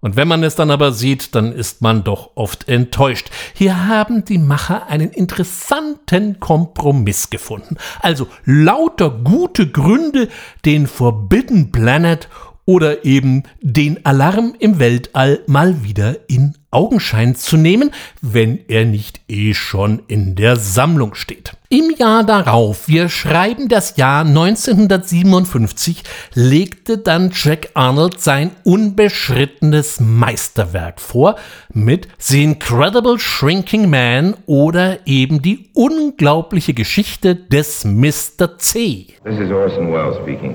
Und 0.00 0.16
wenn 0.16 0.28
man 0.28 0.42
es 0.42 0.54
dann 0.54 0.70
aber 0.70 0.92
sieht, 0.92 1.34
dann 1.34 1.52
ist 1.52 1.82
man 1.82 2.02
doch 2.02 2.30
oft 2.34 2.66
enttäuscht. 2.66 3.28
Hier 3.52 3.88
haben 3.88 4.24
die 4.24 4.38
Macher 4.38 4.86
einen 4.86 5.10
interessanten 5.10 6.40
Kompromiss 6.40 7.28
gefunden. 7.28 7.76
Also 8.00 8.26
lauter 8.46 9.10
gute 9.10 9.70
Gründe, 9.70 10.28
den 10.64 10.86
Forbidden 10.86 11.72
Planet 11.72 12.30
oder 12.64 13.04
eben 13.04 13.44
den 13.60 14.04
Alarm 14.06 14.54
im 14.58 14.78
Weltall 14.78 15.40
mal 15.46 15.82
wieder 15.84 16.28
in 16.28 16.56
Augenschein 16.76 17.34
zu 17.34 17.56
nehmen, 17.56 17.90
wenn 18.20 18.60
er 18.68 18.84
nicht 18.84 19.20
eh 19.28 19.54
schon 19.54 20.02
in 20.08 20.34
der 20.34 20.56
Sammlung 20.56 21.14
steht. 21.14 21.54
Im 21.70 21.90
Jahr 21.96 22.22
darauf, 22.22 22.86
wir 22.86 23.08
schreiben 23.08 23.68
das 23.68 23.96
Jahr 23.96 24.26
1957, 24.26 26.04
legte 26.34 26.98
dann 26.98 27.32
Jack 27.32 27.70
Arnold 27.72 28.20
sein 28.20 28.50
unbeschrittenes 28.62 30.00
Meisterwerk 30.00 31.00
vor 31.00 31.36
mit 31.72 32.08
The 32.18 32.44
Incredible 32.44 33.18
Shrinking 33.18 33.88
Man 33.88 34.34
oder 34.44 34.98
eben 35.06 35.40
die 35.40 35.70
unglaubliche 35.72 36.74
Geschichte 36.74 37.34
des 37.34 37.86
Mr. 37.86 38.58
C. 38.58 39.06
This 39.24 39.40
is 39.40 39.50
Orson 39.50 39.90
Welles 39.92 40.16
speaking. 40.22 40.54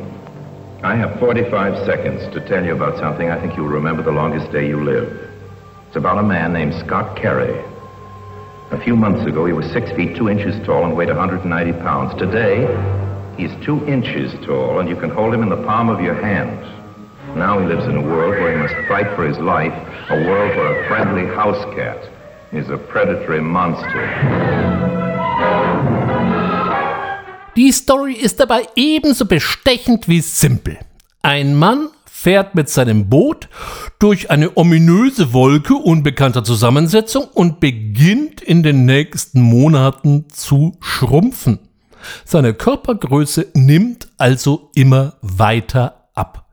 I 0.84 0.96
have 0.96 1.20
45 1.20 1.84
seconds 1.86 2.24
to 2.32 2.40
tell 2.40 2.64
you 2.64 2.74
about 2.74 2.98
something 3.00 3.30
I 3.30 3.40
think 3.40 3.58
you'll 3.58 3.74
remember 3.74 4.04
the 4.04 4.12
longest 4.12 4.52
day 4.54 4.70
you 4.70 4.80
live. 4.80 5.31
It's 5.92 5.98
about 5.98 6.20
a 6.20 6.24
man 6.24 6.54
named 6.54 6.74
Scott 6.76 7.18
Carey. 7.18 7.54
A 8.72 8.80
few 8.82 8.96
months 8.96 9.26
ago, 9.26 9.46
he 9.46 9.52
was 9.52 9.70
six 9.74 9.92
feet 9.92 10.16
two 10.16 10.30
inches 10.30 10.56
tall 10.66 10.86
and 10.86 10.96
weighed 10.96 11.10
190 11.10 11.74
pounds. 11.84 12.18
Today, 12.18 12.64
he's 13.36 13.52
two 13.66 13.86
inches 13.86 14.32
tall 14.46 14.80
and 14.80 14.88
you 14.88 14.96
can 14.96 15.10
hold 15.10 15.34
him 15.34 15.44
in 15.44 15.50
the 15.50 15.62
palm 15.68 15.90
of 15.90 16.00
your 16.00 16.16
hand. 16.16 16.62
Now 17.36 17.60
he 17.60 17.66
lives 17.66 17.84
in 17.88 17.98
a 17.98 18.02
world 18.02 18.40
where 18.40 18.54
he 18.54 18.58
must 18.58 18.88
fight 18.88 19.14
for 19.18 19.28
his 19.28 19.38
life, 19.40 19.74
a 20.10 20.16
world 20.26 20.56
where 20.56 20.82
a 20.82 20.88
friendly 20.88 21.26
house 21.36 21.62
cat 21.76 22.10
is 22.54 22.70
a 22.70 22.78
predatory 22.78 23.42
monster. 23.42 24.08
Die 27.58 27.72
Story 27.74 28.14
ist 28.14 28.40
dabei 28.40 28.66
ebenso 28.78 29.26
bestechend 29.26 30.08
wie 30.08 30.22
simpel. 30.22 30.78
Ein 31.22 31.54
Mann 31.54 31.90
fährt 32.22 32.54
mit 32.54 32.70
seinem 32.70 33.10
Boot 33.10 33.50
durch 33.98 34.30
eine 34.30 34.56
ominöse 34.56 35.34
Wolke 35.34 35.74
unbekannter 35.74 36.44
Zusammensetzung 36.44 37.24
und 37.34 37.60
beginnt 37.60 38.42
in 38.42 38.62
den 38.62 38.86
nächsten 38.86 39.42
Monaten 39.42 40.30
zu 40.30 40.78
schrumpfen. 40.82 41.58
Seine 42.24 42.54
Körpergröße 42.54 43.48
nimmt 43.56 44.08
also 44.20 44.70
immer 44.76 45.14
weiter 45.22 46.10
ab. 46.14 46.46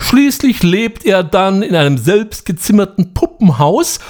Schließlich 0.00 0.64
lebt 0.64 1.04
er 1.04 1.22
dann 1.22 1.62
in 1.62 1.76
einem 1.76 1.98
selbstgezimmerten 1.98 3.14
Puppenhaus 3.14 4.00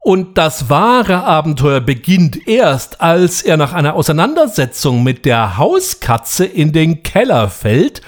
und 0.00 0.38
das 0.38 0.70
wahre 0.70 1.22
Abenteuer 1.22 1.80
beginnt 1.80 2.48
erst, 2.48 3.00
als 3.00 3.42
er 3.42 3.56
nach 3.56 3.74
einer 3.74 3.94
Auseinandersetzung 3.94 5.04
mit 5.04 5.24
der 5.24 5.56
Hauskatze 5.56 6.44
in 6.44 6.72
den 6.72 7.04
Keller 7.04 7.48
fällt 7.48 8.02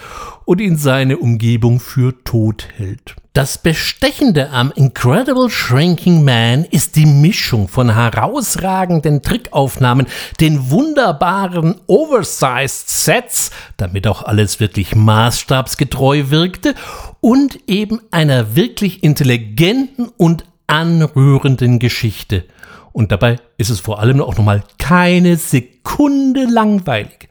und 0.50 0.60
ihn 0.60 0.76
seine 0.76 1.18
Umgebung 1.18 1.78
für 1.78 2.24
tot 2.24 2.66
hält. 2.76 3.14
Das 3.34 3.58
Bestechende 3.58 4.50
am 4.50 4.72
Incredible 4.74 5.48
Shrinking 5.48 6.24
Man 6.24 6.64
ist 6.64 6.96
die 6.96 7.06
Mischung 7.06 7.68
von 7.68 7.94
herausragenden 7.94 9.22
Trickaufnahmen, 9.22 10.08
den 10.40 10.72
wunderbaren 10.72 11.76
Oversized 11.86 12.88
Sets, 12.88 13.52
damit 13.76 14.08
auch 14.08 14.24
alles 14.24 14.58
wirklich 14.58 14.96
maßstabsgetreu 14.96 16.30
wirkte, 16.30 16.74
und 17.20 17.60
eben 17.68 18.00
einer 18.10 18.56
wirklich 18.56 19.04
intelligenten 19.04 20.08
und 20.16 20.46
anrührenden 20.66 21.78
Geschichte. 21.78 22.44
Und 22.90 23.12
dabei 23.12 23.36
ist 23.56 23.70
es 23.70 23.78
vor 23.78 24.00
allem 24.00 24.20
auch 24.20 24.36
nochmal 24.36 24.64
keine 24.78 25.36
Sekunde 25.36 26.46
langweilig. 26.46 27.29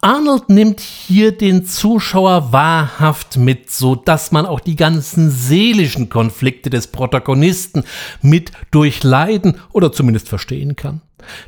Arnold 0.00 0.48
nimmt 0.48 0.80
hier 0.80 1.36
den 1.36 1.64
Zuschauer 1.64 2.52
wahrhaft 2.52 3.36
mit, 3.36 3.70
so 3.70 3.94
dass 3.94 4.32
man 4.32 4.46
auch 4.46 4.60
die 4.60 4.76
ganzen 4.76 5.30
seelischen 5.30 6.08
Konflikte 6.08 6.70
des 6.70 6.88
Protagonisten 6.88 7.84
mit 8.20 8.52
durchleiden 8.70 9.58
oder 9.72 9.92
zumindest 9.92 10.28
verstehen 10.28 10.76
kann. 10.76 11.02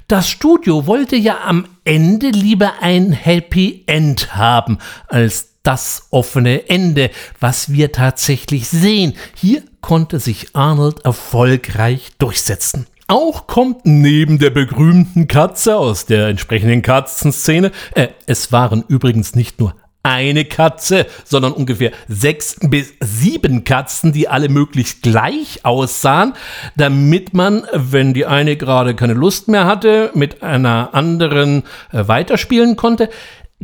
Das 0.07 0.29
Studio 0.29 0.87
wollte 0.87 1.17
ja 1.17 1.39
am 1.45 1.67
Ende 1.85 2.29
lieber 2.31 2.75
ein 2.81 3.13
Happy 3.13 3.83
End 3.87 4.37
haben 4.37 4.79
als 5.09 5.55
das 5.65 6.09
offene 6.11 6.69
Ende, 6.69 7.11
was 7.41 7.73
wir 7.73 7.91
tatsächlich 7.91 8.69
sehen. 8.69 9.15
Hier 9.35 9.63
konnte 9.81 10.21
sich 10.21 10.55
Arnold 10.55 11.05
erfolgreich 11.05 12.13
durchsetzen. 12.19 12.87
Auch 13.07 13.47
kommt 13.47 13.85
neben 13.85 14.39
der 14.39 14.49
berühmten 14.51 15.29
Katze 15.29 15.77
aus 15.77 16.07
der 16.07 16.29
entsprechenden 16.29 16.81
Katzenszene, 16.81 17.71
äh, 17.95 18.09
es 18.27 18.51
waren 18.51 18.83
übrigens 18.89 19.35
nicht 19.35 19.61
nur 19.61 19.75
eine 20.03 20.45
Katze, 20.45 21.07
sondern 21.25 21.53
ungefähr 21.53 21.91
sechs 22.09 22.57
bis 22.61 22.93
sieben 23.01 23.65
Katzen, 23.65 24.13
die 24.13 24.29
alle 24.29 24.49
möglichst 24.49 25.03
gleich 25.03 25.65
aussahen, 25.65 26.35
damit 26.77 27.35
man, 27.35 27.67
wenn 27.73 28.15
die 28.15 28.27
eine 28.27 28.57
gerade 28.57 28.95
keine 28.95 29.15
Lust 29.15 29.49
mehr 29.49 29.67
hatte, 29.67 30.11
mit 30.15 30.43
einer 30.43 30.91
anderen 30.93 31.65
äh, 31.93 32.07
weiterspielen 32.07 32.77
konnte 32.77 33.11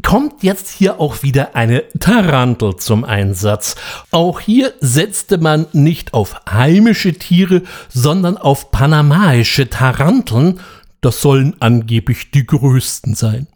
kommt 0.03 0.43
jetzt 0.43 0.71
hier 0.71 1.01
auch 1.01 1.23
wieder 1.23 1.55
eine 1.55 1.85
Tarantel 1.99 2.77
zum 2.77 3.05
Einsatz. 3.05 3.77
Auch 4.11 4.41
hier 4.41 4.73
setzte 4.81 5.39
man 5.39 5.67
nicht 5.73 6.15
auf 6.15 6.37
heimische 6.51 7.13
Tiere, 7.13 7.63
sondern 7.89 8.37
auf 8.37 8.71
panamaische 8.71 9.69
Taranteln. 9.69 10.61
Das 11.01 11.21
sollen 11.21 11.57
angeblich 11.61 12.31
die 12.31 12.47
größten 12.47 13.15
sein. 13.15 13.47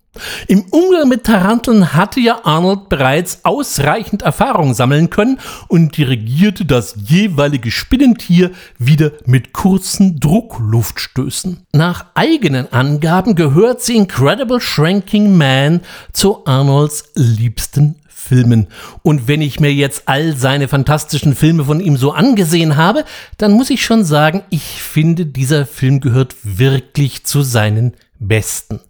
Im 0.47 0.65
Umgang 0.71 1.09
mit 1.09 1.25
Taranteln 1.25 1.93
hatte 1.95 2.21
ja 2.21 2.45
Arnold 2.45 2.89
bereits 2.89 3.41
ausreichend 3.45 4.23
Erfahrung 4.23 4.75
sammeln 4.75 5.11
können 5.11 5.41
und 5.69 5.97
dirigierte 5.97 6.65
das 6.65 6.95
jeweilige 7.07 7.71
Spinnentier 7.71 8.51
wieder 8.79 9.13
mit 9.27 9.53
kurzen 9.53 10.21
Druckluftstößen. 10.21 11.67
Nach 11.73 12.07
eigenen 12.15 12.73
Angaben 12.73 13.35
gehört 13.35 13.83
The 13.83 13.97
Incredible 13.97 14.61
Shrinking 14.61 15.37
Man 15.37 15.81
zu 16.13 16.47
Arnolds 16.47 17.11
liebsten 17.15 17.97
Filmen. 18.09 18.69
Und 19.03 19.29
wenn 19.29 19.43
ich 19.43 19.61
mir 19.61 19.73
jetzt 19.73 20.05
all 20.07 20.35
seine 20.37 20.69
fantastischen 20.69 21.35
Filme 21.35 21.65
von 21.65 21.81
ihm 21.81 21.97
so 21.97 22.13
angesehen 22.13 22.77
habe, 22.77 23.05
dann 23.37 23.53
muss 23.53 23.69
ich 23.71 23.85
schon 23.85 24.05
sagen, 24.05 24.43
ich 24.49 24.83
finde, 24.83 25.27
dieser 25.27 25.67
Film 25.67 26.01
gehört 26.01 26.35
wirklich 26.43 27.25
zu 27.25 27.43
seinen 27.43 27.93
besten. 28.19 28.81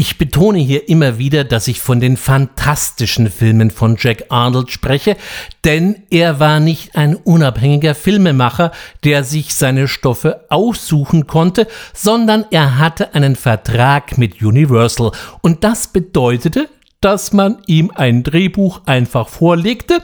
Ich 0.00 0.16
betone 0.16 0.60
hier 0.60 0.88
immer 0.88 1.18
wieder, 1.18 1.42
dass 1.42 1.66
ich 1.66 1.80
von 1.80 1.98
den 1.98 2.16
fantastischen 2.16 3.28
Filmen 3.32 3.72
von 3.72 3.96
Jack 3.98 4.26
Arnold 4.28 4.70
spreche, 4.70 5.16
denn 5.64 6.04
er 6.08 6.38
war 6.38 6.60
nicht 6.60 6.94
ein 6.94 7.16
unabhängiger 7.16 7.96
Filmemacher, 7.96 8.70
der 9.02 9.24
sich 9.24 9.56
seine 9.56 9.88
Stoffe 9.88 10.44
aussuchen 10.50 11.26
konnte, 11.26 11.66
sondern 11.94 12.44
er 12.52 12.78
hatte 12.78 13.12
einen 13.16 13.34
Vertrag 13.34 14.18
mit 14.18 14.40
Universal 14.40 15.10
und 15.42 15.64
das 15.64 15.88
bedeutete, 15.88 16.68
dass 17.00 17.32
man 17.32 17.58
ihm 17.66 17.90
ein 17.92 18.22
Drehbuch 18.22 18.82
einfach 18.86 19.26
vorlegte 19.26 20.00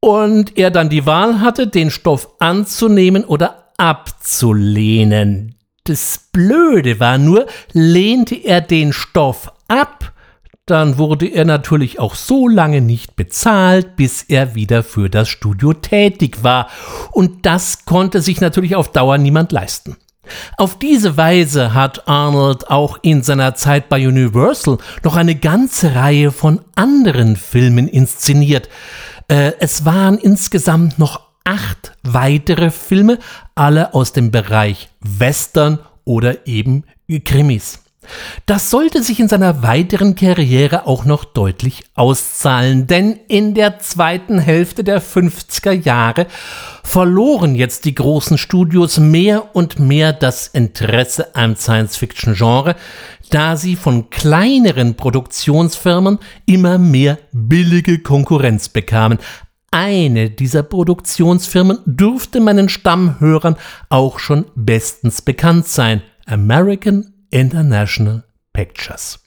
und 0.00 0.58
er 0.58 0.72
dann 0.72 0.88
die 0.88 1.06
Wahl 1.06 1.40
hatte, 1.40 1.68
den 1.68 1.92
Stoff 1.92 2.28
anzunehmen 2.40 3.24
oder 3.24 3.70
abzulehnen. 3.76 5.55
Das 5.86 6.28
Blöde 6.32 6.98
war 6.98 7.16
nur, 7.16 7.46
lehnte 7.72 8.34
er 8.34 8.60
den 8.60 8.92
Stoff 8.92 9.52
ab, 9.68 10.12
dann 10.66 10.98
wurde 10.98 11.26
er 11.26 11.44
natürlich 11.44 12.00
auch 12.00 12.16
so 12.16 12.48
lange 12.48 12.80
nicht 12.80 13.14
bezahlt, 13.14 13.94
bis 13.94 14.24
er 14.24 14.56
wieder 14.56 14.82
für 14.82 15.08
das 15.08 15.28
Studio 15.28 15.72
tätig 15.74 16.42
war. 16.42 16.68
Und 17.12 17.46
das 17.46 17.84
konnte 17.84 18.20
sich 18.20 18.40
natürlich 18.40 18.74
auf 18.74 18.90
Dauer 18.90 19.16
niemand 19.16 19.52
leisten. 19.52 19.96
Auf 20.56 20.76
diese 20.76 21.16
Weise 21.16 21.72
hat 21.72 22.08
Arnold 22.08 22.68
auch 22.68 22.98
in 23.02 23.22
seiner 23.22 23.54
Zeit 23.54 23.88
bei 23.88 24.08
Universal 24.08 24.78
noch 25.04 25.14
eine 25.14 25.36
ganze 25.36 25.94
Reihe 25.94 26.32
von 26.32 26.62
anderen 26.74 27.36
Filmen 27.36 27.86
inszeniert. 27.86 28.68
Äh, 29.28 29.52
es 29.60 29.84
waren 29.84 30.18
insgesamt 30.18 30.98
noch 30.98 31.20
acht 31.44 31.92
weitere 32.02 32.70
Filme, 32.70 33.18
alle 33.56 33.94
aus 33.94 34.12
dem 34.12 34.30
Bereich 34.30 34.88
Western 35.00 35.80
oder 36.04 36.46
eben 36.46 36.84
Krimis. 37.24 37.80
Das 38.44 38.70
sollte 38.70 39.02
sich 39.02 39.18
in 39.18 39.28
seiner 39.28 39.62
weiteren 39.62 40.14
Karriere 40.14 40.86
auch 40.86 41.04
noch 41.04 41.24
deutlich 41.24 41.84
auszahlen, 41.94 42.86
denn 42.86 43.18
in 43.26 43.54
der 43.54 43.80
zweiten 43.80 44.38
Hälfte 44.38 44.84
der 44.84 45.02
50er 45.02 45.72
Jahre 45.72 46.26
verloren 46.84 47.56
jetzt 47.56 47.84
die 47.84 47.94
großen 47.94 48.38
Studios 48.38 48.98
mehr 48.98 49.56
und 49.56 49.80
mehr 49.80 50.12
das 50.12 50.46
Interesse 50.46 51.34
am 51.34 51.56
Science-Fiction-Genre, 51.56 52.76
da 53.30 53.56
sie 53.56 53.74
von 53.74 54.08
kleineren 54.10 54.94
Produktionsfirmen 54.94 56.20
immer 56.46 56.78
mehr 56.78 57.18
billige 57.32 57.98
Konkurrenz 57.98 58.68
bekamen. 58.68 59.18
Eine 59.70 60.30
dieser 60.30 60.62
Produktionsfirmen 60.62 61.78
dürfte 61.84 62.40
meinen 62.40 62.68
Stammhörern 62.68 63.56
auch 63.88 64.18
schon 64.18 64.46
bestens 64.54 65.22
bekannt 65.22 65.66
sein. 65.66 66.02
American 66.26 67.12
International 67.30 68.24
Pictures. 68.52 69.20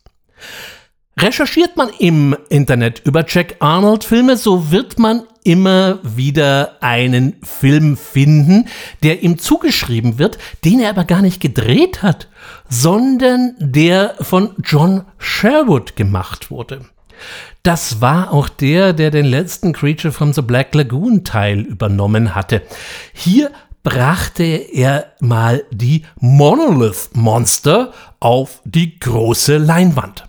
Recherchiert 1.20 1.76
man 1.76 1.90
im 2.00 2.36
Internet 2.50 3.02
über 3.06 3.26
Jack 3.28 3.58
Arnold 3.60 4.06
Filme, 4.06 4.38
so 4.38 4.72
wird 4.72 5.00
man 5.00 5.24
immer 5.44 6.00
wieder 6.04 6.78
einen 6.82 7.36
Film 7.44 7.98
finden, 7.98 8.70
der 9.04 9.22
ihm 9.22 9.38
zugeschrieben 9.38 10.18
wird, 10.18 10.38
den 10.64 10.80
er 10.80 10.92
aber 10.92 11.04
gar 11.04 11.22
nicht 11.22 11.42
gedreht 11.42 12.04
hat, 12.04 12.30
sondern 12.70 13.56
der 13.60 14.16
von 14.22 14.56
John 14.64 15.06
Sherwood 15.18 15.98
gemacht 15.98 16.52
wurde. 16.52 16.86
Das 17.64 18.00
war 18.00 18.32
auch 18.32 18.48
der, 18.48 18.94
der 18.94 19.12
den 19.12 19.26
letzten 19.26 19.74
Creature 19.74 20.14
from 20.14 20.32
the 20.32 20.42
Black 20.42 20.74
Lagoon 20.74 21.26
Teil 21.26 21.60
übernommen 21.60 22.34
hatte. 22.34 22.62
Hier 23.12 23.52
brachte 23.84 24.44
er 24.44 25.08
mal 25.20 25.66
die 25.70 26.06
Monolith 26.22 27.10
Monster 27.14 27.92
auf 28.22 28.62
die 28.64 28.98
große 28.98 29.58
Leinwand. 29.58 30.24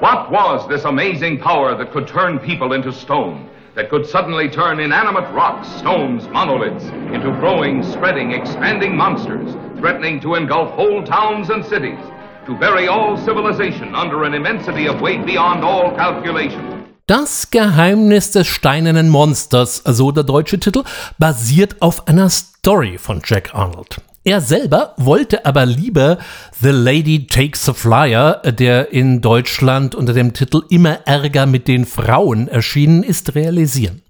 What 0.00 0.30
was 0.30 0.68
this 0.68 0.84
amazing 0.84 1.40
power 1.40 1.76
that 1.76 1.92
could 1.92 2.06
turn 2.06 2.38
people 2.38 2.76
into 2.76 2.92
stone? 2.92 3.46
That 3.74 3.88
could 3.88 4.04
suddenly 4.04 4.50
turn 4.50 4.80
inanimate 4.80 5.32
rocks, 5.32 5.66
stones, 5.78 6.28
monoliths 6.28 6.84
into 7.12 7.30
growing, 7.40 7.82
spreading, 7.82 8.32
expanding 8.32 8.94
monsters, 8.94 9.56
threatening 9.78 10.20
to 10.20 10.34
engulf 10.34 10.70
whole 10.72 11.02
towns 11.04 11.48
and 11.48 11.64
cities, 11.64 11.98
to 12.46 12.54
bury 12.54 12.88
all 12.88 13.16
civilization 13.16 13.94
under 13.94 14.24
an 14.24 14.34
immensity 14.34 14.88
of 14.88 15.00
weight 15.00 15.24
beyond 15.26 15.64
all 15.64 15.94
calculation. 15.96 16.84
Das 17.06 17.50
Geheimnis 17.50 18.30
des 18.30 18.46
steinernen 18.46 19.08
Monsters, 19.08 19.82
so 19.84 20.12
der 20.12 20.22
deutsche 20.22 20.60
Titel, 20.60 20.84
basiert 21.18 21.82
auf 21.82 22.06
einer 22.06 22.30
Story 22.30 22.98
von 22.98 23.20
Jack 23.24 23.52
Arnold. 23.52 24.00
Er 24.22 24.40
selber 24.40 24.94
wollte 24.96 25.46
aber 25.46 25.64
lieber 25.66 26.18
The 26.60 26.68
Lady 26.68 27.26
Takes 27.26 27.68
a 27.68 27.72
Flyer, 27.72 28.42
der 28.44 28.92
in 28.92 29.22
Deutschland 29.22 29.94
unter 29.94 30.12
dem 30.12 30.34
Titel 30.34 30.62
Immer 30.68 31.06
Ärger 31.06 31.46
mit 31.46 31.66
den 31.66 31.86
Frauen 31.86 32.46
erschienen 32.46 33.02
ist, 33.02 33.34
realisieren. 33.34 34.02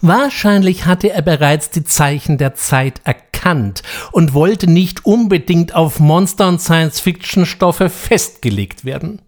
Wahrscheinlich 0.00 0.86
hatte 0.86 1.10
er 1.10 1.22
bereits 1.22 1.70
die 1.70 1.84
Zeichen 1.84 2.38
der 2.38 2.54
Zeit 2.54 3.02
erkannt 3.04 3.27
und 4.12 4.34
wollte 4.34 4.68
nicht 4.68 5.04
unbedingt 5.04 5.74
auf 5.74 6.00
Monster- 6.00 6.48
und 6.48 6.60
Science-Fiction-Stoffe 6.60 7.88
festgelegt 7.88 8.84
werden. 8.84 9.20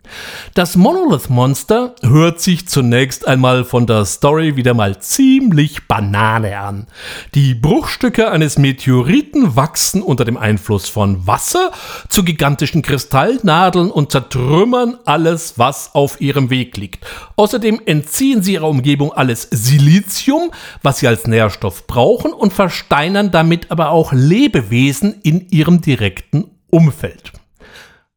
Das 0.55 0.77
Monolith-Monster 0.77 1.95
hört 2.03 2.41
sich 2.41 2.67
zunächst 2.69 3.27
einmal 3.27 3.65
von 3.65 3.87
der 3.87 4.05
Story 4.05 4.57
wieder 4.57 4.75
mal 4.75 5.01
ziemlich 5.01 5.87
Banane 5.87 6.59
an. 6.59 6.87
Die 7.35 7.55
Bruchstücke 7.55 8.31
eines 8.31 8.59
Meteoriten 8.59 9.57
wachsen 9.57 10.03
unter 10.03 10.25
dem 10.25 10.37
Einfluss 10.37 10.89
von 10.89 11.27
Wasser 11.27 11.71
zu 12.09 12.25
gigantischen 12.25 12.83
Kristallnadeln 12.83 13.91
und 13.91 14.13
zertrümmern 14.13 14.99
alles, 15.05 15.59
was 15.59 15.95
auf 15.95 16.21
ihrem 16.21 16.51
Weg 16.51 16.77
liegt. 16.77 17.07
Außerdem 17.37 17.81
entziehen 17.87 18.43
sie 18.43 18.55
ihrer 18.55 18.69
Umgebung 18.69 19.13
alles 19.13 19.49
Silizium, 19.51 20.51
was 20.83 20.99
sie 20.99 21.09
als 21.09 21.27
Nährstoff 21.27 21.87
brauchen, 21.87 22.33
und 22.33 22.53
versteinern 22.53 23.31
damit 23.31 23.71
aber 23.71 23.91
auch 23.91 24.10
Lebewesen 24.13 25.21
in 25.23 25.49
ihrem 25.51 25.81
direkten 25.81 26.45
Umfeld. 26.71 27.33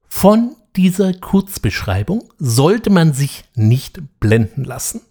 Von 0.08 0.56
dieser 0.76 1.14
Kurzbeschreibung 1.14 2.30
sollte 2.40 2.90
man 2.90 3.14
sich 3.14 3.44
nicht 3.56 4.02
blenden 4.20 4.64
lassen. 4.64 5.02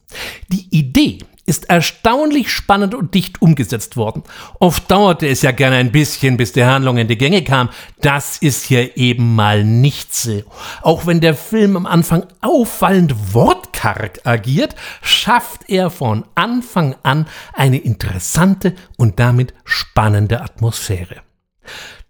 Die 0.48 0.66
Idee 0.70 1.18
ist 1.52 1.68
erstaunlich 1.68 2.50
spannend 2.50 2.94
und 2.94 3.12
dicht 3.12 3.42
umgesetzt 3.42 3.98
worden. 3.98 4.22
Oft 4.58 4.90
dauerte 4.90 5.28
es 5.28 5.42
ja 5.42 5.50
gerne 5.50 5.76
ein 5.76 5.92
bisschen, 5.92 6.38
bis 6.38 6.52
die 6.52 6.64
Handlung 6.64 6.96
in 6.96 7.08
die 7.08 7.18
Gänge 7.18 7.44
kam. 7.44 7.68
Das 8.00 8.38
ist 8.38 8.64
hier 8.64 8.96
eben 8.96 9.34
mal 9.34 9.62
nicht 9.62 10.14
so. 10.14 10.44
Auch 10.80 11.04
wenn 11.06 11.20
der 11.20 11.34
Film 11.34 11.76
am 11.76 11.84
Anfang 11.84 12.24
auffallend 12.40 13.34
wortkarg 13.34 14.20
agiert, 14.24 14.76
schafft 15.02 15.68
er 15.68 15.90
von 15.90 16.24
Anfang 16.34 16.94
an 17.02 17.26
eine 17.52 17.76
interessante 17.76 18.74
und 18.96 19.20
damit 19.20 19.52
spannende 19.66 20.40
Atmosphäre. 20.40 21.16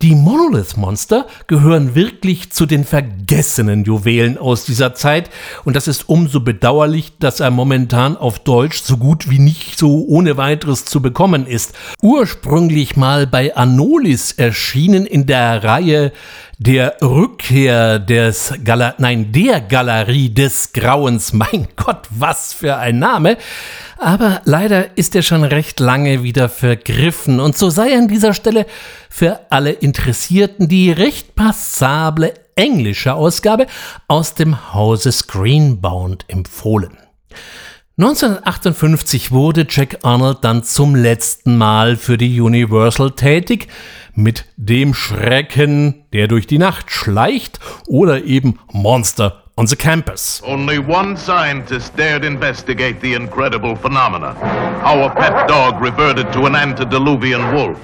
Die 0.03 0.16
Monolith-Monster 0.16 1.28
gehören 1.46 1.94
wirklich 1.94 2.50
zu 2.50 2.66
den 2.66 2.84
vergessenen 2.84 3.84
Juwelen 3.84 4.36
aus 4.36 4.64
dieser 4.64 4.94
Zeit 4.94 5.30
und 5.62 5.76
das 5.76 5.86
ist 5.86 6.09
umso 6.09 6.40
bedauerlich, 6.40 7.12
dass 7.20 7.38
er 7.38 7.53
momentan 7.53 8.16
auf 8.16 8.40
Deutsch 8.40 8.82
so 8.82 8.96
gut 8.96 9.30
wie 9.30 9.38
nicht 9.38 9.78
so 9.78 10.05
ohne 10.09 10.36
weiteres 10.36 10.86
zu 10.86 11.00
bekommen 11.03 11.46
ist. 11.46 11.74
Ursprünglich 12.03 12.96
mal 12.96 13.28
bei 13.28 13.55
Anolis 13.55 14.32
erschienen 14.32 15.07
in 15.07 15.26
der 15.26 15.62
Reihe 15.62 16.11
der 16.63 16.97
Rückkehr 17.03 17.99
des 17.99 18.55
Gala 18.65 18.95
nein, 18.99 19.33
der 19.33 19.61
Galerie 19.61 20.33
des 20.33 20.73
Grauens. 20.73 21.33
Mein 21.33 21.69
Gott, 21.77 22.03
was 22.11 22.53
für 22.53 22.77
ein 22.77 22.99
Name. 22.99 23.37
Aber 23.99 24.41
leider 24.45 24.97
ist 24.97 25.15
er 25.15 25.23
schon 25.23 25.45
recht 25.45 25.81
lange 25.81 26.23
wieder 26.23 26.49
vergriffen 26.49 27.41
und 27.41 27.57
so 27.57 27.71
sei 27.71 27.97
an 27.97 28.09
dieser 28.09 28.35
Stelle 28.35 28.67
für 29.09 29.41
alle 29.51 29.71
Interessierten 29.71 30.69
die 30.69 30.91
recht 30.91 31.35
passable 31.35 32.35
englische 32.55 33.15
Ausgabe 33.15 33.67
aus 34.09 34.35
dem 34.35 34.73
Hause 34.75 35.13
Screenbound 35.13 36.25
empfohlen. 36.29 36.99
1958 37.99 39.33
wurde 39.33 39.67
Jack 39.69 39.99
Arnold 40.03 40.39
dann 40.43 40.65
zum 40.65 40.97
letzten 40.97 41.59
Mal 41.59 41.97
für 41.97 42.17
die 42.17 42.41
Universal 42.41 43.11
tätig, 43.11 43.69
mit 44.15 44.45
dem 44.57 44.95
Schrecken, 44.95 46.05
der 46.13 46.29
durch 46.29 46.47
die 46.47 46.59
Nacht 46.59 46.91
schleicht, 46.91 47.59
oder 47.87 48.25
eben 48.25 48.59
Monster 48.73 49.43
on 49.57 49.67
the 49.67 49.77
campus. 49.77 50.43
Only 50.47 50.79
one 50.79 51.17
scientist 51.17 51.95
dared 51.97 52.25
investigate 52.25 53.01
the 53.01 53.15
incredible 53.15 53.77
phenomena. 53.77 54.35
Our 54.85 55.11
pet 55.15 55.47
dog 55.47 55.81
reverted 55.81 56.33
to 56.33 56.47
an 56.47 56.57
antediluvian 56.57 57.55
wolf. 57.55 57.79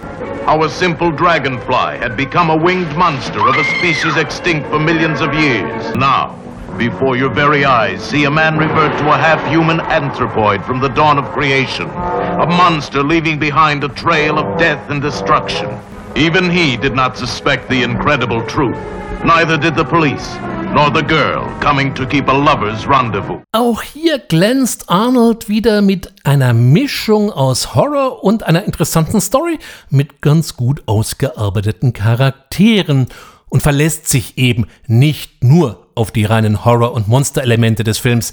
Our 0.47 0.68
simple 0.68 1.12
dragonfly 1.12 1.99
had 1.99 2.16
become 2.16 2.51
a 2.51 2.57
winged 2.57 2.97
monster 2.97 3.47
of 3.47 3.57
a 3.57 3.64
species 3.76 4.16
extinct 4.16 4.68
for 4.70 4.79
millions 4.79 5.20
of 5.20 5.35
years. 5.35 5.95
Now, 5.95 6.39
before 6.79 7.16
your 7.16 7.29
very 7.29 7.64
eyes, 7.64 8.03
see 8.03 8.24
a 8.24 8.31
man 8.31 8.57
revert 8.57 8.97
to 8.99 9.12
a 9.12 9.18
half-human 9.18 9.81
anthropoid 9.81 10.64
from 10.64 10.81
the 10.81 10.89
dawn 10.89 11.18
of 11.18 11.26
creation. 11.33 11.91
A 11.91 12.47
monster 12.47 13.03
leaving 13.03 13.39
behind 13.39 13.85
a 13.85 13.89
trail 13.89 14.39
of 14.39 14.59
death 14.59 14.89
and 14.89 15.03
destruction. 15.03 15.68
Even 16.16 16.50
he 16.50 16.76
did 16.76 16.94
not 16.94 17.16
suspect 17.16 17.68
the 17.68 17.82
incredible 17.82 18.44
truth. 18.46 18.76
Neither 19.24 19.59
did 19.59 19.76
the 19.76 19.84
police 19.84 20.36
nor 20.72 20.90
the 20.92 21.02
girl 21.02 21.48
coming 21.61 21.94
to 21.94 22.06
keep 22.06 22.28
a 22.28 22.32
lover's 22.32 22.86
rendezvous. 22.86 23.40
Auch 23.52 23.82
hier 23.82 24.18
glänzt 24.18 24.88
Arnold 24.88 25.48
wieder 25.48 25.82
mit 25.82 26.12
einer 26.24 26.52
Mischung 26.52 27.30
aus 27.30 27.74
Horror 27.74 28.22
und 28.22 28.42
einer 28.42 28.64
interessanten 28.64 29.20
Story 29.20 29.59
mit 29.90 30.20
ganz 30.20 30.56
gut 30.56 30.82
ausgearbeiteten 30.86 31.92
Charakteren 31.92 33.09
und 33.48 33.62
verlässt 33.62 34.09
sich 34.09 34.38
eben 34.38 34.66
nicht 34.86 35.42
nur 35.42 35.86
auf 35.94 36.12
die 36.12 36.24
reinen 36.24 36.64
Horror- 36.64 36.92
und 36.92 37.09
Monsterelemente 37.09 37.82
des 37.82 37.98
Films, 37.98 38.32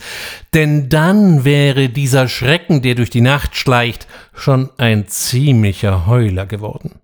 denn 0.54 0.90
dann 0.90 1.46
wäre 1.46 1.90
dieser 1.90 2.28
Schrecken, 2.28 2.82
der 2.82 2.96
durch 2.96 3.10
die 3.10 3.22
Nacht 3.22 3.56
schleicht, 3.56 4.08
schon 4.34 4.70
ein 4.78 5.08
ziemlicher 5.08 6.06
Heuler 6.06 6.46
geworden. 6.46 7.00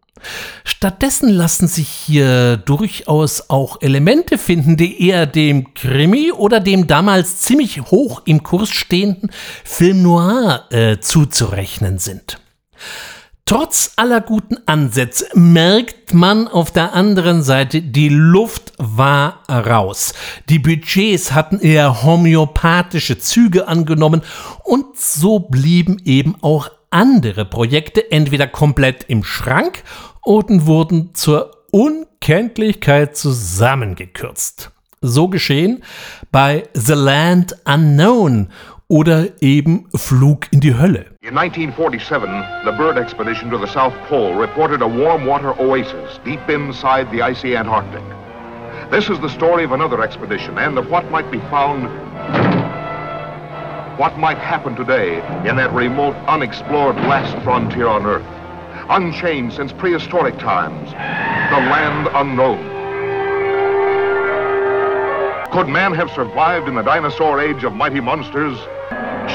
Stattdessen 0.63 1.29
lassen 1.29 1.67
sich 1.67 1.87
hier 1.87 2.57
durchaus 2.57 3.49
auch 3.49 3.81
Elemente 3.81 4.37
finden, 4.37 4.77
die 4.77 5.07
eher 5.07 5.25
dem 5.25 5.73
Krimi 5.73 6.31
oder 6.31 6.59
dem 6.59 6.87
damals 6.87 7.41
ziemlich 7.41 7.81
hoch 7.81 8.21
im 8.25 8.43
Kurs 8.43 8.69
stehenden 8.69 9.31
Film 9.63 10.01
Noir 10.01 10.65
äh, 10.71 10.99
zuzurechnen 10.99 11.99
sind. 11.99 12.37
Trotz 13.45 13.91
aller 13.97 14.21
guten 14.21 14.55
Ansätze 14.65 15.27
merkt 15.33 16.13
man 16.13 16.47
auf 16.47 16.71
der 16.71 16.93
anderen 16.93 17.43
Seite, 17.43 17.81
die 17.81 18.07
Luft 18.07 18.71
war 18.77 19.43
raus. 19.49 20.13
Die 20.47 20.57
Budgets 20.57 21.33
hatten 21.33 21.59
eher 21.59 22.03
homöopathische 22.03 23.17
Züge 23.17 23.67
angenommen 23.67 24.21
und 24.63 24.97
so 24.97 25.39
blieben 25.39 25.97
eben 26.05 26.37
auch 26.41 26.69
andere 26.91 27.43
Projekte 27.43 28.11
entweder 28.11 28.47
komplett 28.47 29.03
im 29.09 29.25
Schrank 29.25 29.83
oder 30.25 30.65
wurden 30.65 31.13
zur 31.13 31.51
Unkenntlichkeit 31.71 33.15
zusammengekürzt. 33.15 34.71
So 35.01 35.27
geschehen 35.27 35.83
bei 36.31 36.63
The 36.73 36.93
Land 36.93 37.55
Unknown 37.65 38.49
oder 38.87 39.27
eben 39.41 39.87
Flug 39.95 40.51
in 40.51 40.59
die 40.59 40.77
Hölle. 40.77 41.05
In 41.21 41.37
1947, 41.37 42.29
the 42.65 42.71
Bird 42.71 42.97
expedition 42.97 43.49
to 43.49 43.57
the 43.57 43.71
South 43.71 43.93
Pole 44.09 44.35
reported 44.35 44.81
a 44.81 44.87
warm 44.87 45.25
water 45.25 45.57
oasis 45.59 46.19
deep 46.25 46.41
inside 46.49 47.09
the 47.09 47.23
icy 47.23 47.55
Antarctic. 47.55 48.03
This 48.91 49.09
is 49.09 49.17
the 49.21 49.29
story 49.29 49.63
of 49.63 49.71
another 49.71 50.03
expedition 50.03 50.57
and 50.57 50.77
of 50.77 50.89
what 50.91 51.09
might 51.09 51.31
be 51.31 51.39
found, 51.49 51.87
what 53.97 54.17
might 54.19 54.37
happen 54.37 54.75
today 54.75 55.21
in 55.47 55.55
that 55.55 55.71
remote, 55.73 56.15
unexplored 56.27 56.97
last 57.07 57.41
frontier 57.43 57.87
on 57.87 58.05
Earth. 58.05 58.40
Unchanged 58.91 59.55
since 59.55 59.71
prehistoric 59.71 60.37
times, 60.37 60.89
the 60.91 61.69
land 61.71 62.09
unknown. 62.13 62.59
Could 65.53 65.69
man 65.69 65.93
have 65.93 66.11
survived 66.11 66.67
in 66.67 66.75
the 66.75 66.81
dinosaur 66.81 67.39
age 67.39 67.63
of 67.63 67.73
mighty 67.73 68.01
monsters? 68.01 68.57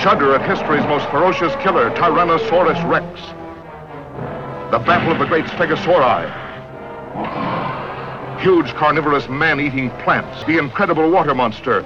Shudder 0.02 0.34
at 0.34 0.46
history's 0.46 0.84
most 0.84 1.08
ferocious 1.08 1.54
killer, 1.62 1.90
Tyrannosaurus 1.92 2.86
Rex. 2.86 3.20
The 4.72 4.78
battle 4.80 5.12
of 5.12 5.18
the 5.18 5.24
great 5.24 5.46
Stegosauri. 5.46 6.30
Huge 8.40 8.74
carnivorous 8.74 9.26
man-eating 9.30 9.88
plants. 10.02 10.44
The 10.44 10.58
incredible 10.58 11.10
water 11.10 11.34
monster. 11.34 11.82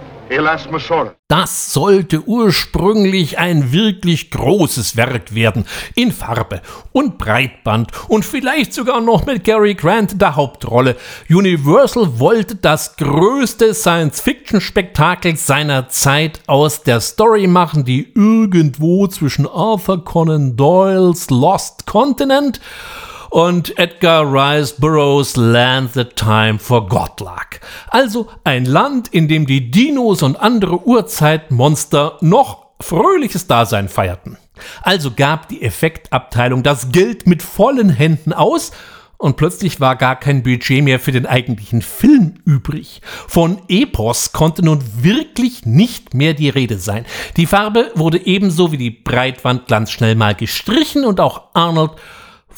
Das 1.27 1.73
sollte 1.73 2.23
ursprünglich 2.23 3.39
ein 3.39 3.73
wirklich 3.73 4.31
großes 4.31 4.97
Werk 4.97 5.35
werden, 5.35 5.65
in 5.97 6.13
Farbe 6.13 6.63
und 6.93 7.19
Breitband 7.19 7.91
und 8.09 8.25
vielleicht 8.25 8.73
sogar 8.73 9.01
noch 9.01 9.27
mit 9.27 9.43
Gary 9.43 9.75
Grant 9.75 10.13
in 10.13 10.19
der 10.19 10.37
Hauptrolle. 10.37 10.97
Universal 11.29 12.21
wollte 12.21 12.55
das 12.55 12.97
größte 12.97 13.75
Science-Fiction-Spektakel 13.75 15.37
seiner 15.37 15.89
Zeit 15.89 16.41
aus 16.47 16.85
der 16.85 17.01
Story 17.01 17.49
machen, 17.49 17.85
die 17.85 18.13
irgendwo 18.15 19.09
zwischen 19.09 19.49
Arthur 19.49 20.05
Conan 20.05 20.57
Doyles 20.57 21.29
Lost 21.31 21.87
Continent 21.87 22.59
und 22.59 23.10
Edgar 23.33 24.25
Rice 24.25 24.73
Burroughs 24.73 25.37
Land 25.37 25.95
the 25.95 26.05
Time 26.05 26.59
Forgot 26.59 27.21
lag. 27.21 27.61
Also 27.89 28.29
ein 28.43 28.65
Land, 28.65 29.09
in 29.09 29.29
dem 29.29 29.47
die 29.47 29.71
Dinos 29.71 30.23
und 30.23 30.37
andere 30.37 30.85
Urzeitmonster 30.85 32.19
noch 32.21 32.67
fröhliches 32.81 33.47
Dasein 33.47 33.89
feierten. 33.89 34.37
Also 34.83 35.13
gab 35.13 35.49
die 35.49 35.63
Effektabteilung 35.63 36.63
das 36.63 36.91
Geld 36.91 37.27
mit 37.27 37.43
vollen 37.43 37.91
Händen 37.91 38.33
aus 38.33 38.73
und 39.17 39.37
plötzlich 39.37 39.81
war 39.81 39.97
gar 39.97 40.19
kein 40.19 40.43
Budget 40.43 40.83
mehr 40.83 40.99
für 40.99 41.13
den 41.13 41.27
eigentlichen 41.27 41.83
Film 41.83 42.35
übrig. 42.47 43.01
Von 43.05 43.61
Epos 43.69 44.33
konnte 44.33 44.65
nun 44.65 44.83
wirklich 45.03 45.67
nicht 45.67 46.15
mehr 46.15 46.35
die 46.35 46.49
Rede 46.49 46.79
sein. 46.79 47.05
Die 47.37 47.47
Farbe 47.47 47.93
wurde 47.95 48.27
ebenso 48.27 48.73
wie 48.73 48.79
die 48.79 48.91
Breitwand 48.91 49.69
ganz 49.69 49.91
schnell 49.93 50.15
mal 50.15 50.35
gestrichen 50.35 51.05
und 51.05 51.21
auch 51.21 51.43
Arnold 51.53 51.93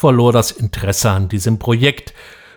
verlor 0.02 0.32
das 0.32 0.50
Interesse 0.50 1.10
an 1.10 1.28
diesem 1.28 1.60
Projekt. 1.60 2.12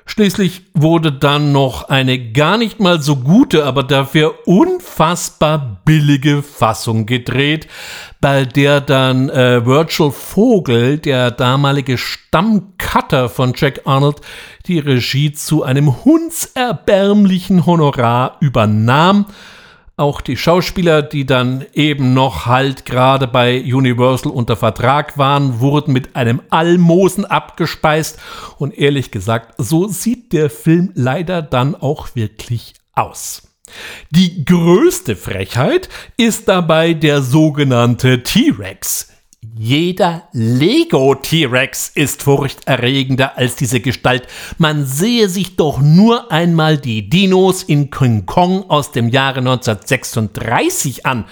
Schließlich 0.08 0.64
wurde 0.74 1.12
dann 1.12 1.52
noch 1.52 1.90
eine 1.90 2.32
gar 2.32 2.58
nicht 2.58 2.80
mal 2.80 3.02
so 3.02 3.18
gute, 3.18 3.66
aber 3.66 3.84
dafür 3.84 4.34
unfassbar 4.48 5.82
billige 5.86 6.42
Fassung 6.42 7.06
gedreht, 7.06 7.68
bei 8.20 8.46
der 8.46 8.82
dann 8.82 9.30
äh, 9.30 9.64
Virgil 9.64 10.10
Vogel, 10.10 10.98
der 10.98 11.30
damalige 11.30 12.00
Stammcutter 12.00 13.30
von 13.30 13.54
Jack 13.56 13.82
Arnold, 13.86 14.22
die 14.66 14.80
Regie 14.80 15.34
zu 15.34 15.62
einem 15.62 16.04
hundserbärmlichen 16.04 17.68
Honorar 17.68 18.38
übernahm 18.40 19.28
auch 19.98 20.20
die 20.22 20.36
Schauspieler, 20.36 21.02
die 21.02 21.26
dann 21.26 21.66
eben 21.74 22.14
noch 22.14 22.46
halt 22.46 22.86
gerade 22.86 23.28
bei 23.28 23.62
Universal 23.62 24.32
unter 24.32 24.56
Vertrag 24.56 25.18
waren, 25.18 25.60
wurden 25.60 25.94
mit 25.94 26.16
einem 26.16 26.42
Almosen 26.50 27.26
abgespeist. 27.26 28.20
Und 28.58 28.78
ehrlich 28.78 29.12
gesagt, 29.12 29.56
so 29.58 29.88
sieht 29.88 30.34
der 30.34 30.50
Film 30.50 30.92
leider 30.96 31.42
dann 31.42 31.76
auch 31.76 32.10
wirklich 32.16 32.74
aus. 32.94 33.44
Die 34.12 34.46
größte 34.46 35.16
Frechheit 35.16 35.90
ist 36.18 36.48
dabei 36.48 36.94
der 36.94 37.22
sogenannte 37.22 38.24
T-Rex. 38.24 39.15
Jeder 39.58 40.28
Lego 40.34 41.16
T-Rex 41.16 41.88
ist 41.96 42.24
furchterregender 42.24 43.38
als 43.38 43.56
diese 43.56 43.80
Gestalt. 43.80 44.28
Man 44.58 44.86
sehe 44.86 45.30
sich 45.30 45.56
doch 45.56 45.80
nur 45.80 46.30
einmal 46.30 46.78
die 46.78 47.10
Dinos 47.10 47.64
in 47.64 47.90
King 47.90 48.26
Kong 48.26 48.70
aus 48.70 48.92
dem 48.92 49.08
Jahre 49.08 49.40
1936 49.40 51.06
an. 51.06 51.24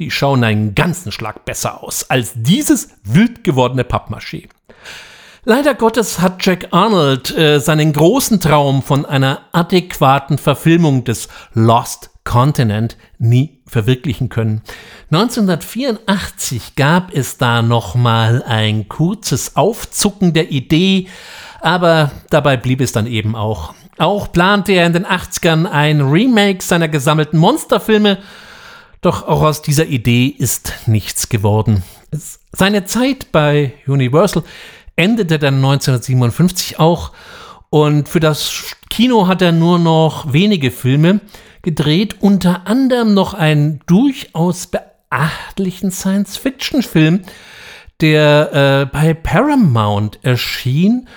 Die 0.00 0.10
schauen 0.10 0.42
einen 0.42 0.74
ganzen 0.74 1.12
Schlag 1.12 1.44
besser 1.44 1.80
aus 1.84 2.10
als 2.10 2.32
dieses 2.34 2.88
wild 3.04 3.44
gewordene 3.44 3.84
Pappmaché. 3.84 4.48
Leider 5.44 5.74
Gottes 5.74 6.18
hat 6.20 6.44
Jack 6.44 6.68
Arnold 6.72 7.30
äh, 7.38 7.60
seinen 7.60 7.92
großen 7.92 8.40
Traum 8.40 8.82
von 8.82 9.06
einer 9.06 9.42
adäquaten 9.52 10.38
Verfilmung 10.38 11.04
des 11.04 11.28
Lost 11.54 12.09
Continent 12.24 12.96
nie 13.18 13.60
verwirklichen 13.66 14.28
können. 14.28 14.62
1984 15.10 16.76
gab 16.76 17.14
es 17.14 17.38
da 17.38 17.62
noch 17.62 17.94
mal 17.94 18.42
ein 18.42 18.88
kurzes 18.88 19.56
Aufzucken 19.56 20.32
der 20.32 20.50
Idee, 20.50 21.08
aber 21.60 22.10
dabei 22.30 22.56
blieb 22.56 22.80
es 22.80 22.92
dann 22.92 23.06
eben 23.06 23.34
auch. 23.34 23.74
Auch 23.98 24.32
plante 24.32 24.72
er 24.72 24.86
in 24.86 24.92
den 24.92 25.06
80ern 25.06 25.66
ein 25.66 26.00
Remake 26.00 26.62
seiner 26.62 26.88
gesammelten 26.88 27.38
Monsterfilme, 27.38 28.18
doch 29.00 29.26
auch 29.26 29.42
aus 29.42 29.62
dieser 29.62 29.86
Idee 29.86 30.26
ist 30.26 30.72
nichts 30.86 31.28
geworden. 31.28 31.82
Seine 32.52 32.84
Zeit 32.84 33.32
bei 33.32 33.74
Universal 33.86 34.42
endete 34.96 35.38
dann 35.38 35.56
1957 35.56 36.78
auch 36.78 37.12
und 37.70 38.08
für 38.08 38.20
das 38.20 38.76
Kino 38.90 39.26
hat 39.28 39.40
er 39.42 39.52
nur 39.52 39.78
noch 39.78 40.32
wenige 40.32 40.70
Filme 40.70 41.20
gedreht, 41.62 42.16
unter 42.20 42.66
anderem 42.66 43.14
noch 43.14 43.34
einen 43.34 43.80
durchaus 43.86 44.68
beachtlichen 44.68 45.90
Science-Fiction-Film, 45.90 47.22
der 48.00 48.52
äh, 48.52 48.86
bei 48.86 49.14
Paramount 49.14 50.18
erschien 50.22 51.08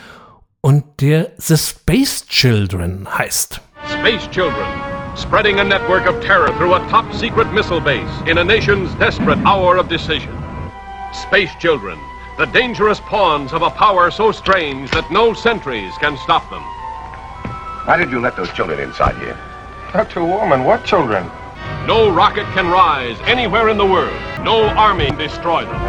und 0.62 0.84
der 1.02 1.32
The 1.38 1.58
Space 1.58 2.26
Children 2.28 3.08
heißt. 3.18 3.62
Space 3.88 4.30
Children, 4.32 4.66
spreading 5.16 5.60
a 5.60 5.64
network 5.64 6.08
of 6.08 6.20
terror 6.22 6.50
through 6.58 6.74
a 6.74 6.80
top 6.90 7.06
secret 7.14 7.52
missile 7.54 7.82
base 7.82 8.10
in 8.26 8.38
a 8.38 8.44
nation's 8.44 8.94
desperate 8.96 9.40
hour 9.46 9.78
of 9.78 9.88
decision. 9.88 10.32
Space 11.14 11.52
Children, 11.60 11.98
the 12.38 12.46
dangerous 12.48 13.00
pawns 13.02 13.54
of 13.54 13.62
a 13.62 13.70
power 13.70 14.10
so 14.10 14.32
strange 14.32 14.90
that 14.92 15.10
no 15.12 15.34
sentries 15.34 15.94
can 16.00 16.18
stop 16.18 16.50
them. 16.50 16.64
Why 17.86 17.98
did 17.98 18.12
you 18.12 18.20
let 18.20 18.36
those 18.36 18.52
children 18.54 18.80
inside 18.80 19.16
here? 19.18 19.38
Dr. 19.94 20.24
Woman, 20.24 20.66
what 20.66 20.84
children? 20.84 21.30
No 21.86 22.10
rocket 22.10 22.46
can 22.56 22.66
rise 22.72 23.16
anywhere 23.28 23.70
in 23.70 23.78
the 23.78 23.86
world. 23.86 24.12
No 24.44 24.68
army 24.70 25.06
can 25.06 25.20
destroy 25.20 25.66
them. 25.66 25.80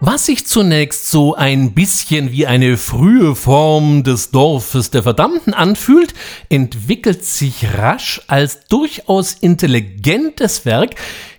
Was 0.00 0.24
sich 0.24 0.46
zunächst 0.46 1.10
so 1.10 1.34
ein 1.34 1.74
bisschen 1.74 2.32
wie 2.32 2.46
eine 2.46 2.78
frühe 2.78 3.34
Form 3.34 4.02
des 4.02 4.30
Dorfes 4.30 4.90
der 4.90 5.02
Verdammten 5.02 5.52
anfühlt, 5.52 6.14
entwickelt 6.48 7.22
sich 7.26 7.66
rasch 7.76 8.22
als 8.28 8.60
durchaus 8.68 9.34
intelligentes 9.34 10.64
Werk, 10.64 10.94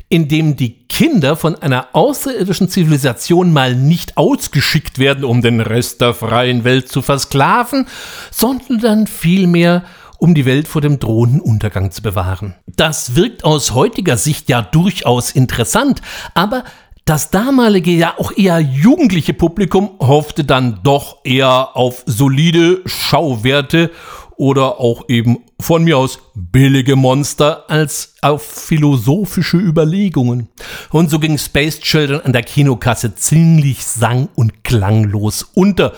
in 0.10 0.28
dem 0.28 0.58
die 0.58 0.76
Kinder 0.90 1.36
von 1.36 1.56
einer 1.56 1.88
außerirdischen 1.94 2.70
Zivilisation 2.70 3.52
mal 3.52 3.74
nicht 3.74 4.16
ausgeschickt 4.16 5.00
werden, 5.00 5.24
um 5.24 5.42
den 5.42 5.60
Rest 5.60 6.02
der 6.02 6.14
freien 6.14 6.66
Welt 6.66 6.88
zu 6.88 7.02
versklaven, 7.02 7.88
sondern 8.30 9.08
vielmehr 9.08 9.84
um 10.22 10.36
die 10.36 10.46
Welt 10.46 10.68
vor 10.68 10.82
dem 10.82 11.00
drohenden 11.00 11.42
Untergang 11.42 11.90
zu 11.90 12.04
bewahren. 12.04 12.54
Das 12.68 13.16
wirkt 13.16 13.44
aus 13.44 13.74
heutiger 13.74 14.18
Sicht 14.18 14.50
ja 14.50 14.62
durchaus 14.62 15.32
interessant, 15.32 16.02
aber 16.36 16.64
Das 17.04 17.32
damalige, 17.32 17.90
ja 17.90 18.14
auch 18.20 18.32
eher 18.38 18.60
jugendliche 18.60 19.34
Publikum 19.34 19.90
hoffte 20.00 20.44
dann 20.44 20.82
doch 20.84 21.18
eher 21.24 21.76
auf 21.76 22.04
solide 22.06 22.82
Schauwerte 22.86 23.90
oder 24.38 24.80
auch 24.80 25.10
eben 25.10 25.40
von 25.60 25.84
mir 25.84 25.98
aus 25.98 26.20
billige 26.36 26.96
Monster 26.96 27.70
als 27.70 28.16
auf 28.22 28.44
philosophische 28.44 29.58
Überlegungen. 29.58 30.50
Und 30.92 31.10
so 31.10 31.18
ging 31.18 31.40
Space 31.40 31.80
Children 31.80 32.22
an 32.22 32.34
der 32.34 32.44
Kinokasse 32.44 33.16
ziemlich 33.16 33.84
sang- 33.84 34.30
und 34.36 34.64
klanglos 34.64 35.44
unter 35.56 35.94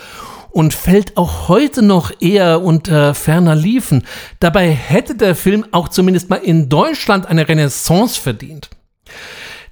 und 0.53 0.73
fällt 0.73 1.17
auch 1.17 1.49
heute 1.49 1.81
noch 1.81 2.11
eher 2.21 2.61
unter 2.61 3.15
ferner 3.15 3.55
Liefen. 3.55 4.03
Dabei 4.39 4.69
hätte 4.69 5.15
der 5.15 5.35
Film 5.35 5.65
auch 5.71 5.89
zumindest 5.89 6.29
mal 6.29 6.37
in 6.37 6.69
Deutschland 6.69 7.25
eine 7.25 7.49
Renaissance 7.49 8.21
verdient. 8.21 8.69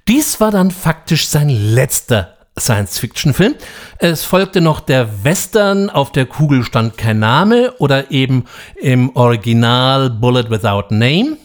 Dies 0.08 0.40
war 0.40 0.50
dann 0.50 0.72
faktisch 0.72 1.28
sein 1.28 1.48
letzter 1.48 2.36
Science-Fiction-Film. 2.58 3.54
Es 3.98 4.24
folgte 4.24 4.60
noch 4.60 4.80
der 4.80 5.24
Western 5.24 5.88
Auf 5.88 6.10
der 6.10 6.26
Kugel 6.26 6.64
stand 6.64 6.98
kein 6.98 7.20
Name 7.20 7.72
oder 7.78 8.10
eben 8.10 8.44
im 8.74 9.14
Original 9.14 10.10
Bullet 10.10 10.50
Without 10.50 10.94
Name. 10.94 11.38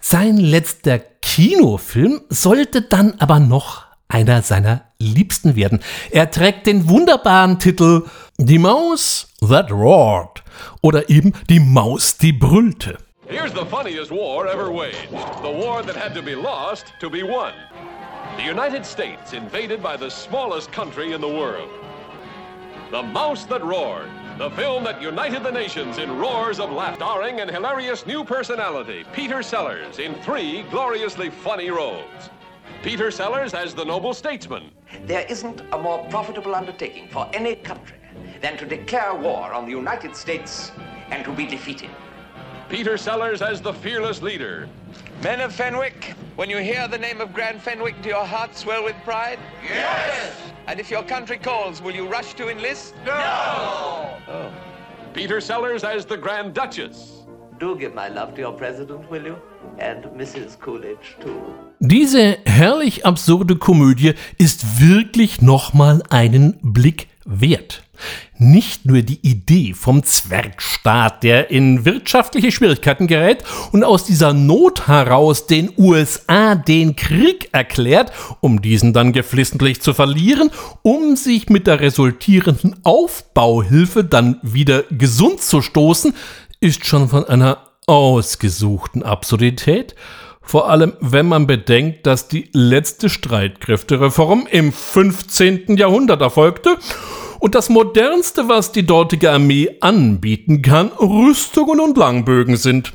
Sein 0.00 0.36
letzter 0.36 0.98
Kinofilm 0.98 2.22
sollte 2.28 2.82
dann 2.82 3.14
aber 3.20 3.38
noch 3.38 3.84
einer 4.08 4.42
seiner 4.42 4.82
liebsten 4.98 5.56
werden. 5.56 5.80
Er 6.10 6.30
trägt 6.30 6.66
den 6.66 6.88
wunderbaren 6.88 7.58
Titel 7.58 8.04
Die 8.40 8.58
Maus 8.58 9.28
That 9.48 9.70
Roared 9.70 10.42
oder 10.82 11.08
eben 11.08 11.32
Die 11.48 11.60
Maus, 11.60 12.18
die 12.18 12.32
brüllte. 12.32 12.98
Here's 13.28 13.52
the 13.52 13.64
funniest 13.64 14.10
war 14.10 14.48
ever 14.48 14.72
waged. 14.72 15.08
The 15.42 15.52
war 15.52 15.84
that 15.84 15.94
had 15.94 16.14
to 16.14 16.20
be 16.20 16.34
lost 16.34 16.86
to 16.98 17.08
be 17.08 17.22
won. 17.22 17.52
The 18.36 18.42
United 18.42 18.84
States 18.84 19.34
invaded 19.34 19.80
by 19.80 19.96
the 19.96 20.10
smallest 20.10 20.72
country 20.72 21.12
in 21.12 21.20
the 21.20 21.28
world. 21.28 21.70
The 22.90 23.04
Mouse 23.04 23.44
That 23.44 23.62
Roared, 23.62 24.10
the 24.36 24.50
film 24.50 24.82
that 24.82 25.00
united 25.00 25.44
the 25.44 25.52
nations 25.52 25.98
in 25.98 26.18
roars 26.18 26.58
of 26.58 26.72
laughter, 26.72 27.04
starring 27.04 27.38
an 27.38 27.48
hilarious 27.48 28.04
new 28.04 28.24
personality, 28.24 29.04
Peter 29.12 29.44
Sellers, 29.44 30.00
in 30.00 30.12
three 30.24 30.64
gloriously 30.72 31.30
funny 31.30 31.70
roles. 31.70 32.30
Peter 32.82 33.12
Sellers 33.12 33.54
as 33.54 33.74
the 33.74 33.84
noble 33.84 34.12
statesman. 34.12 34.72
There 35.06 35.24
isn't 35.28 35.62
a 35.70 35.78
more 35.78 36.04
profitable 36.10 36.56
undertaking 36.56 37.08
for 37.10 37.30
any 37.32 37.54
country 37.54 37.98
than 38.44 38.58
to 38.58 38.66
declare 38.66 39.14
war 39.14 39.54
on 39.54 39.64
the 39.64 39.70
United 39.70 40.14
States 40.14 40.70
and 41.10 41.24
to 41.24 41.32
be 41.32 41.46
defeated. 41.46 41.88
Peter 42.68 42.98
Sellers 42.98 43.40
as 43.40 43.62
the 43.62 43.72
fearless 43.72 44.20
leader. 44.20 44.68
Men 45.22 45.40
of 45.40 45.50
Fenwick, 45.54 46.12
when 46.36 46.50
you 46.50 46.58
hear 46.58 46.86
the 46.86 46.98
name 46.98 47.22
of 47.22 47.32
Grand 47.32 47.62
Fenwick, 47.62 47.94
do 48.02 48.10
your 48.10 48.26
hearts 48.26 48.60
swell 48.60 48.84
with 48.84 48.96
pride? 49.02 49.38
Yes! 49.66 50.36
And 50.66 50.78
if 50.78 50.90
your 50.90 51.02
country 51.04 51.38
calls, 51.38 51.80
will 51.80 51.94
you 51.94 52.06
rush 52.06 52.34
to 52.34 52.50
enlist? 52.50 52.94
No! 53.06 54.18
Oh. 54.28 54.52
Peter 55.14 55.40
Sellers 55.40 55.82
as 55.82 56.04
the 56.04 56.18
Grand 56.18 56.52
Duchess. 56.52 57.24
Do 57.58 57.76
give 57.78 57.94
my 57.94 58.08
love 58.08 58.34
to 58.34 58.40
your 58.42 58.52
president, 58.52 59.10
will 59.10 59.24
you? 59.24 59.36
And 59.78 60.04
Mrs. 60.20 60.58
Coolidge, 60.60 61.16
too. 61.18 61.40
Diese 61.80 62.36
herrlich 62.44 63.06
absurde 63.06 63.56
Komödie 63.56 64.14
ist 64.36 64.80
wirklich 64.80 65.40
nochmal 65.40 66.02
einen 66.10 66.58
Blick 66.62 67.08
wert. 67.24 67.83
Nicht 68.38 68.84
nur 68.86 69.02
die 69.02 69.20
Idee 69.22 69.74
vom 69.74 70.02
Zwergstaat, 70.02 71.22
der 71.22 71.50
in 71.50 71.84
wirtschaftliche 71.84 72.52
Schwierigkeiten 72.52 73.06
gerät 73.06 73.44
und 73.72 73.84
aus 73.84 74.04
dieser 74.04 74.32
Not 74.32 74.88
heraus 74.88 75.46
den 75.46 75.70
USA 75.78 76.54
den 76.54 76.96
Krieg 76.96 77.48
erklärt, 77.52 78.12
um 78.40 78.60
diesen 78.60 78.92
dann 78.92 79.12
geflissentlich 79.12 79.80
zu 79.80 79.94
verlieren, 79.94 80.50
um 80.82 81.16
sich 81.16 81.48
mit 81.48 81.66
der 81.66 81.80
resultierenden 81.80 82.76
Aufbauhilfe 82.82 84.04
dann 84.04 84.38
wieder 84.42 84.82
gesund 84.90 85.40
zu 85.40 85.62
stoßen, 85.62 86.14
ist 86.60 86.86
schon 86.86 87.08
von 87.08 87.24
einer 87.24 87.58
ausgesuchten 87.86 89.02
Absurdität, 89.02 89.94
vor 90.42 90.68
allem 90.70 90.94
wenn 91.00 91.26
man 91.26 91.46
bedenkt, 91.46 92.06
dass 92.06 92.28
die 92.28 92.50
letzte 92.52 93.08
Streitkräftereform 93.08 94.46
im 94.50 94.72
15. 94.72 95.76
Jahrhundert 95.76 96.20
erfolgte 96.20 96.78
und 97.38 97.54
das 97.54 97.68
modernste, 97.68 98.48
was 98.48 98.72
die 98.72 98.86
dortige 98.86 99.30
Armee 99.32 99.76
anbieten 99.80 100.62
kann, 100.62 100.88
Rüstungen 100.88 101.80
und 101.80 101.96
Langbögen 101.96 102.56
sind. 102.56 102.92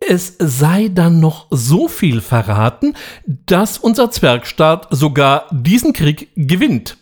Es 0.00 0.36
sei 0.38 0.88
dann 0.92 1.20
noch 1.20 1.46
so 1.50 1.86
viel 1.86 2.20
verraten, 2.20 2.94
dass 3.26 3.78
unser 3.78 4.10
Zwergstaat 4.10 4.88
sogar 4.90 5.46
diesen 5.52 5.92
Krieg 5.92 6.30
gewinnt. 6.34 6.96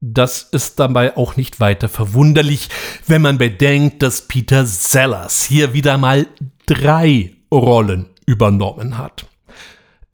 Das 0.00 0.42
ist 0.50 0.80
dabei 0.80 1.16
auch 1.16 1.36
nicht 1.36 1.60
weiter 1.60 1.88
verwunderlich, 1.88 2.68
wenn 3.06 3.22
man 3.22 3.38
bedenkt, 3.38 4.02
dass 4.02 4.26
Peter 4.26 4.66
Sellers 4.66 5.44
hier 5.44 5.74
wieder 5.74 5.96
mal 5.96 6.26
drei 6.66 7.36
Rollen 7.52 8.08
übernommen 8.26 8.98
hat. 8.98 9.26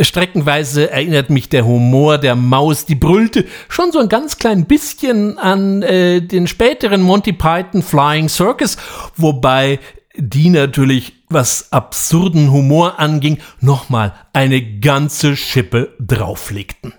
Streckenweise 0.01 0.91
erinnert 0.93 1.29
mich 1.29 1.49
der 1.49 1.67
Humor 1.67 2.19
der 2.19 2.37
Maus, 2.37 2.87
die 2.87 2.95
brüllte, 2.95 3.45
schon 3.69 3.91
so 3.91 3.99
ein 3.99 4.09
ganz 4.09 4.39
klein 4.39 4.67
bisschen 4.67 5.39
an 5.39 5.83
äh, 5.83 6.21
den 6.21 6.47
späteren 6.47 7.03
Monty 7.03 7.33
Python 7.33 7.83
Flying 7.83 8.29
Circus, 8.29 8.77
wobei 9.17 9.81
die 10.17 10.51
natürlich, 10.51 11.15
was 11.29 11.73
absurden 11.73 12.53
Humor 12.53 13.01
anging, 13.01 13.39
nochmal 13.61 14.15
eine 14.33 14.79
ganze 14.79 15.37
Schippe 15.37 15.95
drauflegten. 15.99 16.95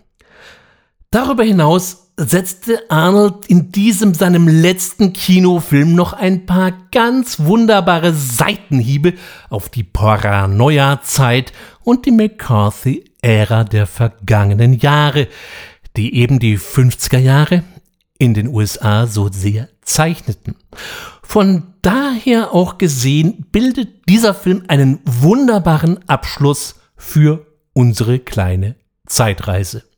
Darüber 1.09 1.43
hinaus 1.43 2.09
setzte 2.17 2.91
Arnold 2.91 3.45
in 3.47 3.71
diesem 3.71 4.13
seinem 4.13 4.47
letzten 4.47 5.13
Kinofilm 5.13 5.95
noch 5.95 6.11
ein 6.11 6.45
paar 6.45 6.73
ganz 6.91 7.39
wunderbare 7.39 8.13
Seitenhiebe 8.13 9.13
auf 9.49 9.69
die 9.69 9.83
Paranoia-Zeit 9.83 11.53
und 11.89 12.05
die 12.05 12.11
McCarthy-Ära 12.11 13.63
der 13.63 13.87
vergangenen 13.87 14.73
Jahre, 14.73 15.27
die 15.97 16.13
eben 16.17 16.37
die 16.37 16.59
50er 16.59 17.17
Jahre 17.17 17.63
in 18.19 18.35
den 18.35 18.47
USA 18.47 19.07
so 19.07 19.29
sehr 19.31 19.69
zeichneten. 19.81 20.55
Von 21.23 21.73
daher 21.81 22.53
auch 22.53 22.77
gesehen 22.77 23.47
bildet 23.51 24.07
dieser 24.07 24.35
Film 24.35 24.65
einen 24.67 24.99
wunderbaren 25.03 26.07
Abschluss 26.07 26.75
für 26.95 27.47
unsere 27.73 28.19
kleine 28.19 28.75
Zeitreise. 29.07 29.88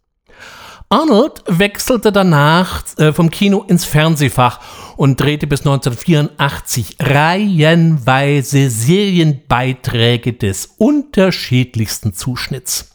Arnold 0.91 1.43
wechselte 1.47 2.11
danach 2.11 2.83
äh, 2.97 3.13
vom 3.13 3.29
Kino 3.29 3.63
ins 3.65 3.85
Fernsehfach 3.85 4.59
und 4.97 5.21
drehte 5.21 5.47
bis 5.47 5.61
1984 5.61 6.97
reihenweise 6.99 8.69
Serienbeiträge 8.69 10.33
des 10.33 10.75
unterschiedlichsten 10.77 12.13
Zuschnitts. 12.13 12.93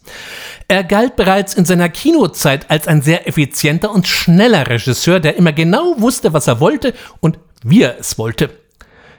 Er 0.68 0.84
galt 0.84 1.16
bereits 1.16 1.54
in 1.54 1.64
seiner 1.64 1.88
Kinozeit 1.88 2.70
als 2.70 2.86
ein 2.86 3.00
sehr 3.00 3.26
effizienter 3.26 3.90
und 3.90 4.06
schneller 4.06 4.68
Regisseur, 4.68 5.18
der 5.18 5.36
immer 5.36 5.54
genau 5.54 5.94
wusste, 5.96 6.34
was 6.34 6.48
er 6.48 6.60
wollte 6.60 6.92
und 7.20 7.38
wie 7.64 7.80
er 7.80 7.98
es 7.98 8.18
wollte. 8.18 8.50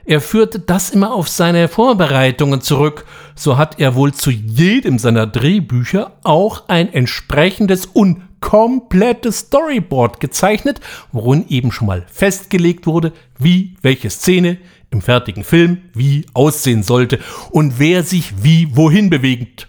Er 0.05 0.21
führte 0.21 0.59
das 0.59 0.91
immer 0.91 1.13
auf 1.13 1.27
seine 1.27 1.67
Vorbereitungen 1.67 2.61
zurück, 2.61 3.05
so 3.35 3.57
hat 3.57 3.79
er 3.79 3.95
wohl 3.95 4.13
zu 4.13 4.29
jedem 4.29 4.99
seiner 4.99 5.25
Drehbücher 5.25 6.11
auch 6.23 6.69
ein 6.69 6.93
entsprechendes 6.93 7.87
und 7.87 8.21
komplettes 8.39 9.39
Storyboard 9.39 10.19
gezeichnet, 10.19 10.79
worin 11.11 11.45
eben 11.49 11.71
schon 11.71 11.87
mal 11.87 12.05
festgelegt 12.11 12.85
wurde, 12.85 13.13
wie 13.37 13.75
welche 13.81 14.09
Szene 14.09 14.57
im 14.89 15.01
fertigen 15.01 15.43
Film 15.43 15.79
wie 15.93 16.25
aussehen 16.33 16.83
sollte 16.83 17.19
und 17.51 17.79
wer 17.79 18.03
sich 18.03 18.43
wie 18.43 18.75
wohin 18.75 19.09
bewegt. 19.09 19.67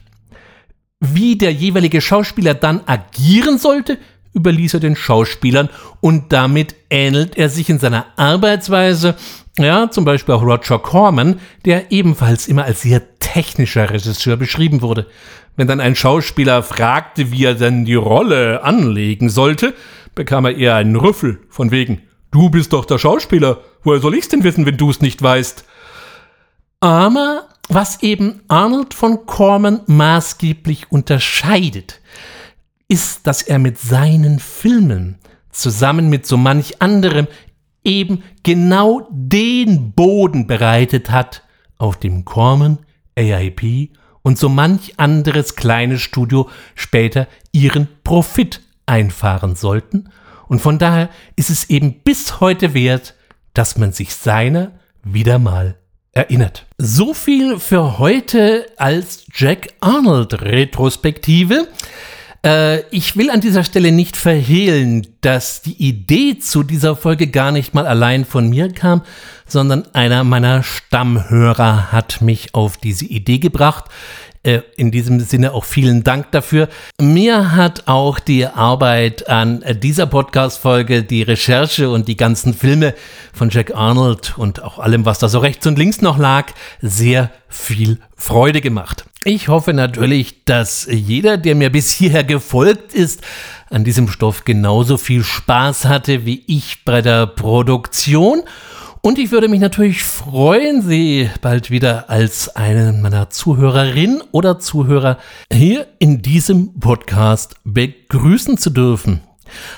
Wie 1.01 1.37
der 1.37 1.53
jeweilige 1.53 2.01
Schauspieler 2.01 2.55
dann 2.55 2.83
agieren 2.87 3.59
sollte, 3.59 3.99
überließ 4.35 4.75
er 4.75 4.81
den 4.81 4.97
Schauspielern 4.97 5.69
und 6.01 6.33
damit 6.33 6.75
ähnelt 6.91 7.37
er 7.37 7.49
sich 7.49 7.69
in 7.71 7.79
seiner 7.79 8.07
Arbeitsweise, 8.17 9.17
ja, 9.59 9.91
zum 9.91 10.05
Beispiel 10.05 10.35
auch 10.35 10.43
Roger 10.43 10.79
Corman, 10.79 11.41
der 11.65 11.91
ebenfalls 11.91 12.47
immer 12.47 12.65
als 12.65 12.83
sehr 12.83 13.19
technischer 13.19 13.91
Regisseur 13.91 14.37
beschrieben 14.37 14.83
wurde. 14.83 15.07
Wenn 15.59 15.67
dann 15.67 15.81
ein 15.81 15.97
Schauspieler 15.97 16.63
fragte, 16.63 17.33
wie 17.33 17.45
er 17.45 17.55
denn 17.55 17.85
die 17.85 17.97
Rolle 17.97 18.63
anlegen 18.63 19.29
sollte, 19.29 19.75
bekam 20.15 20.45
er 20.45 20.57
eher 20.57 20.77
einen 20.77 20.95
Rüffel 20.95 21.41
von 21.49 21.73
wegen, 21.73 22.03
du 22.31 22.49
bist 22.49 22.73
doch 22.73 22.85
der 22.85 22.99
Schauspieler, 22.99 23.61
woher 23.83 23.99
soll 23.99 24.15
ich's 24.15 24.29
denn 24.29 24.45
wissen, 24.45 24.67
wenn 24.67 24.77
du's 24.77 25.01
nicht 25.01 25.21
weißt? 25.21 25.65
Aber 26.79 27.49
was 27.69 28.05
eben 28.05 28.41
Arnold 28.47 28.95
von 28.95 29.27
Corman 29.27 29.81
maßgeblich 29.89 30.93
unterscheidet, 30.93 32.03
ist, 32.87 33.27
dass 33.27 33.43
er 33.43 33.59
mit 33.59 33.79
seinen 33.79 34.39
Filmen 34.39 35.19
zusammen 35.51 36.09
mit 36.09 36.25
so 36.25 36.37
manch 36.37 36.81
anderem 36.81 37.27
eben 37.83 38.23
genau 38.45 39.09
den 39.11 39.91
Boden 39.91 40.47
bereitet 40.47 41.11
hat, 41.11 41.43
auf 41.79 41.99
dem 41.99 42.25
Corman, 42.25 42.79
AIP 43.17 43.91
und 44.29 44.39
so 44.39 44.51
manch 44.51 44.93
anderes 44.99 45.57
kleines 45.57 46.03
Studio 46.03 46.51
später 46.75 47.29
ihren 47.51 47.89
Profit 48.05 48.61
einfahren 48.85 49.57
sollten. 49.57 50.11
Und 50.49 50.61
von 50.61 50.79
daher 50.79 51.09
ist 51.37 51.49
es 51.49 51.71
eben 51.71 52.01
bis 52.01 52.39
heute 52.39 52.75
wert, 52.75 53.15
dass 53.55 53.79
man 53.79 53.93
sich 53.93 54.15
seiner 54.15 54.73
wieder 55.03 55.39
mal 55.39 55.79
erinnert. 56.13 56.67
So 56.77 57.15
viel 57.15 57.59
für 57.59 57.99
heute 57.99 58.67
als 58.77 59.25
Jack 59.35 59.69
Arnold 59.81 60.43
Retrospektive. 60.43 61.67
Äh, 62.45 62.81
ich 62.91 63.17
will 63.17 63.31
an 63.31 63.41
dieser 63.41 63.65
Stelle 63.65 63.93
nicht 63.93 64.17
verhehlen, 64.17 65.07
dass 65.21 65.63
die 65.63 65.77
Idee 65.83 66.39
zu 66.39 66.63
dieser 66.63 66.97
Folge 66.97 67.27
gar 67.27 67.53
nicht 67.53 67.75
mal 67.75 67.87
allein 67.87 68.25
von 68.25 68.49
mir 68.49 68.73
kam, 68.73 69.03
sondern 69.47 69.87
einer 69.95 70.25
meiner 70.25 70.63
Stammhörer 70.63 71.91
hat 71.93 72.21
mich 72.21 72.55
auf 72.55 72.77
diese 72.77 73.07
Idee 73.07 73.39
gebracht. 73.39 73.87
Äh, 74.45 74.63
in 74.77 74.93
diesem 74.93 75.19
Sinne 75.19 75.53
auch 75.53 75.65
vielen 75.65 76.05
Dank 76.05 76.31
dafür. 76.31 76.69
Mir 77.01 77.57
hat 77.57 77.83
auch 77.87 78.21
die 78.21 78.47
Arbeit 78.47 79.29
an 79.29 79.65
dieser 79.83 80.07
Podcast-Folge, 80.07 81.03
die 81.03 81.23
Recherche 81.23 81.91
und 81.91 82.07
die 82.07 82.17
ganzen 82.17 82.55
Filme 82.55 82.95
von 83.33 83.51
Jack 83.51 83.75
Arnold 83.75 84.39
und 84.39 84.63
auch 84.63 84.79
allem, 84.79 85.05
was 85.05 85.19
da 85.19 85.29
so 85.29 85.41
rechts 85.41 85.67
und 85.67 85.77
links 85.77 86.03
noch 86.03 86.19
lag, 86.19 86.53
sehr 86.81 87.31
viel 87.49 87.99
Freude 88.17 88.61
gemacht. 88.61 89.05
Ich 89.25 89.49
hoffe 89.49 89.75
natürlich, 89.75 90.45
dass 90.45 90.87
jeder, 90.91 91.37
der 91.37 91.55
mir 91.55 91.71
bis 91.71 91.91
hierher 91.91 92.25
gefolgt 92.25 92.95
ist, 92.95 93.21
an 93.69 93.85
diesem 93.85 94.09
Stoff 94.09 94.45
genauso 94.45 94.97
viel 94.97 95.25
Spaß 95.25 95.85
hatte 95.87 96.25
wie 96.25 96.45
ich 96.47 96.85
bei 96.85 97.03
der 97.03 97.27
Produktion 97.27 98.43
und 99.01 99.19
ich 99.19 99.31
würde 99.31 99.49
mich 99.49 99.61
natürlich 99.61 100.03
freuen, 100.03 100.83
Sie 100.83 101.31
bald 101.41 101.71
wieder 101.71 102.11
als 102.11 102.57
einen 102.57 103.01
meiner 103.01 103.31
Zuhörerinnen 103.31 104.23
oder 104.33 104.59
Zuhörer 104.59 105.19
hier 105.53 105.87
in 105.99 106.21
diesem 106.21 106.81
Podcast 106.81 107.57
begrüßen 107.65 108.59
zu 108.59 108.71
dürfen. 108.71 109.21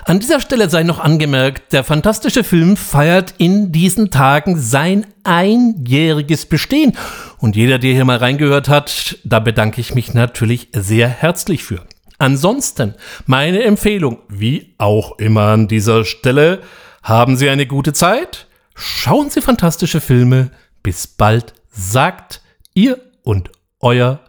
An 0.05 0.21
dieser 0.21 0.41
Stelle 0.41 0.71
sei 0.71 0.83
noch 0.83 0.99
angemerkt, 0.99 1.73
der 1.73 1.85
fantastische 1.85 2.45
Film 2.45 2.77
feiert 2.77 3.35
in 3.39 3.73
diesen 3.73 4.11
Tagen 4.11 4.59
sein 4.59 5.07
einjähriges 5.25 6.47
Bestehen. 6.47 6.97
Und 7.39 7.57
jeder, 7.57 7.79
der 7.79 7.93
hier 7.93 8.05
mal 8.05 8.18
reingehört 8.18 8.68
hat, 8.68 9.18
da 9.25 9.41
bedanke 9.41 9.81
ich 9.81 9.95
mich 9.95 10.14
natürlich 10.14 10.68
sehr 10.73 11.09
herzlich 11.09 11.64
für. 11.64 11.85
Ansonsten 12.18 12.95
meine 13.27 13.62
Empfehlung, 13.62 14.18
wie 14.29 14.75
auch 14.79 15.18
immer 15.18 15.49
an 15.49 15.68
dieser 15.68 16.05
Stelle, 16.05 16.61
haben 17.03 17.37
Sie 17.37 17.49
eine 17.49 17.66
gute 17.66 17.93
Zeit 17.93 18.47
Schauen 18.83 19.29
Sie 19.29 19.43
fantastische 19.43 20.01
Filme. 20.01 20.51
Bis 20.83 21.07
bald, 21.07 21.53
sagt 21.71 22.41
ihr 22.73 22.99
und 23.23 23.51
euer 23.81 24.21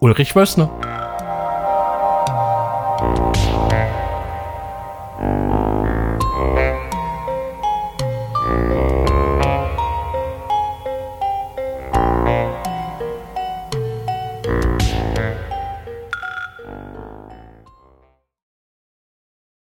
Ulrich 0.00 0.34
Wössner. 0.34 0.70
Thank 5.22 5.54
you. 5.54 5.61